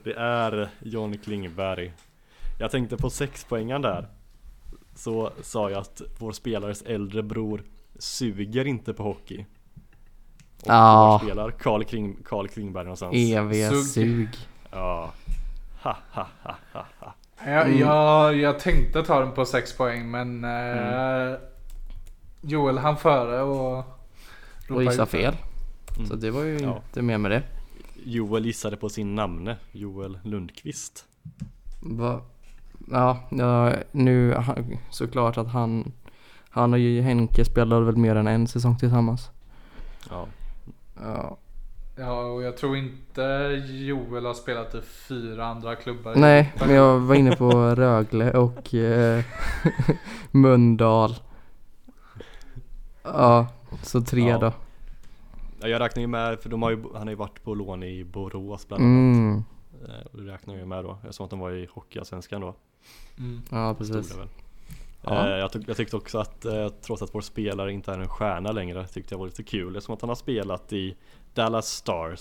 Det 0.04 0.12
är 0.16 0.68
John 0.80 1.18
Klingberg. 1.18 1.92
Jag 2.58 2.70
tänkte 2.70 2.96
på 2.96 3.10
sexpoängen 3.10 3.82
där. 3.82 4.08
Så 4.94 5.30
sa 5.42 5.70
jag 5.70 5.78
att 5.80 6.02
vår 6.18 6.32
spelares 6.32 6.82
äldre 6.82 7.22
bror 7.22 7.62
suger 7.98 8.66
inte 8.66 8.92
på 8.94 9.02
hockey. 9.02 9.46
Och 10.62 10.66
Ja. 10.68 11.06
var 11.08 11.18
spelar 11.18 11.50
Carl, 11.50 11.84
Kling, 11.84 12.16
Klingberg 12.52 12.84
någonstans? 12.84 13.14
Eviga 13.16 13.70
Sugg. 13.70 13.84
sug. 13.86 14.28
Ja. 14.70 15.12
Ha, 15.82 15.96
ha, 16.10 16.26
ha, 16.42 16.56
ha, 16.72 16.86
ha. 17.00 17.14
Jag, 17.46 17.66
Mm. 17.66 17.78
jag, 17.78 18.36
jag 18.36 18.58
tänkte 18.60 19.02
ta 19.02 19.20
den 19.20 19.32
på 19.32 19.44
6 19.44 19.76
poäng 19.76 20.10
men 20.10 20.44
eh, 20.44 21.36
Joel 22.40 22.78
han 22.78 22.96
före 22.96 23.42
och 23.42 23.78
Och 23.78 23.84
ropade 24.68 24.84
gissa 24.84 25.02
ut 25.02 25.10
det. 25.10 25.18
fel. 25.18 25.34
Mm. 25.97 26.09
Så 26.09 26.14
det 26.16 26.30
var 26.30 26.43
ju 26.45 26.59
Ja. 26.59 26.76
inte 26.86 27.03
mer 27.03 27.18
med 27.18 27.30
det. 27.30 27.43
Joel 28.05 28.47
gissade 28.47 28.76
på 28.76 28.88
sin 28.88 29.14
namne, 29.14 29.57
Joel 29.72 30.18
Lundqvist. 30.24 31.05
Va? 31.80 32.20
Ja, 32.90 33.18
ja, 33.30 33.72
nu 33.93 34.36
såklart 34.90 35.38
att 35.38 35.49
han 35.49 35.93
Han 36.51 36.72
och 36.72 36.78
Henke 36.78 37.45
spelade 37.45 37.84
väl 37.84 37.97
mer 37.97 38.16
än 38.16 38.26
en 38.26 38.47
säsong 38.47 38.78
tillsammans. 38.78 39.30
Ja. 40.11 40.26
Ja. 41.03 41.36
Ja 41.97 42.20
och 42.24 42.43
jag 42.43 42.57
tror 42.57 42.76
inte 42.76 43.22
Joel 43.70 44.26
har 44.26 44.34
spelat 44.34 44.74
i 44.74 44.80
fyra 45.09 45.47
andra 45.47 45.74
klubbar. 45.76 46.14
Nej, 46.16 46.53
men 46.61 46.74
jag 46.74 46.99
var 47.01 47.14
inne 47.14 47.36
på 47.36 47.51
Rögle 47.74 48.30
och 48.30 48.74
eh, 48.74 49.24
Mölndal. 50.30 51.14
Ja, 53.03 53.47
så 53.82 54.01
tre 54.01 54.28
Ja. 54.28 54.38
då. 54.38 54.53
Ja, 55.62 55.68
Jag 55.68 55.80
räknar 55.80 56.00
ju 56.00 56.06
med, 56.06 56.40
för 56.40 56.48
de 56.48 56.62
har 56.62 56.70
ju, 56.70 56.82
han 56.82 57.02
har 57.02 57.08
ju 57.10 57.14
varit 57.14 57.42
på 57.44 57.54
lån 57.54 57.82
i 57.82 58.04
Borås 58.04 58.68
bland 58.68 58.82
annat. 58.82 58.92
Mm. 59.16 59.44
Eh, 59.84 60.06
Och 60.12 60.22
det 60.22 60.32
räknar 60.32 60.54
jag 60.54 60.60
ju 60.60 60.66
med 60.66 60.84
då, 60.84 60.98
eftersom 61.02 61.24
att 61.24 61.30
de 61.30 61.38
var 61.38 61.50
i 61.50 61.68
Hockeyallsvenskan 61.72 62.40
då. 62.40 62.54
Mm. 63.18 63.42
Ja, 63.50 63.74
precis. 63.78 64.08
det. 64.16 64.28
Ja. 65.04 65.28
Eh, 65.28 65.36
jag, 65.38 65.52
tyck, 65.52 65.62
jag 65.68 65.76
tyckte 65.76 65.96
också 65.96 66.18
att 66.18 66.44
eh, 66.44 66.68
trots 66.68 67.02
att 67.02 67.14
vår 67.14 67.20
spelare 67.20 67.72
inte 67.72 67.92
är 67.92 67.98
en 67.98 68.08
stjärna 68.08 68.52
längre 68.52 68.86
tyckte 68.86 69.14
jag 69.14 69.18
var 69.18 69.26
lite 69.26 69.42
kul 69.42 69.76
eftersom 69.76 69.94
att 69.94 70.00
han 70.00 70.08
har 70.10 70.14
spelat 70.16 70.72
i 70.72 70.96
Dallas 71.34 71.66
Stars. 71.68 72.20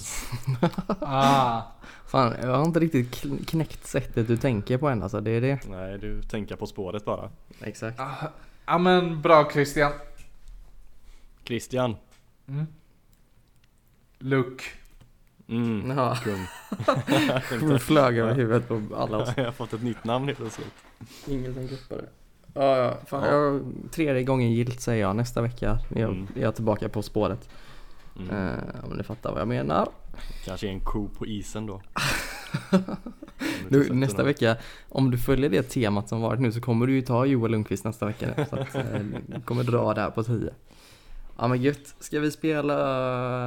Ah, 1.00 1.62
Fan, 2.08 2.34
jag 2.42 2.56
har 2.56 2.66
inte 2.66 2.80
riktigt 2.80 3.24
kn- 3.24 3.46
knäckt 3.46 3.88
sättet 3.88 4.28
du 4.28 4.38
tänker 4.38 4.78
på 4.78 4.90
än 4.90 5.04
alltså, 5.04 5.22
det 5.22 5.32
är 5.32 5.42
det. 5.42 5.60
Nej, 5.70 5.98
du 5.98 6.22
tänker 6.22 6.56
på 6.56 6.68
spåret 6.68 7.06
bara. 7.06 7.30
Exakt. 7.62 8.00
ah, 8.00 8.32
ja 8.66 8.78
men 8.78 9.22
bra 9.22 9.50
Christian. 9.54 9.92
Christian. 11.46 11.96
Mm. 12.48 12.66
Luke. 14.22 14.64
Mm, 15.48 15.98
Ja, 15.98 16.18
kung. 16.24 16.48
det 17.70 17.80
flög 17.80 18.18
över 18.18 18.34
huvudet 18.34 18.68
på 18.68 18.82
alla 18.96 19.18
oss. 19.18 19.30
jag 19.38 19.46
har 19.46 19.52
fått 19.52 19.74
ett 19.74 19.84
nytt 19.84 20.04
namn 20.04 20.26
helt 20.26 20.38
plötsligt. 20.40 20.74
Ingen 21.28 21.54
tänker 21.54 21.76
på 21.90 21.96
det. 21.96 22.06
Ja, 22.54 22.78
ja. 22.78 22.98
Fan, 23.08 23.24
Ja. 23.24 23.32
Jag, 23.36 23.62
tredje 23.92 24.24
gången 24.24 24.52
gilt 24.52 24.82
säger 24.82 25.02
jag. 25.02 25.16
Nästa 25.16 25.42
vecka 25.42 25.80
är 25.96 26.00
jag, 26.02 26.10
Mm. 26.10 26.28
är 26.36 26.42
jag 26.42 26.56
tillbaka 26.56 26.90
på 26.90 27.02
spåret. 27.02 27.50
Mm. 28.20 28.36
Eh, 28.48 28.86
om 28.92 28.98
ni 28.98 29.04
fattar 29.04 29.32
vad 29.32 29.42
jag 29.42 29.48
menar. 29.48 29.88
Kanske 30.46 30.68
en 30.68 30.80
ko 30.80 31.08
på 31.18 31.26
isen 31.26 31.66
då. 31.66 31.82
Du, 33.70 33.94
nästa 33.94 34.24
vecka, 34.24 34.58
om 34.90 35.12
du 35.12 35.18
följer 35.18 35.50
det 35.50 35.64
temat 35.64 36.10
som 36.10 36.22
varit 36.22 36.40
nu 36.40 36.52
så 36.52 36.62
kommer 36.62 36.88
du 36.88 36.94
ju 36.94 37.02
ta 37.02 37.26
Joel 37.26 37.52
Lundqvist 37.52 37.86
nästa 37.86 38.06
vecka. 38.06 38.28
nu. 38.38 38.46
Så 38.50 38.56
att, 38.56 38.76
eh, 38.76 38.84
du 39.28 39.42
kommer 39.42 39.64
dra 39.64 39.94
där 39.94 40.10
på 40.10 40.24
10. 40.24 40.54
Ja 41.38 41.48
men 41.48 41.62
gött. 41.62 41.96
Ska 42.00 42.20
vi 42.20 42.32
spela, 42.32 42.76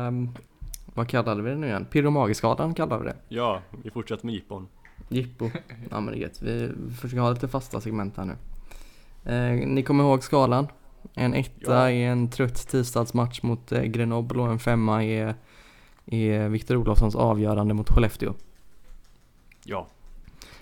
ehm, 0.07 0.29
vad 0.95 1.09
kallade 1.09 1.43
vi 1.43 1.51
det 1.51 1.57
nu 1.57 1.67
igen? 1.67 1.87
Pyromagiskalan 1.91 2.75
kallade 2.75 3.03
vi 3.05 3.09
det. 3.09 3.17
Ja, 3.29 3.61
vi 3.85 3.91
fortsätter 3.91 4.27
med 4.27 4.35
jippon. 4.35 4.69
Jippo. 5.09 5.51
Ja 5.91 6.01
men 6.01 6.07
det 6.07 6.19
är 6.19 6.21
gött. 6.23 6.43
Vi 6.43 6.71
försöker 7.01 7.21
ha 7.21 7.31
lite 7.31 7.49
fasta 7.49 7.81
segment 7.81 8.17
här 8.17 8.25
nu. 8.25 8.35
Eh, 9.33 9.67
ni 9.69 9.83
kommer 9.83 10.05
ihåg 10.05 10.23
skalan? 10.23 10.69
En 11.15 11.35
etta 11.35 11.53
Ja. 11.75 11.91
är 11.91 12.11
en 12.11 12.31
trött 12.31 12.69
tisdagsmatch 12.69 13.43
mot 13.43 13.73
eh, 13.73 13.83
Grenoble 13.83 14.43
och 14.43 14.49
en 14.53 14.59
femma 14.59 15.05
är, 15.05 15.35
är 16.07 16.49
Viktor 16.49 16.77
Olofssons 16.77 17.15
avgörande 17.17 17.75
mot 17.75 17.91
Skellefteå. 17.91 18.35
Ja. 19.65 19.87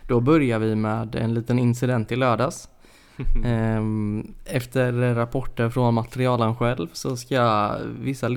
Då 0.06 0.20
börjar 0.20 0.58
vi 0.58 0.74
med 0.74 1.14
en 1.14 1.34
liten 1.34 1.58
incident 1.58 2.12
i 2.12 2.16
lördags. 2.16 2.68
Ehm, 3.44 4.34
Efter 4.44 5.14
rapporter 5.14 5.70
från 5.70 5.94
materialen 5.94 6.56
själv 6.56 6.88
så 6.92 7.16
ska 7.16 7.76
vissa 7.84 8.28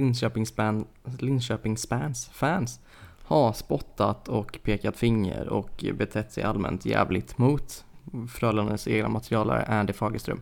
Linköpingsfans, 1.19 2.29
fans 2.33 2.79
ha 3.23 3.53
spottat 3.53 4.27
och 4.27 4.59
pekat 4.63 4.97
finger 4.97 5.49
och 5.49 5.85
betett 5.93 6.31
sig 6.31 6.43
allmänt 6.43 6.85
jävligt 6.85 7.37
mot 7.37 7.85
Frölundas 8.29 8.87
egna 8.87 9.09
materialare 9.09 9.65
Andy 9.65 9.93
Fagerström. 9.93 10.41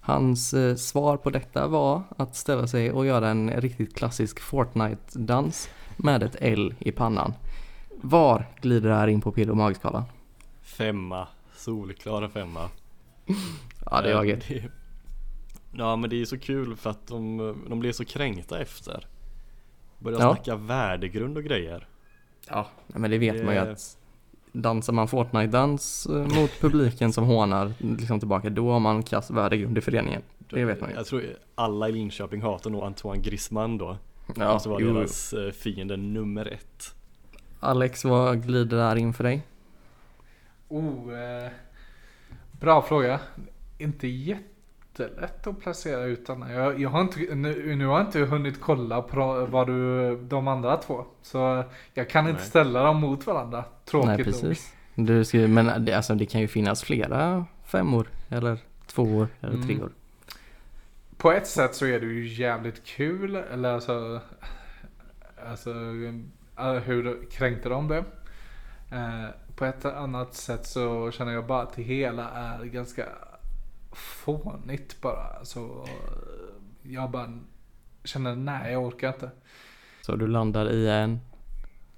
Hans 0.00 0.54
eh, 0.54 0.74
svar 0.74 1.16
på 1.16 1.30
detta 1.30 1.66
var 1.68 2.02
att 2.16 2.36
ställa 2.36 2.66
sig 2.66 2.92
och 2.92 3.06
göra 3.06 3.28
en 3.28 3.50
riktigt 3.50 3.96
klassisk 3.96 4.40
Fortnite-dans 4.40 5.68
med 5.96 6.22
ett 6.22 6.36
L 6.40 6.74
i 6.78 6.92
pannan. 6.92 7.34
Var 8.00 8.46
glider 8.60 8.88
det 8.88 8.94
här 8.94 9.08
in 9.08 9.20
på 9.20 9.32
Pilo 9.32 9.54
Magskalan? 9.54 10.04
Femma. 10.62 11.28
Solklara 11.56 12.28
femma. 12.28 12.68
Ja 13.90 14.00
det 14.00 14.14
var 14.14 14.24
Eh, 14.24 14.30
gött. 14.30 14.48
det- 14.48 14.70
Ja 15.76 15.96
men 15.96 16.10
det 16.10 16.20
är 16.20 16.24
så 16.24 16.38
kul 16.38 16.76
för 16.76 16.90
att 16.90 17.06
de, 17.06 17.36
de 17.68 17.80
blir 17.80 17.92
så 17.92 18.04
kränkta 18.04 18.60
efter. 18.60 19.06
Börjar 19.98 20.20
Ja. 20.20 20.34
snacka 20.34 20.56
värdegrund 20.56 21.36
och 21.36 21.44
grejer. 21.44 21.88
Ja, 22.48 22.66
men 22.86 23.10
det 23.10 23.18
vet 23.18 23.44
man 23.44 23.54
ju 23.54 23.60
Det- 23.60 23.72
att 23.72 23.96
dansar 24.52 24.92
man 24.92 25.08
Fortnite-dans 25.08 26.06
eh, 26.06 26.40
mot 26.40 26.60
publiken 26.60 27.12
som 27.12 27.24
hånar 27.24 27.72
liksom 27.78 28.18
tillbaka, 28.18 28.50
då 28.50 28.70
har 28.72 28.80
man 28.80 29.02
kass 29.02 29.30
värdegrund 29.30 29.78
i 29.78 29.80
föreningen. 29.80 30.22
Det 30.50 30.64
vet 30.64 30.80
man 30.80 30.90
ju. 30.90 30.96
Jag 30.96 31.06
tror 31.06 31.22
alla 31.54 31.88
i 31.88 31.92
Linköping 31.92 32.42
hatar 32.42 32.70
nog 32.70 32.82
Antoine 32.84 33.22
Griezmann 33.22 33.78
då. 33.78 33.96
Ja, 34.36 34.52
Måste 34.52 34.68
vara 34.68 34.80
jo. 34.80 34.94
deras 34.94 35.32
eh, 35.32 35.50
fiende 35.50 35.96
nummer 35.96 36.46
ett. 36.46 36.94
Alex, 37.60 38.04
vad 38.04 38.42
glider 38.46 38.76
där 38.76 38.96
in 38.96 39.12
för 39.14 39.24
dig? 39.24 39.42
Oh, 40.68 41.12
eh, 41.18 41.50
bra 42.52 42.82
fråga. 42.82 43.20
Inte 43.78 44.08
jättelätt 44.08 45.46
att 45.46 45.60
placera 45.60 46.02
utan. 46.04 46.50
Jag, 46.50 46.80
jag 46.80 46.88
har 46.90 47.00
inte, 47.00 47.34
nu, 47.34 47.76
nu 47.76 47.86
har 47.86 47.98
jag 47.98 48.06
inte 48.06 48.18
hunnit 48.20 48.60
kolla 48.60 49.02
på 49.02 49.46
vad 49.50 49.66
du, 49.66 50.16
de 50.16 50.48
andra 50.48 50.76
två. 50.76 51.04
Så 51.22 51.64
jag 51.94 52.10
kan 52.10 52.28
inte 52.28 52.40
Nej. 52.40 52.48
ställa 52.48 52.82
dem 52.82 52.96
mot 53.00 53.26
varandra. 53.26 53.64
Tråkigt 53.84 54.06
Nej, 54.08 54.16
nog. 54.16 54.26
precis. 54.26 54.72
Du 54.94 55.24
ska, 55.24 55.38
men 55.38 55.84
det, 55.84 55.92
alltså, 55.92 56.14
det 56.14 56.26
kan 56.26 56.40
ju 56.40 56.48
finnas 56.48 56.82
flera 56.84 57.44
femmor, 57.64 58.08
eller 58.28 58.58
tvåor, 58.86 59.28
eller 59.40 59.54
Mm. 59.54 59.66
treor. 59.66 59.90
På 61.16 61.32
ett 61.32 61.46
sätt 61.46 61.74
så 61.74 61.86
är 61.86 62.00
det 62.00 62.06
ju 62.06 62.28
jävligt 62.28 62.84
kul. 62.84 63.36
Eller 63.36 63.72
alltså. 63.74 64.20
Alltså 65.50 65.70
eh, 66.56 66.72
hur 66.72 67.30
kränkte 67.30 67.68
de 67.68 67.88
det? 67.88 68.04
Eh, 68.92 69.26
på 69.56 69.64
ett 69.64 69.84
annat 69.84 70.34
sätt 70.34 70.66
så 70.66 71.10
känner 71.10 71.32
jag 71.32 71.46
bara 71.46 71.62
att 71.62 71.76
det 71.76 71.82
hela 71.82 72.30
är 72.30 72.64
ganska 72.64 73.06
fånigt 73.94 75.00
bara. 75.00 75.44
Så 75.44 75.84
eh, 75.88 76.92
jag 76.92 77.10
bara 77.10 77.38
känner 78.04 78.36
nej 78.36 78.72
jag 78.72 78.84
orkar 78.84 79.08
inte. 79.08 79.30
Så 80.00 80.16
du 80.16 80.26
landar 80.26 80.70
i 80.72 80.88
en... 80.90 81.20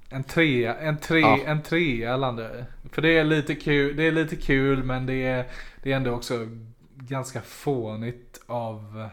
En 0.08 0.24
trea, 0.24 0.74
en, 0.74 0.96
tre, 0.98 1.20
Ja. 1.20 1.38
en 1.46 1.62
trea 1.62 2.16
landar 2.16 2.44
jag 2.44 2.52
i. 2.54 2.64
För 2.92 3.02
det 3.02 3.18
är 3.18 3.24
lite 3.24 3.54
kul, 3.54 3.96
det 3.96 4.02
är 4.02 4.12
lite 4.12 4.36
kul 4.36 4.82
men 4.82 5.06
det 5.06 5.26
är, 5.26 5.46
det 5.82 5.92
är 5.92 5.96
ändå 5.96 6.10
också 6.10 6.48
ganska 6.94 7.40
fånigt 7.40 8.40
av 8.46 9.08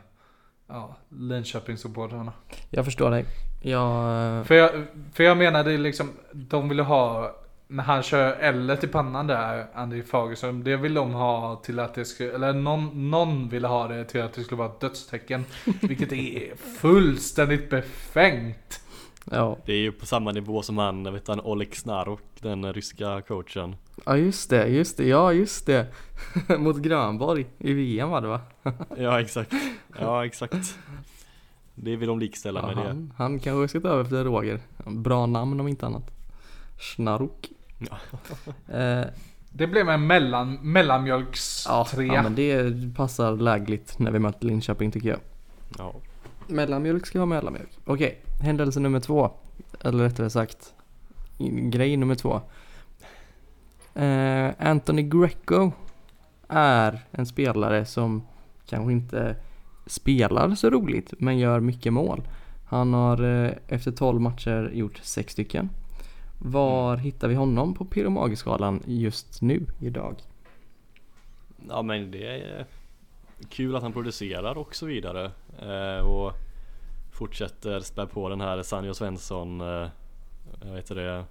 ja, 0.68 0.96
Linköpingssupportrarna. 1.10 2.34
Jag 2.70 2.86
förstår 2.86 3.12
dig. 3.12 3.26
Jag... 3.62 4.48
För 4.48 4.56
jag, 4.56 4.72
för 5.14 5.24
jag 5.24 5.38
menar 5.38 5.64
det 5.64 5.78
liksom, 5.78 6.12
de 6.32 6.70
ville 6.70 6.84
ha, 6.84 7.32
när 7.74 7.84
han 7.84 8.04
kör 8.04 8.38
L 8.40 8.78
i 8.84 8.88
pannan 8.88 9.28
där, 9.28 9.68
Andy 9.74 10.04
Fagerström, 10.04 10.64
det 10.64 10.78
vill 10.78 10.94
de 10.94 11.14
ha 11.14 11.56
till 11.56 11.80
att 11.80 11.94
det 11.94 12.06
skulle, 12.06 12.34
eller 12.34 12.54
någon, 12.54 13.12
någon 13.12 13.50
ville 13.50 13.68
ha 13.68 13.88
det 13.88 14.06
till 14.06 14.22
att 14.22 14.34
det 14.34 14.44
skulle 14.44 14.60
vara 14.60 14.70
ett 14.70 14.80
dödstecken. 14.80 15.46
vilket 15.82 16.12
är 16.12 16.56
fullständigt 16.56 17.70
befängt. 17.70 18.82
Ja. 19.32 19.58
Det 19.66 19.74
är 19.74 19.78
ju 19.78 19.92
på 19.92 20.06
samma 20.06 20.32
nivå 20.32 20.62
som 20.62 20.78
han, 20.78 21.14
vet 21.14 21.28
han, 21.28 21.40
Oleg 21.40 21.76
Snarok, 21.76 22.22
den 22.40 22.74
ryska 22.74 23.22
coachen 23.22 23.76
ja, 24.06 24.18
just 24.18 24.50
det, 24.50 24.68
just 24.68 24.98
det, 24.98 25.08
ja 25.08 25.34
just 25.34 25.66
det. 25.66 25.88
Mot 26.60 26.78
Grönborg 26.78 27.46
i 27.58 27.74
VM 27.74 28.10
var 28.10 28.22
det 28.22 28.28
va? 28.28 28.42
Ja 28.98 29.22
exakt, 29.22 29.54
ja 30.00 30.26
exakt 30.26 30.78
Det 31.76 31.96
vill 31.96 32.08
de 32.08 32.20
likställa 32.20 32.60
Ja, 32.60 32.68
med 32.68 32.78
det 32.78 32.84
han, 32.84 33.14
han 33.18 33.40
kanske 33.40 33.68
ska 33.68 33.80
ta 33.80 33.94
över 33.94 34.04
efter 34.04 34.24
Roger. 34.24 34.60
Bra 34.86 35.26
namn 35.26 35.60
om 35.60 35.68
inte 35.68 35.86
annat. 35.86 36.12
Snarok. 36.80 37.50
Ja. 37.78 37.98
Eh, 38.74 39.06
Det 39.52 39.68
blev 39.68 39.90
en 39.90 40.08
mellan, 40.08 40.54
mellanmjölks 40.54 41.66
ja, 42.16 42.22
men 42.24 42.36
det 42.36 42.74
passar 42.96 43.32
lägligt 43.38 44.00
när 44.00 44.12
vi 44.12 44.20
möter 44.20 44.46
Linköping 44.48 44.92
tycker 44.92 45.10
jag. 45.10 45.20
Ja, 45.78 45.94
Mellanmjölk 46.48 47.06
ska 47.06 47.20
vara 47.20 47.26
mellanmjölk. 47.26 47.70
Okej, 47.86 48.22
händelse 48.42 48.80
nummer 48.80 49.00
två. 49.00 49.32
Eller 49.82 50.04
rättare 50.04 50.30
sagt, 50.30 50.74
grej 51.72 51.98
nummer 51.98 52.16
två. 52.16 52.42
Eh, 53.96 54.52
Anthony 54.60 55.02
Greco 55.04 55.72
är 56.48 57.00
en 57.12 57.26
spelare 57.26 57.86
som 57.86 58.24
kanske 58.66 58.92
inte 58.92 59.36
spelar 59.86 60.56
så 60.56 60.70
roligt, 60.70 61.14
men 61.18 61.38
gör 61.38 61.60
mycket 61.60 61.94
mål. 61.94 62.28
Han 62.66 62.94
har 62.94 63.44
eh, 63.46 63.52
efter 63.68 63.92
12 63.92 64.22
matcher 64.22 64.72
gjort 64.74 65.00
sex 65.04 65.34
stycken. 65.34 65.70
Var 66.46 66.98
hittar 66.98 67.28
vi 67.28 67.36
honom 67.36 67.74
på 67.74 67.86
Pirro 67.86 68.10
Mage-skalan 68.10 68.84
just 68.86 69.42
nu, 69.42 69.66
idag? 69.80 70.16
ja 71.70 71.82
men 71.82 72.12
det 72.12 72.28
är 72.28 72.66
kul 73.50 73.76
att 73.76 73.84
han 73.84 73.94
producerar 73.94 74.58
och 74.58 74.76
så 74.76 74.86
vidare 74.86 75.32
eh, 75.60 76.06
Och 76.06 76.34
fortsätter 77.12 77.80
spä 77.80 78.06
på 78.06 78.30
den 78.30 78.42
här 78.42 78.64
Sanjo 78.64 78.94
Svensson 78.94 79.62
eh, 79.62 79.88
Vad 80.62 80.76
heter 80.76 80.96
det? 80.96 81.26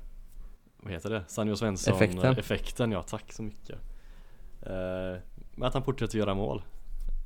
Vad 0.77 0.93
heter 0.93 1.11
det? 1.11 1.25
Sanjo 1.27 1.57
Svensson 1.57 1.95
Effekten. 1.95 2.39
Effekten 2.39 2.93
ja, 2.93 3.03
tack 3.03 3.33
så 3.33 3.43
mycket 3.43 3.79
eh, 4.63 5.21
Men 5.55 5.63
att 5.63 5.75
han 5.75 5.85
fortsätter 5.85 6.19
göra 6.19 6.35
mål 6.35 6.63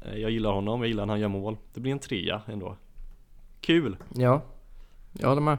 eh, 0.05 0.15
Jag 0.15 0.31
gillar 0.31 0.53
honom, 0.53 0.81
jag 0.81 0.89
gillar 0.89 1.07
när 1.07 1.13
han 1.13 1.21
gör 1.21 1.29
mål 1.29 1.57
Det 1.75 1.81
blir 1.81 1.93
en 1.93 1.99
trea 1.99 2.43
ändå 2.47 2.77
Kul! 3.61 3.97
Ja, 4.15 4.43
jag 5.13 5.29
håller 5.29 5.43
med. 5.43 5.59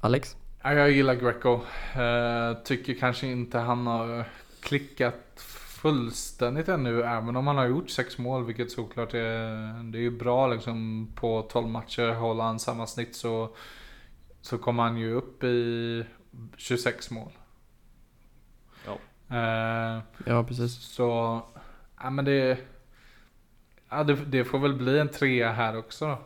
Alex? 0.00 0.36
Ja, 0.62 0.72
jag 0.72 0.90
gillar 0.90 1.14
Greco. 1.14 1.60
Eh, 2.00 2.62
tycker 2.64 2.94
kanske 2.94 3.26
inte 3.26 3.58
han 3.58 3.86
har 3.86 4.24
klickat 4.60 5.40
fullständigt 5.82 6.68
ännu. 6.68 7.02
Även 7.02 7.36
om 7.36 7.46
han 7.46 7.56
har 7.56 7.66
gjort 7.66 7.90
sex 7.90 8.18
mål. 8.18 8.44
Vilket 8.44 8.70
såklart 8.70 9.14
är, 9.14 9.82
det 9.92 9.98
är 9.98 10.02
ju 10.02 10.10
bra 10.18 10.46
liksom. 10.46 11.08
På 11.14 11.42
12 11.42 11.68
matcher 11.68 12.08
håller 12.12 12.44
han 12.44 12.58
samma 12.58 12.86
snitt 12.86 13.16
så, 13.16 13.56
så 14.40 14.58
kommer 14.58 14.82
han 14.82 14.96
ju 14.96 15.12
upp 15.14 15.44
i 15.44 16.04
26 16.56 17.10
mål. 17.10 17.32
Ja. 18.84 19.00
Eh, 19.36 20.02
Ja, 20.26 20.44
precis. 20.44 20.72
så, 20.74 21.42
ja 22.00 22.10
men 22.10 22.24
det, 22.24 22.58
ja, 23.88 24.04
det, 24.04 24.14
det 24.14 24.44
får 24.44 24.58
väl 24.58 24.74
bli 24.74 24.98
en 24.98 25.08
trea 25.08 25.52
här 25.52 25.76
också 25.76 26.06
då. 26.06 26.18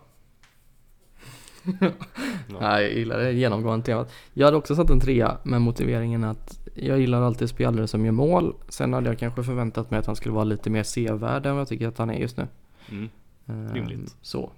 Nej, 2.60 2.84
jag 2.84 2.92
gillar 2.92 3.18
det 3.18 3.32
genomgående 3.32 3.86
temat. 3.86 4.12
Jag 4.32 4.46
hade 4.46 4.56
också 4.56 4.76
satt 4.76 4.90
en 4.90 5.00
trea 5.00 5.38
med 5.42 5.62
motiveringen 5.62 6.24
att 6.24 6.58
jag 6.74 7.00
gillar 7.00 7.22
alltid 7.22 7.48
spelare 7.48 7.86
som 7.86 8.04
gör 8.04 8.12
mål. 8.12 8.54
Sen 8.68 8.92
hade 8.92 9.08
jag 9.08 9.18
kanske 9.18 9.42
förväntat 9.42 9.90
mig 9.90 10.00
att 10.00 10.06
han 10.06 10.16
skulle 10.16 10.34
vara 10.34 10.44
lite 10.44 10.70
mer 10.70 10.82
sevärd 10.82 11.46
än 11.46 11.52
vad 11.52 11.60
jag 11.60 11.68
tycker 11.68 11.88
att 11.88 11.98
han 11.98 12.10
är 12.10 12.18
just 12.18 12.36
nu. 12.36 12.46
Mm. 12.90 13.08
Ehm. 13.46 14.06
Så. 14.22 14.52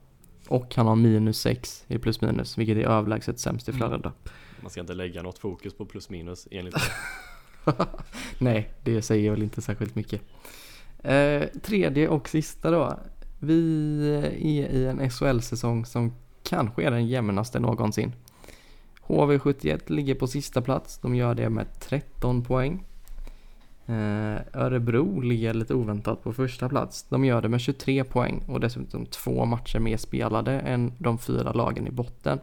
Och 0.48 0.74
han 0.74 0.86
har 0.86 0.96
minus 0.96 1.40
6 1.40 1.84
i 1.88 1.98
plus 1.98 2.20
minus, 2.20 2.58
vilket 2.58 2.76
är 2.76 2.82
överlägset 2.82 3.38
sämst 3.38 3.68
i 3.68 3.70
Mm. 3.70 3.80
Frölunda. 3.80 4.12
Man 4.60 4.70
ska 4.70 4.80
inte 4.80 4.94
lägga 4.94 5.22
något 5.22 5.38
fokus 5.38 5.74
på 5.74 5.86
plus 5.86 6.10
minus 6.10 6.48
enligt. 6.50 6.74
Nej, 8.38 8.70
det 8.82 9.02
säger 9.02 9.30
väl 9.30 9.42
inte 9.42 9.62
särskilt 9.62 9.94
mycket. 9.94 10.22
Eh, 10.98 11.42
tredje 11.62 12.08
och 12.08 12.28
sista 12.28 12.70
då. 12.70 12.98
Vi 13.38 14.10
är 14.64 14.70
i 14.76 14.86
en 14.86 15.10
SHL-säsong 15.10 15.86
som 15.86 16.12
kanske 16.46 16.82
är 16.82 16.90
den 16.90 17.06
jämnaste 17.06 17.60
någonsin. 17.60 18.12
HV71 19.06 19.92
ligger 19.92 20.14
på 20.14 20.26
sista 20.26 20.62
plats. 20.62 20.98
De 20.98 21.14
gör 21.14 21.34
det 21.34 21.50
med 21.50 21.80
13 21.80 22.44
poäng. 22.44 22.84
Eh, 23.86 24.36
Örebro 24.52 25.20
ligger 25.20 25.54
lite 25.54 25.74
oväntat 25.74 26.22
på 26.22 26.32
första 26.32 26.68
plats. 26.68 27.06
De 27.08 27.24
gör 27.24 27.42
det 27.42 27.48
med 27.48 27.60
23 27.60 28.04
poäng 28.04 28.44
och 28.48 28.60
dessutom 28.60 29.06
två 29.06 29.44
matcher 29.44 29.78
mer 29.78 29.96
spelade 29.96 30.60
än 30.60 30.92
de 30.98 31.18
fyra 31.18 31.52
lagen 31.52 31.86
i 31.86 31.90
botten. 31.90 32.38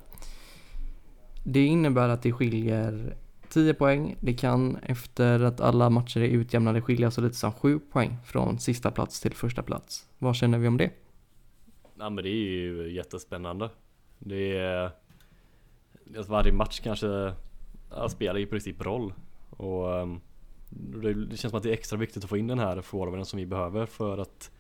Det 1.44 1.66
innebär 1.66 2.10
att 2.10 2.22
det 2.22 2.32
skiljer 2.32 3.16
10 3.50 3.74
poäng. 3.74 4.16
Det 4.20 4.34
kan 4.34 4.76
efter 4.76 5.40
att 5.40 5.62
alla 5.62 5.90
matcher 5.90 6.22
är 6.22 6.28
utjämnade 6.28 6.82
skilja 6.82 7.12
så 7.12 7.22
lite 7.22 7.36
som 7.36 7.54
7 7.54 7.80
poäng 7.80 8.18
från 8.26 8.60
sista 8.60 8.92
plats 8.92 9.20
till 9.20 9.34
första 9.34 9.64
plats. 9.64 10.08
Vad 10.18 10.36
känner 10.36 10.58
vi 10.58 10.68
om 10.68 10.78
det? 10.78 10.90
Ja 12.00 12.10
men 12.10 12.24
det 12.24 12.30
är 12.30 12.52
ju 12.52 12.94
jättespännande 12.94 13.70
det 14.26 14.58
är 14.58 14.92
att 16.18 16.30
Varje 16.30 16.52
match 16.52 16.80
kanske 16.80 17.34
ja, 17.90 18.10
spelar 18.10 18.40
i 18.40 18.46
princip 18.46 18.82
roll 18.82 19.14
Och 19.50 20.00
ehm, 20.00 20.20
det, 20.70 21.14
det 21.14 21.38
känns 21.38 21.52
som 21.52 21.58
att 21.58 21.64
det 21.64 21.70
är 21.70 21.74
extra 21.74 21.98
viktigt 21.98 22.24
att 22.24 22.30
få 22.30 22.38
in 22.38 22.48
den 22.48 22.60
här 22.60 22.82
forwarden 22.82 23.26
som 23.26 23.38
vi 23.38 23.46
behöver 23.46 23.86
för 23.86 24.18
att 24.18 24.52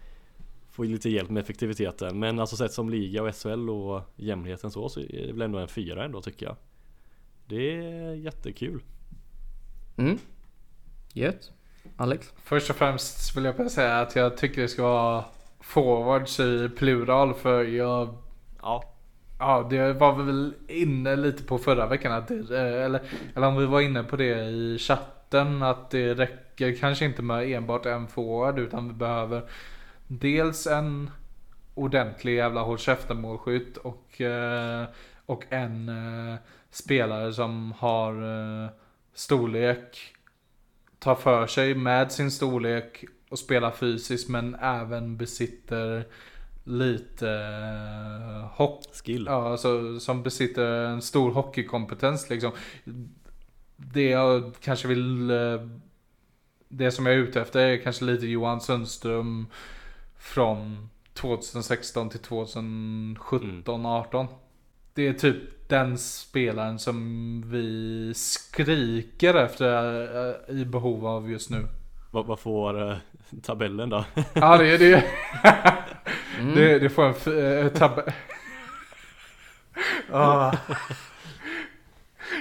Få 0.70 0.84
lite 0.84 1.09
hjälp 1.09 1.30
med 1.30 1.43
effektiviteten 1.43 2.20
Men 2.20 2.39
alltså 2.39 2.55
sett 2.55 2.74
som 2.74 2.89
liga 2.89 3.24
och 3.24 3.36
SHL 3.36 3.70
och 3.70 4.01
jämnheten 4.16 4.72
så 4.72 4.89
så 4.89 4.99
är 4.99 5.28
det 5.28 5.34
väl 5.34 5.41
ändå 5.41 5.59
en 5.59 5.68
fyra 5.68 6.05
ändå 6.05 6.22
tycker 6.22 6.45
jag 6.45 6.55
Det 7.45 7.76
är 7.76 8.14
jättekul 8.14 8.82
Mm. 9.97 10.18
Gött. 11.14 11.51
Alex? 11.97 12.34
Först 12.43 12.70
och 12.70 12.76
främst 12.76 13.38
vill 13.38 13.45
jag 13.45 13.57
bara 13.57 13.70
säga 13.70 13.99
att 13.99 14.16
jag 14.16 14.38
tycker 14.38 14.61
det 14.61 14.68
ska 14.68 14.84
vara 14.84 15.26
forwards 15.59 16.39
i 16.39 16.70
plural 16.70 17.34
för 17.34 17.64
jag 17.64 18.16
Ja 18.61 18.92
Ja, 19.45 19.67
det 19.69 19.93
var 19.93 20.15
vi 20.15 20.23
väl 20.23 20.53
inne 20.67 21.15
lite 21.15 21.43
på 21.43 21.57
förra 21.57 21.87
veckan 21.87 22.11
att 22.11 22.27
det, 22.27 22.35
eh, 22.35 22.85
eller, 22.85 23.01
eller 23.35 23.47
om 23.47 23.57
vi 23.57 23.65
var 23.65 23.81
inne 23.81 24.03
på 24.03 24.15
det 24.15 24.43
i 24.43 24.77
chatten 24.79 25.63
att 25.63 25.89
det 25.89 26.13
räcker 26.13 26.75
kanske 26.75 27.05
inte 27.05 27.21
med 27.21 27.51
enbart 27.51 27.85
en 27.85 28.07
forward 28.07 28.59
utan 28.59 28.87
vi 28.87 28.93
behöver 28.93 29.43
dels 30.07 30.67
en 30.67 31.09
ordentlig 31.73 32.35
jävla 32.35 32.61
håll 32.61 32.77
käften 32.77 33.21
målskytt 33.21 33.77
och, 33.77 34.21
eh, 34.21 34.85
och 35.25 35.45
en 35.49 35.89
eh, 35.89 36.35
spelare 36.69 37.33
som 37.33 37.71
har 37.71 38.13
storlek, 39.13 40.15
tar 40.99 41.15
för 41.15 41.47
sig 41.47 41.75
med 41.75 42.11
sin 42.11 42.31
storlek 42.31 43.05
och 43.29 43.39
spelar 43.39 43.71
fysiskt 43.71 44.29
men 44.29 44.55
även 44.55 45.17
besitter 45.17 46.05
lite 46.64 47.30
eh, 47.30 48.45
hopp 48.51 48.84
Skill 49.03 49.26
Ja, 49.30 49.51
alltså 49.51 49.99
som 49.99 50.24
besitter 50.24 50.66
en 50.86 51.01
stor 51.01 51.32
hockeykompetens 51.32 52.30
liksom. 52.30 52.51
Det 53.78 54.09
jag 54.09 54.51
kanske 54.61 54.88
vill... 54.88 55.30
eh, 55.32 55.61
Det 56.68 56.91
som 56.91 57.05
jag 57.05 57.16
är 57.16 57.20
ute 57.20 57.41
efter 57.41 57.59
är 57.59 57.78
kanske 57.78 58.05
lite 58.05 58.28
Johan 58.28 58.61
Sundström 58.61 59.47
från 60.18 60.89
2016 61.14 62.09
till 62.09 62.20
2017, 62.20 63.86
18. 63.86 64.28
Det 64.93 65.07
är 65.07 65.14
typ 65.14 65.70
den 65.70 65.97
spelaren 65.97 66.80
som 66.80 67.43
vi 67.51 68.14
skriker 68.16 69.34
efter 69.34 70.01
eh, 70.49 70.55
i 70.55 70.66
behov 70.66 71.07
av 71.07 71.32
just 71.32 71.49
nu. 71.49 71.68
Vad, 72.11 72.26
vad 72.26 72.39
får 72.39 72.97
tabellen 73.41 73.89
då? 73.89 74.05
Ja, 74.34 74.57
det 74.57 74.68
är 74.70 74.78
det. 74.80 75.03
Mm. 76.39 76.55
Det, 76.55 76.79
det 76.79 76.89
får 76.89 77.03
en 77.05 77.11
f- 77.11 77.27
eh, 77.27 77.67
tab... 77.67 77.99
ah. 80.11 80.53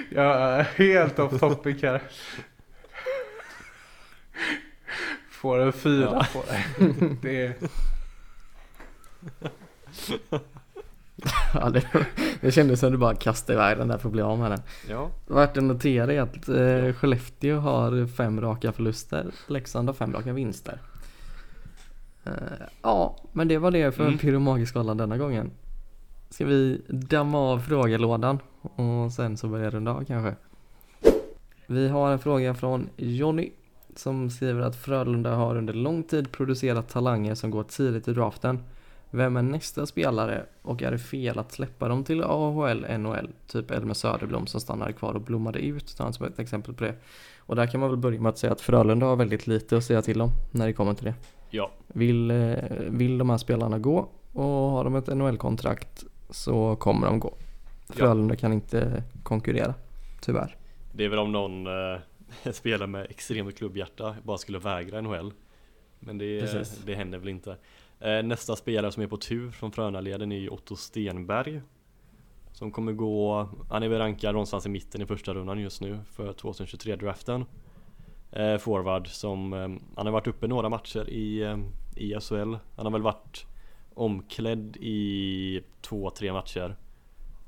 Jag 0.09 0.41
är 0.41 0.63
helt 0.63 1.19
off 1.19 1.39
topic 1.39 1.81
här. 1.83 2.01
Får 5.31 5.59
en 5.59 5.73
fyra 5.73 6.09
Ja. 6.11 6.25
på 6.33 6.43
det. 6.47 6.63
det 7.21 7.45
är... 7.45 7.53
Ja, 11.53 11.69
det, 11.69 11.87
det 12.41 12.51
kändes 12.51 12.79
som 12.79 12.91
du 12.91 12.97
bara 12.97 13.15
kastade 13.15 13.53
iväg 13.53 13.77
den 13.77 13.87
där 13.87 13.97
för 13.97 14.07
att 14.09 14.13
bli 14.13 14.21
av 14.21 14.39
med 14.39 14.51
den. 14.51 14.61
Ja 14.89 15.11
Värt 15.27 15.57
att 15.57 15.63
notera 15.63 16.13
är 16.13 16.21
att 16.21 16.49
eh, 16.49 16.93
Skellefteå 16.93 17.59
har 17.59 18.07
fem 18.07 18.41
raka 18.41 18.71
förluster. 18.71 19.31
Leksand 19.47 19.89
har 19.89 19.93
fem 19.93 20.13
raka 20.13 20.33
vinster. 20.33 20.79
Eh, 22.25 22.33
ja, 22.81 23.15
men 23.31 23.47
det 23.47 23.57
var 23.57 23.71
det 23.71 23.91
för 23.91 24.05
Mm. 24.05 24.17
Pyro 24.17 24.39
Magiskalan 24.39 24.97
denna 24.97 25.17
gången. 25.17 25.51
Ska 26.29 26.45
vi 26.45 26.81
damma 26.87 27.39
av 27.39 27.59
frågelådan 27.59 28.39
och 28.61 29.11
sen 29.11 29.37
så 29.37 29.47
börja 29.47 29.69
runda 29.69 29.91
av 29.91 30.05
kanske? 30.05 30.35
Vi 31.67 31.87
har 31.87 32.11
en 32.11 32.19
fråga 32.19 32.53
från 32.53 32.89
Jonny 32.97 33.51
som 33.95 34.29
skriver 34.29 34.61
att 34.61 34.75
Frölunda 34.75 35.35
har 35.35 35.55
under 35.55 35.73
lång 35.73 36.03
tid 36.03 36.31
producerat 36.31 36.89
talanger 36.89 37.35
som 37.35 37.51
går 37.51 37.63
tidigt 37.63 38.07
i 38.07 38.13
draften. 38.13 38.63
Vem 39.09 39.37
är 39.37 39.41
nästa 39.41 39.85
spelare 39.85 40.45
och 40.61 40.81
är 40.83 40.91
det 40.91 40.99
fel 40.99 41.39
att 41.39 41.51
släppa 41.51 41.87
dem 41.87 42.03
till 42.03 42.23
AHL, 42.23 42.85
NHL, 42.97 43.29
typ 43.47 43.71
Elmer 43.71 43.93
Söderblom 43.93 44.47
som 44.47 44.61
stannade 44.61 44.93
kvar 44.93 45.13
och 45.13 45.21
blommade 45.21 45.59
ut, 45.59 45.89
som 45.89 46.25
ett 46.25 46.39
exempel 46.39 46.73
på 46.73 46.83
det. 46.83 46.95
Och 47.45 47.55
där 47.55 47.67
kan 47.67 47.79
man 47.79 47.89
väl 47.89 47.97
börja 47.99 48.21
med 48.21 48.29
att 48.29 48.37
säga 48.37 48.53
att 48.53 48.61
Frölunda 48.61 49.05
har 49.05 49.15
väldigt 49.15 49.47
lite 49.47 49.77
att 49.77 49.83
säga 49.83 50.01
till 50.01 50.21
om 50.21 50.29
när 50.51 50.67
det 50.67 50.73
kommer 50.73 50.93
till 50.93 51.05
det. 51.05 51.13
Ja, 51.49 51.71
Vill, 51.87 52.31
eh, 52.31 52.55
vill 52.89 53.17
de 53.17 53.29
här 53.29 53.37
spelarna 53.37 53.79
gå 53.79 54.09
och 54.33 54.43
har 54.43 54.83
de 54.83 54.95
ett 54.95 55.07
NHL-kontrakt 55.07 56.03
så 56.29 56.75
kommer 56.75 57.07
de 57.07 57.19
gå. 57.19 57.33
Frölunda 57.89 58.35
kan 58.35 58.53
inte 58.53 59.03
konkurrera, 59.23 59.73
tyvärr. 60.21 60.55
det 60.93 61.05
är 61.05 61.09
väl 61.09 61.19
om 61.19 61.31
någon 61.31 61.67
eh, 61.67 61.99
spelare 62.51 62.87
med 62.87 63.07
extremt 63.09 63.57
klubbhjärta 63.57 64.15
bara 64.23 64.37
skulle 64.37 64.59
vägra 64.59 65.01
NHL. 65.01 65.33
Men 65.99 66.17
det, 66.17 66.41
Precis. 66.41 66.81
det 66.85 66.95
händer 66.95 67.17
väl 67.17 67.29
inte. 67.29 67.57
Eh, 67.99 68.23
nästa 68.23 68.55
spelare 68.55 68.91
som 68.91 69.03
är 69.03 69.07
på 69.07 69.17
tur 69.17 69.51
från 69.51 69.71
Frölunda-leden 69.71 70.31
är 70.31 70.39
ju 70.39 70.49
Otto 70.49 70.75
Stenberg. 70.75 71.61
Som 72.53 72.71
kommer 72.71 72.93
gå, 72.93 73.49
han 73.69 73.83
är 73.83 73.87
väl 73.87 73.99
rankad 73.99 74.33
någonstans 74.33 74.65
i 74.65 74.69
mitten 74.69 75.01
i 75.01 75.05
första 75.05 75.33
rundan 75.33 75.59
just 75.59 75.81
nu 75.81 75.99
för 76.11 76.33
2023-draften. 76.33 77.45
Eh, 78.31 78.57
forward 78.57 79.07
som, 79.07 79.53
eh, 79.53 79.69
han 79.95 80.05
har 80.05 80.11
varit 80.11 80.27
uppe 80.27 80.47
några 80.47 80.69
matcher 80.69 81.09
i, 81.09 81.41
eh, 81.41 81.57
i 81.95 82.13
SHL. 82.19 82.55
Han 82.75 82.85
har 82.85 82.91
väl 82.91 83.01
varit 83.01 83.45
omklädd 83.93 84.77
i 84.77 85.61
två, 85.81 86.09
tre 86.09 86.33
matcher. 86.33 86.75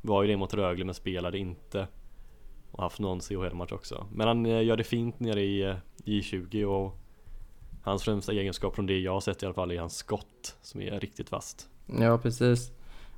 Var 0.01 0.23
ju 0.23 0.27
det 0.27 0.37
mot 0.37 0.53
Rögle 0.53 0.85
men 0.85 0.95
spelade 0.95 1.37
inte. 1.37 1.87
Och 2.71 2.83
haft 2.83 2.99
någon 2.99 3.19
CHL-match 3.19 3.71
också. 3.71 4.07
Men 4.13 4.27
han 4.27 4.45
eh, 4.45 4.63
gör 4.63 4.77
det 4.77 4.83
fint 4.83 5.19
nere 5.19 5.41
i 5.41 5.61
eh, 5.61 5.75
J20 6.05 6.63
och 6.63 6.97
Hans 7.85 8.03
främsta 8.03 8.31
egenskap 8.31 8.75
från 8.75 8.85
det 8.85 8.99
jag 8.99 9.11
har 9.11 9.19
sett 9.19 9.43
i 9.43 9.45
alla 9.45 9.55
fall 9.55 9.71
är 9.71 9.79
hans 9.79 9.95
skott 9.95 10.57
som 10.61 10.81
är 10.81 10.99
riktigt 10.99 11.31
vasst. 11.31 11.69
Ja, 11.85 12.17
precis. 12.17 12.71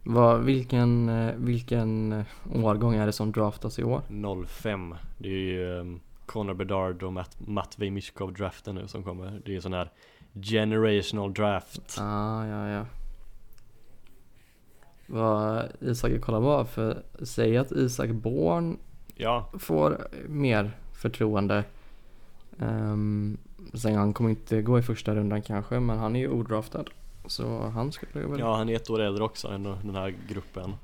Vad, 0.03 0.43
vilken, 0.43 1.09
eh, 1.09 1.35
vilken 1.37 2.11
eh, 2.11 2.25
årgång 2.53 2.95
är 2.95 3.05
det 3.05 3.11
som 3.11 3.31
draftas 3.31 3.79
i 3.79 3.83
år? 3.83 4.01
05 4.47 4.95
Det 5.17 5.29
är 5.29 5.33
ju 5.33 5.79
um, 5.79 5.99
Connor 6.25 6.53
Bedard 6.53 7.03
och 7.03 7.13
Matt, 7.13 7.37
Matvej 7.39 7.89
Mishkov 7.89 8.33
draften 8.33 8.75
nu 8.75 8.87
som 8.87 9.03
kommer. 9.03 9.41
Det 9.45 9.55
är 9.55 9.59
sån 9.59 9.73
här 9.73 9.91
generational 10.33 11.33
draft. 11.33 11.97
Ah, 11.99 12.45
ja, 12.45 12.69
ja. 12.69 12.85
Vad 15.05 15.71
Isak 15.79 16.21
kollar 16.21 16.41
bara 16.41 16.65
för 16.65 17.03
säg 17.21 17.57
att 17.57 17.71
Isak 17.71 18.09
Born 18.09 18.77
Ja, 19.19 19.49
får 19.59 20.07
mer 20.27 20.71
förtroende. 20.93 21.63
Um, 22.57 23.37
sen 23.73 23.95
han 23.95 24.13
kommer 24.13 24.29
inte 24.29 24.61
gå 24.61 24.79
i 24.79 24.81
första 24.81 25.15
rundan 25.15 25.41
kanske, 25.41 25.79
men 25.79 25.97
han 25.97 26.15
är 26.15 26.19
ju 26.19 26.29
odraftad. 26.29 26.85
Så 27.27 27.67
han 27.67 27.91
skulle 27.91 28.27
väl... 28.27 28.39
ja, 28.39 28.55
han 28.57 28.69
är 28.69 28.75
ett 28.75 28.89
år 28.89 29.01
äldre 29.01 29.23
också 29.23 29.47
än 29.47 29.63
den 29.63 29.95
här 29.95 30.15
gruppen. 30.29 30.75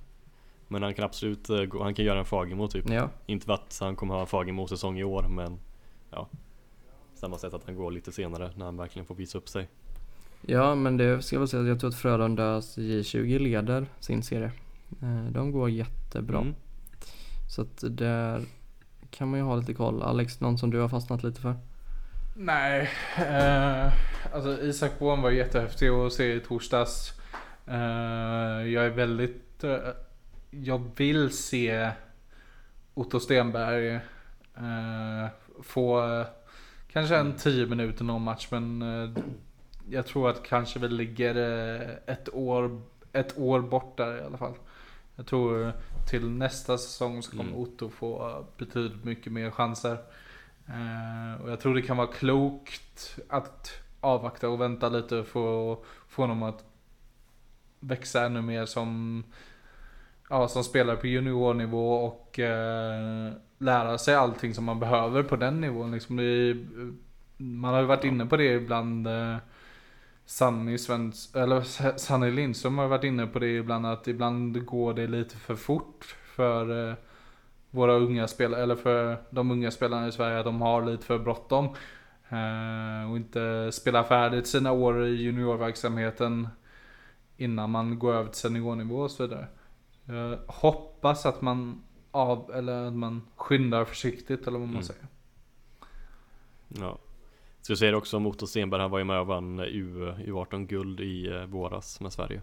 Men 0.67 0.83
han 0.83 0.93
kan 0.93 1.05
absolut 1.05 1.49
eh, 1.49 1.57
han 1.81 1.93
kan 1.93 2.05
göra 2.05 2.19
en 2.19 2.25
Fagemo 2.25 2.67
typ. 2.67 2.89
ja. 2.89 3.09
Inte 3.25 3.45
för 3.45 3.53
att 3.53 3.77
han 3.81 3.95
kommer 3.95 4.13
ha 4.13 4.21
en 4.21 4.27
Fagemo 4.27 4.67
säsong 4.67 4.99
i 4.99 5.03
år 5.03 5.25
men 5.29 5.59
ja. 6.11 6.27
Samma 7.15 7.37
sätt 7.37 7.53
att 7.53 7.65
han 7.65 7.75
går 7.75 7.91
lite 7.91 8.11
senare 8.11 8.51
när 8.55 8.65
han 8.65 8.77
verkligen 8.77 9.05
får 9.05 9.15
visa 9.15 9.37
upp 9.37 9.49
sig. 9.49 9.67
Ja, 10.41 10.75
men 10.75 10.97
det 10.97 11.21
ska 11.21 11.35
jag 11.35 11.39
väl 11.39 11.47
säga 11.47 11.61
att 11.61 11.67
jag 11.69 11.79
tror 11.79 11.89
att 11.89 11.95
Frölundas 11.95 12.77
J20 12.77 13.39
leder 13.39 13.85
sin 13.99 14.23
serie. 14.23 14.51
Eh, 15.01 15.31
De 15.31 15.51
går 15.51 15.69
jättebra. 15.69 16.39
Mm. 16.39 16.53
Så 17.55 17.61
att 17.61 17.83
där 17.89 18.41
kan 19.09 19.29
man 19.29 19.39
ju 19.39 19.45
ha 19.45 19.55
lite 19.55 19.73
koll. 19.73 20.01
Alex, 20.01 20.39
någon 20.39 20.57
som 20.57 20.71
du 20.71 20.79
har 20.79 20.89
fastnat 20.89 21.23
lite 21.23 21.41
för? 21.41 21.55
Nej, 22.35 22.89
eh, 23.17 23.93
alltså 24.33 24.61
Isak 24.61 24.99
Bohm 24.99 25.21
var 25.21 25.31
jättehäftig 25.31 25.87
att 25.89 26.13
se 26.13 26.33
i 26.33 26.39
torsdags. 26.39 27.13
Eh, 27.67 28.67
jag 28.67 28.85
är 28.85 28.89
väldigt, 28.89 29.63
eh, 29.63 29.77
jag 30.49 30.91
vill 30.95 31.29
se 31.29 31.91
Otto 32.93 33.19
Stenberg 33.19 33.93
eh, 34.55 35.27
få 35.63 36.13
eh, 36.19 36.25
kanske 36.91 37.15
en 37.17 37.33
10 37.35 37.65
minuter 37.65 38.03
någon 38.03 38.21
match 38.21 38.47
men 38.51 38.81
eh, 38.81 39.23
jag 39.89 40.05
tror 40.05 40.29
att 40.29 40.43
kanske 40.43 40.79
vi 40.79 40.87
ligger 40.87 41.35
eh, 41.35 42.13
ett 42.13 42.29
år, 42.33 42.81
ett 43.11 43.37
år 43.37 43.61
bort 43.61 43.97
där 43.97 44.17
i 44.17 44.21
alla 44.21 44.37
fall. 44.37 44.53
Jag 45.15 45.25
tror 45.25 45.73
till 46.09 46.29
nästa 46.29 46.77
säsong 46.77 47.23
så 47.23 47.31
kommer 47.31 47.43
Mm. 47.43 47.55
Otto 47.55 47.89
få 47.89 48.45
betydligt 48.57 49.03
mycket 49.03 49.31
mer 49.31 49.51
chanser. 49.51 49.97
Eh, 50.67 51.41
och 51.41 51.49
jag 51.51 51.59
tror 51.59 51.75
det 51.75 51.81
kan 51.81 51.97
vara 51.97 52.07
klokt 52.07 53.19
att 53.29 53.71
avvakta 53.99 54.49
och 54.49 54.61
vänta 54.61 54.89
lite 54.89 55.23
för 55.23 55.73
att 55.73 55.79
få 56.07 56.21
honom 56.21 56.43
att 56.43 56.65
växa 57.79 58.25
ännu 58.25 58.41
mer 58.41 58.65
som, 58.65 59.23
ja, 60.29 60.47
som 60.47 60.63
spelare 60.63 60.97
på 60.97 61.07
juniornivå 61.07 61.93
och 61.93 62.39
eh, 62.39 63.31
lära 63.57 63.97
sig 63.97 64.15
allting 64.15 64.53
som 64.53 64.63
man 64.63 64.79
behöver 64.79 65.23
på 65.23 65.35
den 65.35 65.61
nivån. 65.61 65.91
Liksom 65.91 66.17
det 66.17 66.57
man 67.37 67.73
har 67.73 67.81
ju 67.81 67.87
varit 67.87 68.03
inne 68.03 68.25
på 68.25 68.37
det 68.37 68.53
ibland. 68.53 69.07
Eh, 69.07 69.37
Sanny 70.25 70.77
Svens, 70.77 71.35
eller 71.35 71.61
Sanny 71.97 72.31
Lindström 72.31 72.77
har 72.77 72.87
varit 72.87 73.03
inne 73.03 73.27
på 73.27 73.39
det 73.39 73.57
ibland 73.57 73.85
att 73.85 74.07
ibland 74.07 74.65
går 74.65 74.93
det 74.93 75.07
lite 75.07 75.35
för 75.35 75.55
fort 75.55 76.15
för 76.35 76.89
eh, 76.89 76.95
våra 77.73 77.93
unga 77.93 78.27
spelare, 78.27 78.63
eller 78.63 78.75
för 78.75 79.17
de 79.29 79.51
unga 79.51 79.71
spelarna 79.71 80.07
i 80.07 80.11
Sverige, 80.11 80.39
att 80.39 80.45
de 80.45 80.61
har 80.61 80.85
lite 80.85 81.05
för 81.05 81.19
bråttom. 81.19 81.65
Eh, 82.29 83.11
och 83.11 83.17
inte 83.17 83.71
spela 83.71 84.03
färdigt 84.03 84.47
sina 84.47 84.71
år 84.71 85.05
i 85.05 85.09
juniorverksamheten 85.15 86.47
innan 87.37 87.69
man 87.69 87.99
går 87.99 88.13
över 88.13 88.29
till 88.29 88.39
seniornivå 88.39 88.95
och 88.97 89.11
så 89.11 89.23
vidare. 89.23 89.47
Jag 90.05 90.37
hoppas 90.47 91.25
att 91.25 91.41
man 91.41 91.83
av, 92.11 92.51
eller 92.55 92.85
att 92.87 92.93
man 92.93 93.21
skyndar 93.35 93.85
försiktigt 93.85 94.47
eller 94.47 94.59
vad 94.59 94.67
man 94.67 94.75
Mm. 94.75 94.83
säger. 94.83 95.05
Ja. 96.67 96.97
Så 97.61 97.71
jag 97.71 97.77
säger 97.79 97.95
också 97.95 98.17
om 98.17 98.27
Otto 98.27 98.47
Stenberg, 98.47 98.81
han 98.81 98.91
var 98.91 98.97
ju 98.99 99.03
med 99.05 99.19
och 99.19 99.27
vann 99.27 99.59
U, 99.59 100.13
U18 100.27 100.65
guld 100.67 100.99
i 100.99 101.27
eh, 101.27 101.45
våras 101.45 102.01
med 102.01 102.13
Sverige. 102.13 102.41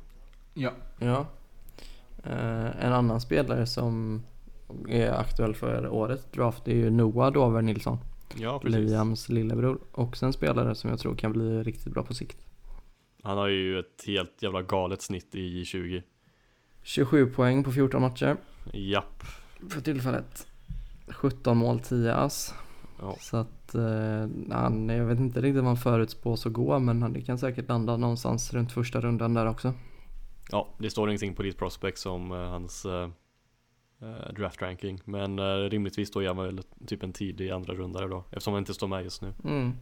Ja. 0.54 0.70
Ja. 0.98 1.26
Eh, 2.24 2.84
en 2.84 2.92
annan 2.92 3.20
spelare 3.20 3.66
som 3.66 4.22
är 4.88 5.12
aktuell 5.12 5.54
för 5.54 5.88
årets 5.88 6.24
draft 6.24 6.68
är 6.68 6.74
ju 6.74 6.90
Noah 6.90 7.32
Dover 7.32 7.62
Nilsson. 7.62 7.98
Ja 8.36 8.58
precis. 8.58 8.90
Liams 8.90 9.28
lillebror. 9.28 9.78
Också 9.92 10.26
en 10.26 10.32
spelare 10.32 10.74
som 10.74 10.90
jag 10.90 10.98
tror 10.98 11.14
kan 11.14 11.32
bli 11.32 11.62
riktigt 11.62 11.92
bra 11.92 12.02
på 12.02 12.14
sikt. 12.14 12.46
Han 13.22 13.38
har 13.38 13.48
ju 13.48 13.78
ett 13.78 14.04
helt 14.06 14.42
jävla 14.42 14.62
galet 14.62 15.02
snitt 15.02 15.34
i 15.34 15.64
20 15.64 16.02
27 16.82 17.26
poäng 17.26 17.64
på 17.64 17.72
14 17.72 18.02
matcher 18.02 18.36
Japp. 18.72 19.22
för 19.68 19.80
tillfället. 19.80 20.46
17 21.08 21.56
mål, 21.56 21.80
10 21.80 22.14
ass. 22.14 22.54
Ja. 23.00 23.16
Så 23.20 23.36
att 23.36 23.74
eh, 23.74 24.28
han, 24.50 24.88
jag 24.88 25.04
vet 25.04 25.18
inte 25.18 25.40
riktigt 25.40 25.56
vad 25.56 25.64
han 25.64 25.76
förutspås 25.76 26.46
att 26.46 26.52
gå 26.52 26.78
men 26.78 27.02
han 27.02 27.12
det 27.12 27.20
kan 27.20 27.38
säkert 27.38 27.68
landa 27.68 27.96
någonstans 27.96 28.54
runt 28.54 28.72
första 28.72 29.00
rundan 29.00 29.34
där 29.34 29.46
också. 29.46 29.74
Ja, 30.50 30.68
det 30.78 30.90
står 30.90 31.08
ingenting 31.08 31.34
på 31.34 31.42
ditt 31.42 31.58
prospects 31.58 32.06
om 32.06 32.32
eh, 32.32 32.38
hans 32.38 32.84
eh, 32.84 33.08
eh, 34.02 34.32
draft 34.36 34.62
ranking. 34.62 35.00
Men 35.04 35.38
eh, 35.38 35.44
rimligtvis 35.70 36.10
då 36.10 36.22
är 36.22 36.26
han 36.26 36.36
väl 36.36 36.60
typ 36.86 37.02
en 37.02 37.12
tidig 37.12 37.50
andra 37.50 37.74
rundare 37.74 38.08
då. 38.08 38.24
Eftersom 38.30 38.52
han 38.52 38.58
inte 38.62 38.74
står 38.74 38.88
med 38.88 39.04
just 39.04 39.22
nu. 39.22 39.32
Mm. 39.44 39.72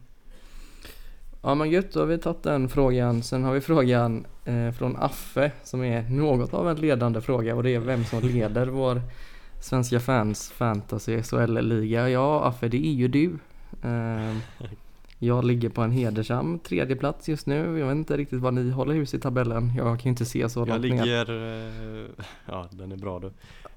Ja 1.41 1.55
men 1.55 1.69
gött, 1.69 1.91
då 1.93 1.99
har 1.99 2.07
vi 2.07 2.17
tagit 2.17 2.43
den 2.43 2.69
frågan. 2.69 3.23
Sen 3.23 3.43
har 3.43 3.53
vi 3.53 3.61
frågan 3.61 4.25
eh, 4.45 4.71
från 4.71 4.95
Affe 4.97 5.51
som 5.63 5.83
är 5.83 6.09
något 6.09 6.53
av 6.53 6.69
en 6.69 6.77
ledande 6.77 7.21
fråga 7.21 7.55
och 7.55 7.63
det 7.63 7.75
är 7.75 7.79
vem 7.79 8.03
som 8.03 8.19
leder 8.19 8.67
vår 8.79 9.01
Svenska 9.61 9.99
fans 9.99 10.51
fantasy 10.51 11.23
SHL-liga. 11.23 12.09
Ja 12.09 12.43
Affe, 12.45 12.67
det 12.67 12.87
är 12.87 12.93
ju 12.93 13.07
du. 13.07 13.37
Eh, 13.83 14.37
jag 15.21 15.45
ligger 15.45 15.69
på 15.69 15.81
en 15.81 15.91
hedersam 15.91 16.59
tredje 16.59 16.95
plats 16.95 17.29
just 17.29 17.47
nu. 17.47 17.79
Jag 17.79 17.87
vet 17.87 17.95
inte 17.95 18.17
riktigt 18.17 18.39
var 18.39 18.51
ni 18.51 18.69
håller 18.71 18.93
hus 18.93 19.13
i 19.13 19.19
tabellen. 19.19 19.73
Jag 19.77 19.85
kan 19.85 20.03
ju 20.03 20.09
inte 20.09 20.25
se 20.25 20.49
så 20.49 20.59
Jag 20.59 20.67
långt 20.67 20.81
ner. 20.81 20.89
ligger, 20.89 21.29
eh, 22.07 22.25
ja 22.45 22.67
den 22.71 22.91
är 22.91 22.97
bra 22.97 23.19
du. 23.19 23.31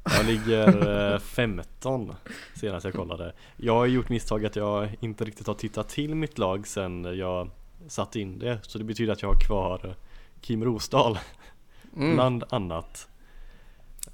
Jag 0.05 0.27
ligger 0.27 1.13
eh, 1.15 1.19
15 1.19 2.15
senast 2.55 2.85
jag 2.85 2.95
kollade. 2.95 3.33
Jag 3.57 3.75
har 3.75 3.87
gjort 3.87 4.09
misstag 4.09 4.47
att 4.47 4.57
jag 4.57 4.97
inte 5.01 5.25
riktigt 5.25 5.47
har 5.47 5.55
tittat 5.55 5.89
till 5.89 6.15
mitt 6.15 6.39
lag 6.39 6.67
sen 6.67 7.05
jag 7.19 7.51
satte 7.89 8.21
in 8.21 8.39
det. 8.39 8.59
Så 8.63 8.79
det 8.79 8.85
betyder 8.85 9.13
att 9.13 9.23
jag 9.23 9.29
har 9.29 9.41
kvar 9.47 9.81
eh, 9.85 9.93
Kim 10.41 10.65
Rosdahl 10.65 11.19
Mm. 11.97 12.15
bland 12.15 12.45
annat. 12.49 13.09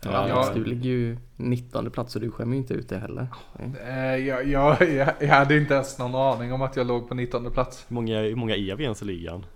Ja, 0.03 0.11
Eh, 0.29 0.37
Alex, 0.37 0.55
du 0.55 0.65
ligger 0.65 0.91
ju 0.91 1.17
19 1.37 1.91
plats 1.91 2.15
och 2.15 2.21
du 2.21 2.31
skämmer 2.31 2.53
ju 2.53 2.59
inte 2.59 2.75
ut 2.75 2.89
det 2.89 2.99
heller. 2.99 3.27
Nej. 3.59 3.73
Eh, 3.89 4.27
jag, 4.27 4.47
jag, 4.49 4.93
jag, 4.95 5.13
jag 5.21 5.29
hade 5.29 5.57
inte 5.57 5.75
ens 5.75 5.99
någon 5.99 6.15
aning 6.15 6.53
om 6.53 6.63
att 6.63 6.77
jag 6.77 6.87
låg 6.87 7.09
på 7.09 7.15
19 7.15 7.51
plats. 7.53 7.85
Hur 7.89 7.95
många, 7.95 8.21
hur 8.21 8.35
många 8.37 8.57
är 8.57 8.77
vi 8.77 8.85
ens 8.85 9.03
i 9.03 9.05
ligan? 9.05 9.47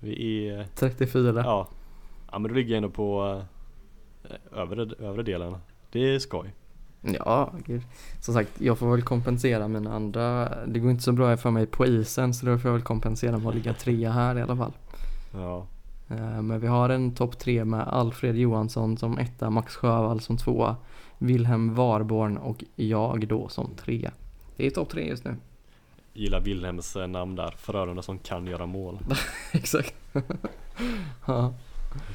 Vi 0.00 0.48
är 0.48 0.66
34. 0.74 1.42
Ja, 1.44 1.68
ja 2.32 2.38
men 2.38 2.48
då 2.50 2.54
ligger 2.54 2.70
jag 2.70 2.76
ändå 2.76 2.90
på 2.90 3.42
eh, 4.24 4.58
övre, 4.60 5.06
övre 5.06 5.22
delen. 5.22 5.56
Det 5.90 6.14
är 6.14 6.18
skoj. 6.18 6.54
Ja, 7.00 7.52
gud. 7.66 7.82
Som 8.20 8.34
sagt, 8.34 8.60
jag 8.60 8.78
får 8.78 8.90
väl 8.90 9.02
kompensera 9.02 9.68
mina 9.68 9.94
andra. 9.94 10.54
Det 10.66 10.80
går 10.80 10.90
inte 10.90 11.02
så 11.02 11.12
bra 11.12 11.36
för 11.36 11.50
mig 11.50 11.66
på 11.66 11.86
isen 11.86 12.34
så 12.34 12.46
då 12.46 12.58
får 12.58 12.68
jag 12.68 12.72
väl 12.72 12.82
kompensera 12.82 13.38
med 13.38 13.48
att 13.48 13.54
ligga 13.54 13.74
trea 13.74 14.12
här 14.12 14.38
i 14.38 14.42
alla 14.42 14.56
fall. 14.56 14.72
Ja, 15.32 15.66
Eh, 16.10 16.42
Men 16.42 16.60
vi 16.60 16.66
har 16.66 16.88
en 16.88 17.14
topp 17.14 17.38
tre 17.38 17.64
med 17.64 17.80
Alfred 17.88 18.36
Johansson 18.36 18.96
som 18.96 19.18
etta, 19.18 19.50
Max 19.50 19.76
Sjövall 19.76 20.20
som 20.20 20.36
tvåa, 20.36 20.76
Wilhelm 21.18 21.74
Warborn 21.74 22.36
och 22.36 22.64
jag 22.76 23.28
då 23.28 23.48
som 23.48 23.74
trea. 23.76 24.12
Det 24.56 24.66
är 24.66 24.70
topp 24.70 24.88
tre 24.88 25.08
just 25.08 25.24
nu. 25.24 25.36
gillar 26.12 26.40
Wilhelms 26.40 26.96
eh, 26.96 27.06
namn 27.06 27.36
där. 27.36 27.54
Frölunda 27.58 28.02
som 28.02 28.18
kan 28.18 28.46
göra 28.46 28.66
mål. 28.66 28.98
Exakt. 29.52 29.94
ja. 31.26 31.54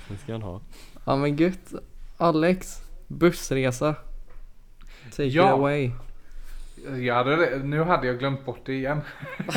Det 0.09 0.17
ska 0.17 0.31
han 0.31 0.41
ha. 0.41 0.61
ja 1.05 1.15
men 1.15 1.35
gött. 1.35 1.73
Alex, 2.17 2.81
bussresa. 3.07 3.95
Take 5.11 5.23
Ja. 5.23 5.45
it 5.47 5.51
away. 5.53 5.91
Jag 7.05 7.15
hade, 7.15 7.57
nu 7.63 7.83
hade 7.83 8.07
jag 8.07 8.19
glömt 8.19 8.45
bort 8.45 8.59
det 8.65 8.73
igen. 8.73 9.01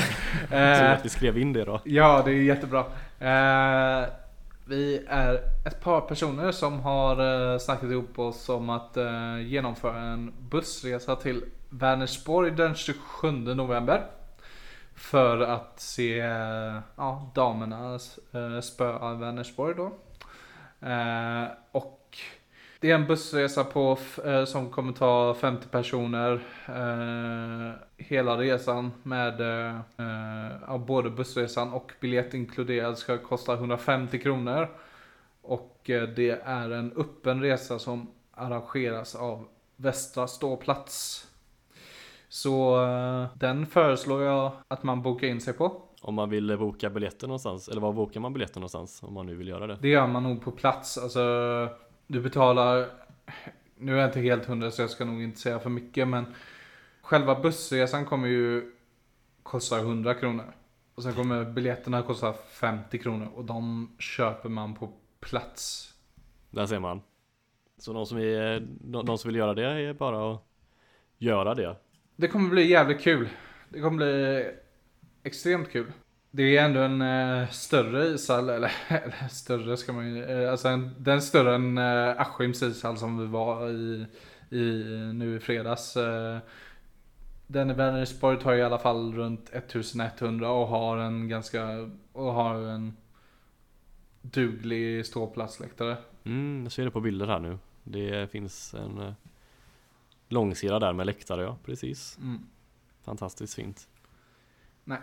Tur 0.51 0.85
att 0.85 1.05
vi 1.05 1.09
skrev 1.09 1.39
in 1.39 1.53
det 1.53 1.65
då. 1.65 1.81
Ja, 1.85 2.23
det 2.25 2.31
är 2.31 2.43
jättebra. 2.43 2.79
Eh, 3.19 4.09
vi 4.65 5.05
är 5.09 5.35
ett 5.67 5.81
par 5.81 6.01
personer 6.01 6.53
som 6.53 6.81
har 6.81 7.53
eh, 7.53 7.59
snackat 7.59 7.91
ihop 7.91 8.19
oss 8.19 8.49
om 8.49 8.71
att 8.71 8.97
eh, 8.97 9.39
genomföra 9.41 10.01
en 10.01 10.33
bussresa 10.51 11.17
till 11.17 11.45
Vänersborg 11.71 12.51
den 12.51 12.75
27 12.75 13.31
november. 13.31 14.07
För 14.95 15.41
att 15.41 15.81
se 15.81 16.17
ja, 16.97 17.33
damerna 17.35 17.99
spöa 18.63 19.15
Vänersborg 19.15 19.75
då. 19.75 19.93
Och 21.73 21.98
det 22.81 22.91
är 22.91 22.95
en 22.95 23.07
bussresa 23.07 23.65
på, 23.65 23.99
eh, 24.25 24.45
som 24.45 24.71
kommer 24.71 24.93
ta 24.93 25.35
50 25.35 25.69
personer. 25.69 26.33
Eh, 26.67 27.73
hela 27.97 28.39
resan 28.39 28.93
med 29.03 29.41
eh, 29.41 29.77
eh, 30.67 30.79
både 30.79 31.11
bussresan 31.11 31.73
och 31.73 31.93
biljett 32.01 32.35
inkluderad 32.35 32.99
ska 32.99 33.19
kosta 33.19 33.55
150 33.55 34.19
kronor. 34.19 34.69
Och 35.43 35.91
eh, 35.91 36.03
det 36.03 36.41
är 36.45 36.71
en 36.71 36.93
öppen 36.97 37.43
resa 37.43 37.79
som 37.79 38.11
arrangeras 38.35 39.15
av 39.15 39.49
Västra 39.77 40.27
ståplats. 40.27 41.25
Så 42.29 42.85
eh, 42.85 43.27
den 43.35 43.67
föreslår 43.67 44.23
jag 44.23 44.53
att 44.69 44.83
man 44.83 45.03
bokar 45.03 45.27
in 45.27 45.41
sig 45.41 45.53
på. 45.53 45.83
Om 46.03 46.15
man 46.15 46.31
vill 46.31 46.59
boka 46.59 46.91
biljetter 46.91 47.27
någonstans. 47.27 47.69
Eller 47.69 47.81
var 47.81 47.93
bokar 47.93 48.21
man 48.21 48.33
biljetter 48.33 48.61
någonstans? 48.61 49.03
Om 49.03 49.15
man 49.15 49.27
nu 49.27 49.35
vill 49.35 49.49
göra 49.49 49.67
det. 49.67 49.79
Det 49.81 49.89
gör 49.89 50.07
man 50.07 50.23
nog 50.23 50.43
på 50.43 50.51
plats. 50.51 50.99
Alltså, 50.99 51.21
du 52.09 52.21
betalar, 52.21 52.89
nu 53.77 53.95
är 53.95 53.99
jag 53.99 54.09
inte 54.09 54.21
helt 54.21 54.45
hundra 54.45 54.71
så 54.71 54.83
jag 54.83 54.91
ska 54.91 55.05
nog 55.05 55.23
inte 55.23 55.41
säga 55.41 55.59
för 55.59 55.71
mycket 55.71 56.09
men 56.09 56.35
själva 57.01 57.41
bussresan 57.41 58.05
kommer 58.05 58.29
ju 58.29 58.73
kosta 59.43 59.79
100 59.79 60.15
kronor. 60.15 60.55
Och 60.95 61.03
sen 61.03 61.15
kommer 61.15 61.45
biljetterna 61.45 62.03
kosta 62.03 62.33
50 62.33 62.99
kronor 62.99 63.29
och 63.35 63.45
de 63.45 63.91
köper 63.99 64.49
man 64.49 64.75
på 64.75 64.93
plats. 65.21 65.95
Där 66.51 66.67
ser 66.67 66.79
man. 66.79 67.01
Så 67.79 67.93
de 67.93 68.07
som, 68.07 68.19
är, 68.19 68.67
de, 68.81 69.19
som 69.19 69.29
vill 69.29 69.37
göra 69.37 69.55
det 69.55 69.65
är 69.65 69.93
bara 69.93 70.33
att 70.33 70.43
göra 71.19 71.55
det. 71.55 71.77
Det 72.17 72.29
kommer 72.29 72.51
bli 72.51 72.71
jävligt 72.71 73.01
kul. 73.01 73.29
Det 73.69 73.81
kommer 73.81 73.97
bli 73.97 74.47
extremt 75.23 75.71
kul. 75.71 75.93
Det 76.31 76.57
är 76.57 76.65
ändå 76.65 76.81
en 76.81 77.03
eh, 77.03 77.49
större 77.49 78.07
ishall, 78.07 78.49
eller, 78.49 78.73
eller 78.89 79.29
större 79.31 79.77
ska 79.77 79.93
man 79.93 80.15
ju, 80.15 80.25
eh, 80.25 80.51
alltså 80.51 80.69
en, 80.69 80.95
den 80.99 81.17
är 81.17 81.21
större 81.21 81.55
än 81.55 81.79
eh, 81.79 82.21
Askims 82.21 82.63
ishall 82.63 82.99
som 82.99 83.19
vi 83.19 83.27
var 83.27 83.71
i, 83.71 84.07
i 84.51 84.85
nu 85.15 85.37
i 85.37 85.41
fredags. 85.41 85.97
Eh, 85.97 86.39
den 87.47 87.71
i 87.71 87.75
Vänersborg 87.75 88.41
tar 88.41 88.55
i 88.55 88.63
alla 88.63 88.79
fall 88.79 89.15
runt 89.15 89.51
1100 89.53 90.51
och 90.51 90.69
har 90.69 90.97
en 90.97 91.29
ganska, 91.29 91.91
och 92.13 92.33
har 92.33 92.55
en 92.55 92.97
duglig 94.23 95.07
ståplatsläktare. 95.07 95.97
Mm, 96.25 96.63
jag 96.63 96.73
ser 96.73 96.85
det 96.85 96.91
på 96.91 97.01
bilder 97.01 97.27
här 97.27 97.41
nu. 97.41 97.59
Det 97.85 98.31
finns 98.31 98.75
en 98.75 98.99
eh, 98.99 99.13
långsida 100.29 100.79
där 100.79 100.93
med 100.93 101.07
läktare 101.07 101.43
ja, 101.43 101.57
precis. 101.65 102.19
Mm. 102.23 102.47
Fantastiskt 103.03 103.55
fint. 103.55 103.89
Nej. 104.85 104.99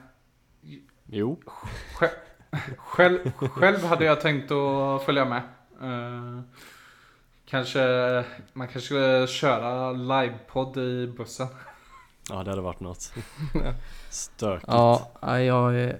Jo, 1.05 1.39
Själv, 1.95 2.11
själv, 2.77 3.31
själv 3.31 3.83
hade 3.83 4.05
jag 4.05 4.21
tänkt 4.21 4.51
att 4.51 5.03
följa 5.03 5.25
med. 5.25 5.41
Eh, 5.81 6.39
kanske, 7.45 7.79
man 8.53 8.67
kanske 8.67 8.81
skulle 8.85 9.27
köra 9.27 9.91
livepodd 9.91 10.77
i 10.77 11.07
bussen. 11.17 11.47
ja 12.29 12.43
det 12.43 12.49
hade 12.49 12.61
varit 12.61 12.79
något. 12.79 13.13
Stökigt. 14.09 14.67
Ja, 14.67 15.11
jag 15.39 15.75
är 15.75 15.99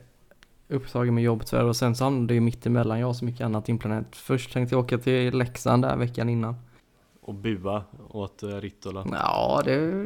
upptagen 0.67 1.13
med 1.15 1.23
jobb 1.23 1.45
tyvärr 1.45 1.63
och 1.63 1.75
sen 1.75 1.95
så 1.95 2.03
hamnade 2.03 2.27
det 2.27 2.33
ju 2.33 2.39
mitt 2.41 2.65
emellan 2.65 2.99
jag 2.99 3.07
har 3.07 3.13
så 3.13 3.25
mycket 3.25 3.41
annat 3.45 3.69
inplanerat. 3.69 4.15
Först 4.15 4.53
tänkte 4.53 4.75
jag 4.75 4.83
åka 4.83 4.97
till 4.97 5.37
Leksand 5.37 5.83
där 5.83 5.97
veckan 5.97 6.29
innan. 6.29 6.55
Och 7.21 7.33
bua 7.33 7.83
åt 8.09 8.43
uh, 8.43 8.49
Rittola. 8.49 9.05
Ja, 9.11 9.61
det, 9.65 10.03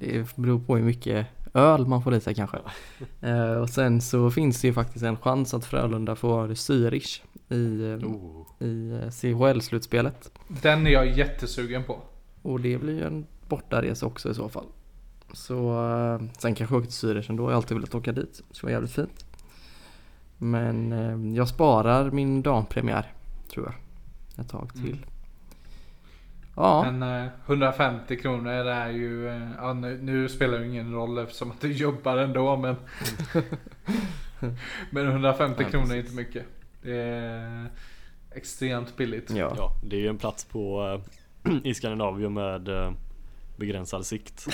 det 0.00 0.36
beror 0.36 0.60
på 0.60 0.76
hur 0.76 0.84
mycket 0.84 1.26
öl 1.54 1.86
man 1.86 2.02
får 2.02 2.14
i 2.14 2.20
sig 2.20 2.34
kanske. 2.34 2.58
Eh, 3.20 3.52
och 3.52 3.70
sen 3.70 4.00
så 4.00 4.30
finns 4.30 4.60
det 4.60 4.68
ju 4.68 4.74
faktiskt 4.74 5.04
en 5.04 5.16
chans 5.16 5.54
att 5.54 5.64
Frölunda 5.64 6.16
får 6.16 6.48
Zürich 6.48 7.22
i, 7.48 7.90
eh, 7.90 8.08
Oh. 8.08 8.46
i 8.58 8.90
eh, 9.02 9.10
CHL-slutspelet. 9.10 10.30
Den 10.48 10.86
är 10.86 10.90
jag 10.90 11.18
jättesugen 11.18 11.84
på. 11.84 11.98
Och 12.42 12.60
det 12.60 12.78
blir 12.78 12.94
ju 12.94 13.04
en 13.06 13.26
bortaresa 13.48 14.06
också 14.06 14.30
i 14.30 14.34
så 14.34 14.48
fall. 14.48 14.66
Så 15.32 15.70
eh, 15.90 16.22
sen 16.38 16.54
kanske 16.54 16.74
jag 16.74 16.82
åker 16.82 16.90
till 16.90 17.08
Zürich 17.08 17.30
ändå. 17.30 17.42
Jag 17.42 17.48
har 17.48 17.56
alltid 17.56 17.76
velat 17.76 17.94
åka 17.94 18.12
dit. 18.12 18.42
Det 18.48 18.54
skulle 18.54 18.68
vara 18.72 18.76
jävligt 18.76 18.92
fint. 18.94 19.24
Men 20.38 20.92
eh, 20.92 21.36
jag 21.36 21.48
sparar 21.48 22.10
min 22.10 22.42
dampremiär 22.42 23.12
tror 23.52 23.66
jag. 23.66 23.74
Ett 24.44 24.50
tag 24.50 24.72
till. 24.72 24.92
Mm. 24.92 25.04
Ja, 26.56 26.90
Men 26.92 27.24
eh, 27.24 27.30
150 27.46 28.16
kronor 28.16 28.52
är 28.52 28.90
ju, 28.90 29.28
eh, 29.28 29.48
ja, 29.58 29.72
nu, 29.72 29.98
nu 30.02 30.28
spelar 30.28 30.58
det 30.58 30.66
ingen 30.66 30.92
roll 30.92 31.18
eftersom 31.18 31.50
att 31.50 31.60
du 31.60 31.72
jobbar 31.72 32.16
ändå 32.16 32.56
men 32.56 32.76
Men 34.90 35.06
150 35.08 35.62
Ja, 35.62 35.70
kronor 35.70 35.92
är 35.94 35.98
inte 35.98 36.14
mycket. 36.14 36.44
Det 36.82 36.96
är 36.96 37.66
extremt 38.34 38.96
billigt. 38.96 39.30
ja. 39.30 39.54
Ja, 39.56 39.70
det 39.84 39.96
är 39.96 40.00
ju 40.00 40.08
en 40.08 40.18
plats 40.18 40.44
på 40.44 40.98
eh, 41.44 41.52
i 41.64 41.74
Skandinavien 41.74 42.32
med 42.32 42.68
eh, 42.68 42.92
begränsad 43.56 44.06
sikt. 44.06 44.46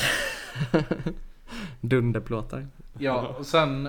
Dunderplåtar. 1.80 2.66
Ja, 2.98 3.34
och 3.38 3.46
sen 3.46 3.88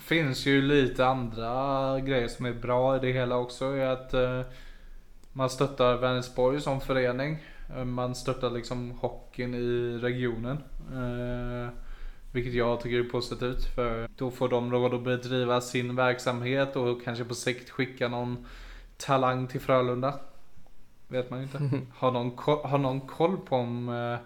finns 0.00 0.46
ju 0.46 0.62
lite 0.62 1.06
andra 1.06 2.00
grejer 2.00 2.28
som 2.28 2.46
är 2.46 2.52
bra 2.52 2.96
i 2.96 2.98
det 3.00 3.12
hela 3.12 3.36
också. 3.36 3.64
Är 3.64 3.86
att 3.86 4.14
eh, 4.14 4.40
man 5.38 5.50
stöttar 5.50 5.96
Vänersborg 5.96 6.60
som 6.60 6.80
förening. 6.80 7.38
Eh, 7.76 7.84
Man 7.84 8.14
stöttar 8.14 8.50
liksom 8.50 8.90
hockeyn 8.90 9.54
i 9.54 9.98
regionen. 9.98 10.56
Eh, 10.92 11.68
vilket 12.32 12.54
jag 12.54 12.80
tycker 12.80 12.98
är 12.98 13.02
positivt 13.10 13.64
för 13.74 14.08
då 14.16 14.30
får 14.30 14.48
de 14.48 14.72
råd 14.72 14.94
att 14.94 15.04
bedriva 15.04 15.60
sin 15.60 15.96
verksamhet 15.96 16.76
och 16.76 17.04
kanske 17.04 17.24
på 17.24 17.34
sikt 17.34 17.70
skicka 17.70 18.08
någon 18.08 18.46
talang 18.96 19.46
till 19.46 19.60
Frölunda. 19.60 20.14
Vet 21.08 21.30
man 21.30 21.42
inte. 21.42 21.58
Har 21.94 22.10
någon, 22.12 22.30
ko- 22.30 22.62
har 22.66 22.78
någon 22.78 23.00
koll 23.00 23.36
på 23.36 23.56
om 23.56 23.88
eh, 23.88 24.18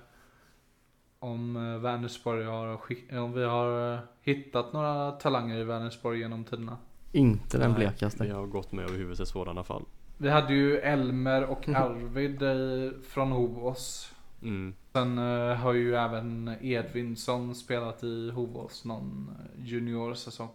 om 1.18 1.56
eh, 1.56 1.78
Vänersborg 1.78 2.44
har 2.44 2.78
om 3.18 3.32
vi 3.32 3.44
har 3.44 3.98
hittat 4.22 4.72
några 4.72 5.10
talanger 5.10 5.56
i 5.56 5.64
Vänersborg 5.64 6.18
genom 6.18 6.44
tiderna. 6.44 6.76
Inte 7.12 7.58
den 7.58 7.70
Nej, 7.70 7.78
blekaste. 7.78 8.24
Det 8.24 8.34
har 8.34 8.46
gått 8.46 8.72
med 8.72 8.84
över 8.84 8.98
huvudet 8.98 9.20
i 9.20 9.26
sådana 9.26 9.64
fall. 9.64 9.82
Vi 10.22 10.30
hade 10.30 10.54
ju 10.54 10.78
Elmer 10.78 11.44
och 11.44 11.68
Arvid 11.68 12.42
eh, 12.42 12.92
från 13.08 13.32
Hovås. 13.32 14.12
Mm. 14.42 14.74
Sen 14.92 15.18
eh, 15.18 15.56
har 15.56 15.72
ju 15.72 15.94
även 15.96 16.56
Edvinsson 16.60 17.54
spelat 17.54 18.04
i 18.04 18.30
Hovås 18.30 18.84
någon 18.84 19.30
eh, 19.30 19.64
juniorsäsong. 19.66 20.48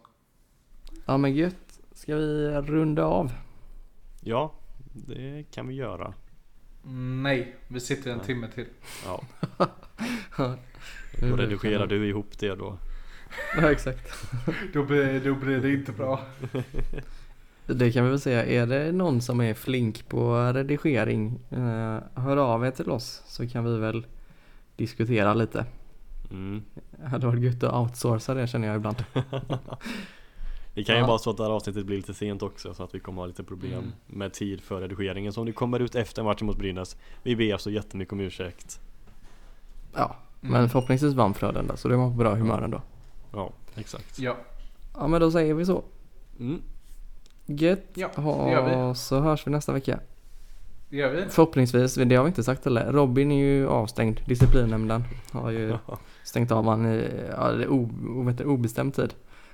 Ja 1.06 1.18
men 1.18 1.36
gött. 1.36 1.80
Ska 1.92 2.16
vi 2.16 2.50
runda 2.50 3.06
av? 3.06 3.32
Ja, 4.22 4.52
det 4.94 5.46
kan 5.52 5.68
vi 5.68 5.76
göra. 5.76 6.14
Mm, 6.86 7.24
Nej, 7.24 7.56
vi 7.68 7.80
sitter 7.80 8.12
en 8.12 8.18
Nej. 8.18 8.26
timme 8.26 8.48
till. 8.48 8.68
Ja, 9.06 9.22
Ja, 10.38 10.56
då 11.22 11.36
redigerar 11.36 11.88
du 11.88 12.10
ihop 12.10 12.40
det 12.40 12.56
då. 12.56 12.78
Ja 13.58 13.72
exakt. 13.72 14.32
Då 14.74 14.84
blir, 14.84 15.20
då 15.20 15.36
blir 15.36 15.60
det 15.62 15.74
inte 15.74 15.92
bra. 15.92 16.22
Det 17.68 17.92
kan 17.92 18.04
vi 18.04 18.10
väl 18.10 18.20
säga. 18.20 18.46
Är 18.46 18.68
det 18.68 18.92
någon 18.92 19.22
som 19.22 19.42
är 19.42 19.54
flink 19.54 20.08
på 20.10 20.52
redigering, 20.54 21.40
eh, 21.50 21.98
hör 22.22 22.38
av 22.38 22.66
er 22.66 22.72
till 22.72 22.90
oss 22.92 23.24
så 23.28 23.48
kan 23.50 23.64
vi 23.66 23.78
väl 23.78 24.06
diskutera 24.76 25.34
lite. 25.34 25.66
Mm. 26.32 26.64
Det 26.92 27.08
hade 27.08 27.28
varit 27.28 27.42
gött 27.44 27.64
att 27.64 27.74
outsourca 27.74 28.34
det 28.34 28.48
känner 28.48 28.68
jag 28.68 28.76
ibland. 28.78 29.04
Det 30.74 30.84
kan 30.84 30.96
ju 30.96 31.02
Ja. 31.02 31.08
vara 31.08 31.18
så 31.18 31.30
att 31.30 31.38
det 31.38 31.44
här 31.44 31.52
avsnittet 31.52 31.86
blir 31.86 31.98
lite 31.98 32.14
sent 32.14 32.42
också 32.42 32.74
så 32.74 32.84
att 32.84 32.96
vi 32.96 33.00
kommer 33.00 33.22
ha 33.22 33.28
lite 33.28 33.44
problem 33.44 33.74
Mm. 33.80 33.92
med 34.08 34.34
tid 34.34 34.62
för 34.62 34.82
redigeringen 34.82 35.34
Så 35.34 35.40
om 35.40 35.46
det 35.46 35.52
kommer 35.52 35.80
ut 35.80 35.96
efter 35.96 36.24
matchen 36.24 36.46
mot 36.48 36.58
Brynäs 36.58 36.98
Vi 37.24 37.36
ber 37.36 37.58
så 37.58 37.70
jättemycket 37.70 38.12
om 38.14 38.20
ursäkt 38.20 38.80
Ja, 39.96 40.16
Mm. 40.42 40.54
men 40.54 40.70
förhoppningsvis 40.70 41.14
vann 41.14 41.34
Frölunda 41.34 41.78
så 41.78 41.88
det 41.88 41.96
var 41.96 42.10
på 42.10 42.16
bra 42.16 42.36
humör 42.36 42.62
ändå. 42.62 42.82
Ja, 43.34 43.50
exakt 43.76 44.20
Ja, 44.20 44.38
Ja 44.96 45.08
men 45.08 45.22
då 45.22 45.32
säger 45.32 45.54
vi 45.54 45.66
så. 45.66 45.84
mm. 46.40 46.62
Gött. 47.50 47.84
Ja, 47.94 48.10
ha, 48.16 48.46
det 48.46 48.52
gör 48.52 48.90
vi. 48.90 48.96
Så 48.96 49.20
hörs 49.20 49.48
vi 49.48 49.52
nästa 49.52 49.72
vecka. 49.74 50.00
det 50.90 50.98
gör 50.98 51.12
vi. 51.12 51.26
Förhoppningsvis, 51.30 51.96
det 51.96 52.16
har 52.16 52.24
vi 52.24 52.28
inte 52.28 52.44
sagt 52.44 52.66
heller. 52.66 52.92
Robin 52.92 53.32
är 53.32 53.46
ju 53.46 53.68
avstängd. 53.68 54.20
Disciplinnämnden 54.26 55.04
har 55.32 55.52
ju 55.52 55.78
stängt 56.24 56.52
av 56.52 56.66
han 56.66 56.86
i 56.86 57.10
ja, 57.38 57.52
det 57.52 57.64
är 57.64 57.70
o, 57.70 57.90
vet 58.26 58.42
obestämd 58.42 58.94
tid. 58.94 59.14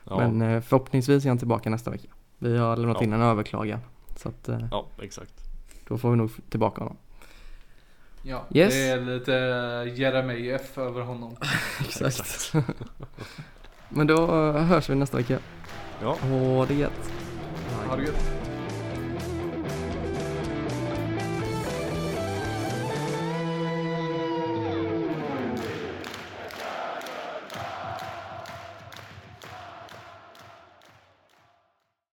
Ja, 0.10 0.18
Men 0.18 0.42
eh, 0.42 0.62
förhoppningsvis 0.62 1.26
är 1.26 1.30
han 1.30 1.38
tillbaka 1.38 1.70
nästa 1.70 1.92
vecka. 1.92 2.08
Vi 2.38 2.58
har 2.58 2.78
lämnat 2.78 2.98
Ja. 3.00 3.04
in 3.04 3.14
en 3.14 3.22
överklagan. 3.22 3.80
Så 4.16 4.30
att 4.30 4.50
eh, 4.50 4.60
ja 4.72 4.86
exakt 5.02 5.34
då 5.88 5.98
får 5.98 6.12
vi 6.12 6.18
nog 6.18 6.32
tillbaka 6.50 6.82
honom. 6.82 6.98
Ja, 8.26 8.44
Yes. 8.54 8.74
det 8.74 8.90
är 8.90 9.02
lite 9.02 9.32
Jeremejeff 10.02 10.78
över 10.78 11.02
honom. 11.02 11.36
Exakt. 11.80 12.54
Men 13.90 14.08
då 14.08 14.16
eh, 14.48 14.64
hörs 14.64 14.90
vi 14.90 14.96
nästa 14.96 15.18
vecka. 15.18 15.40
Ja, 16.02 16.18
Ha 16.22 16.66
det 16.66 16.74
gött. 16.74 17.12
Ha 17.88 17.96
det 17.96 18.04
gött. 18.04 18.43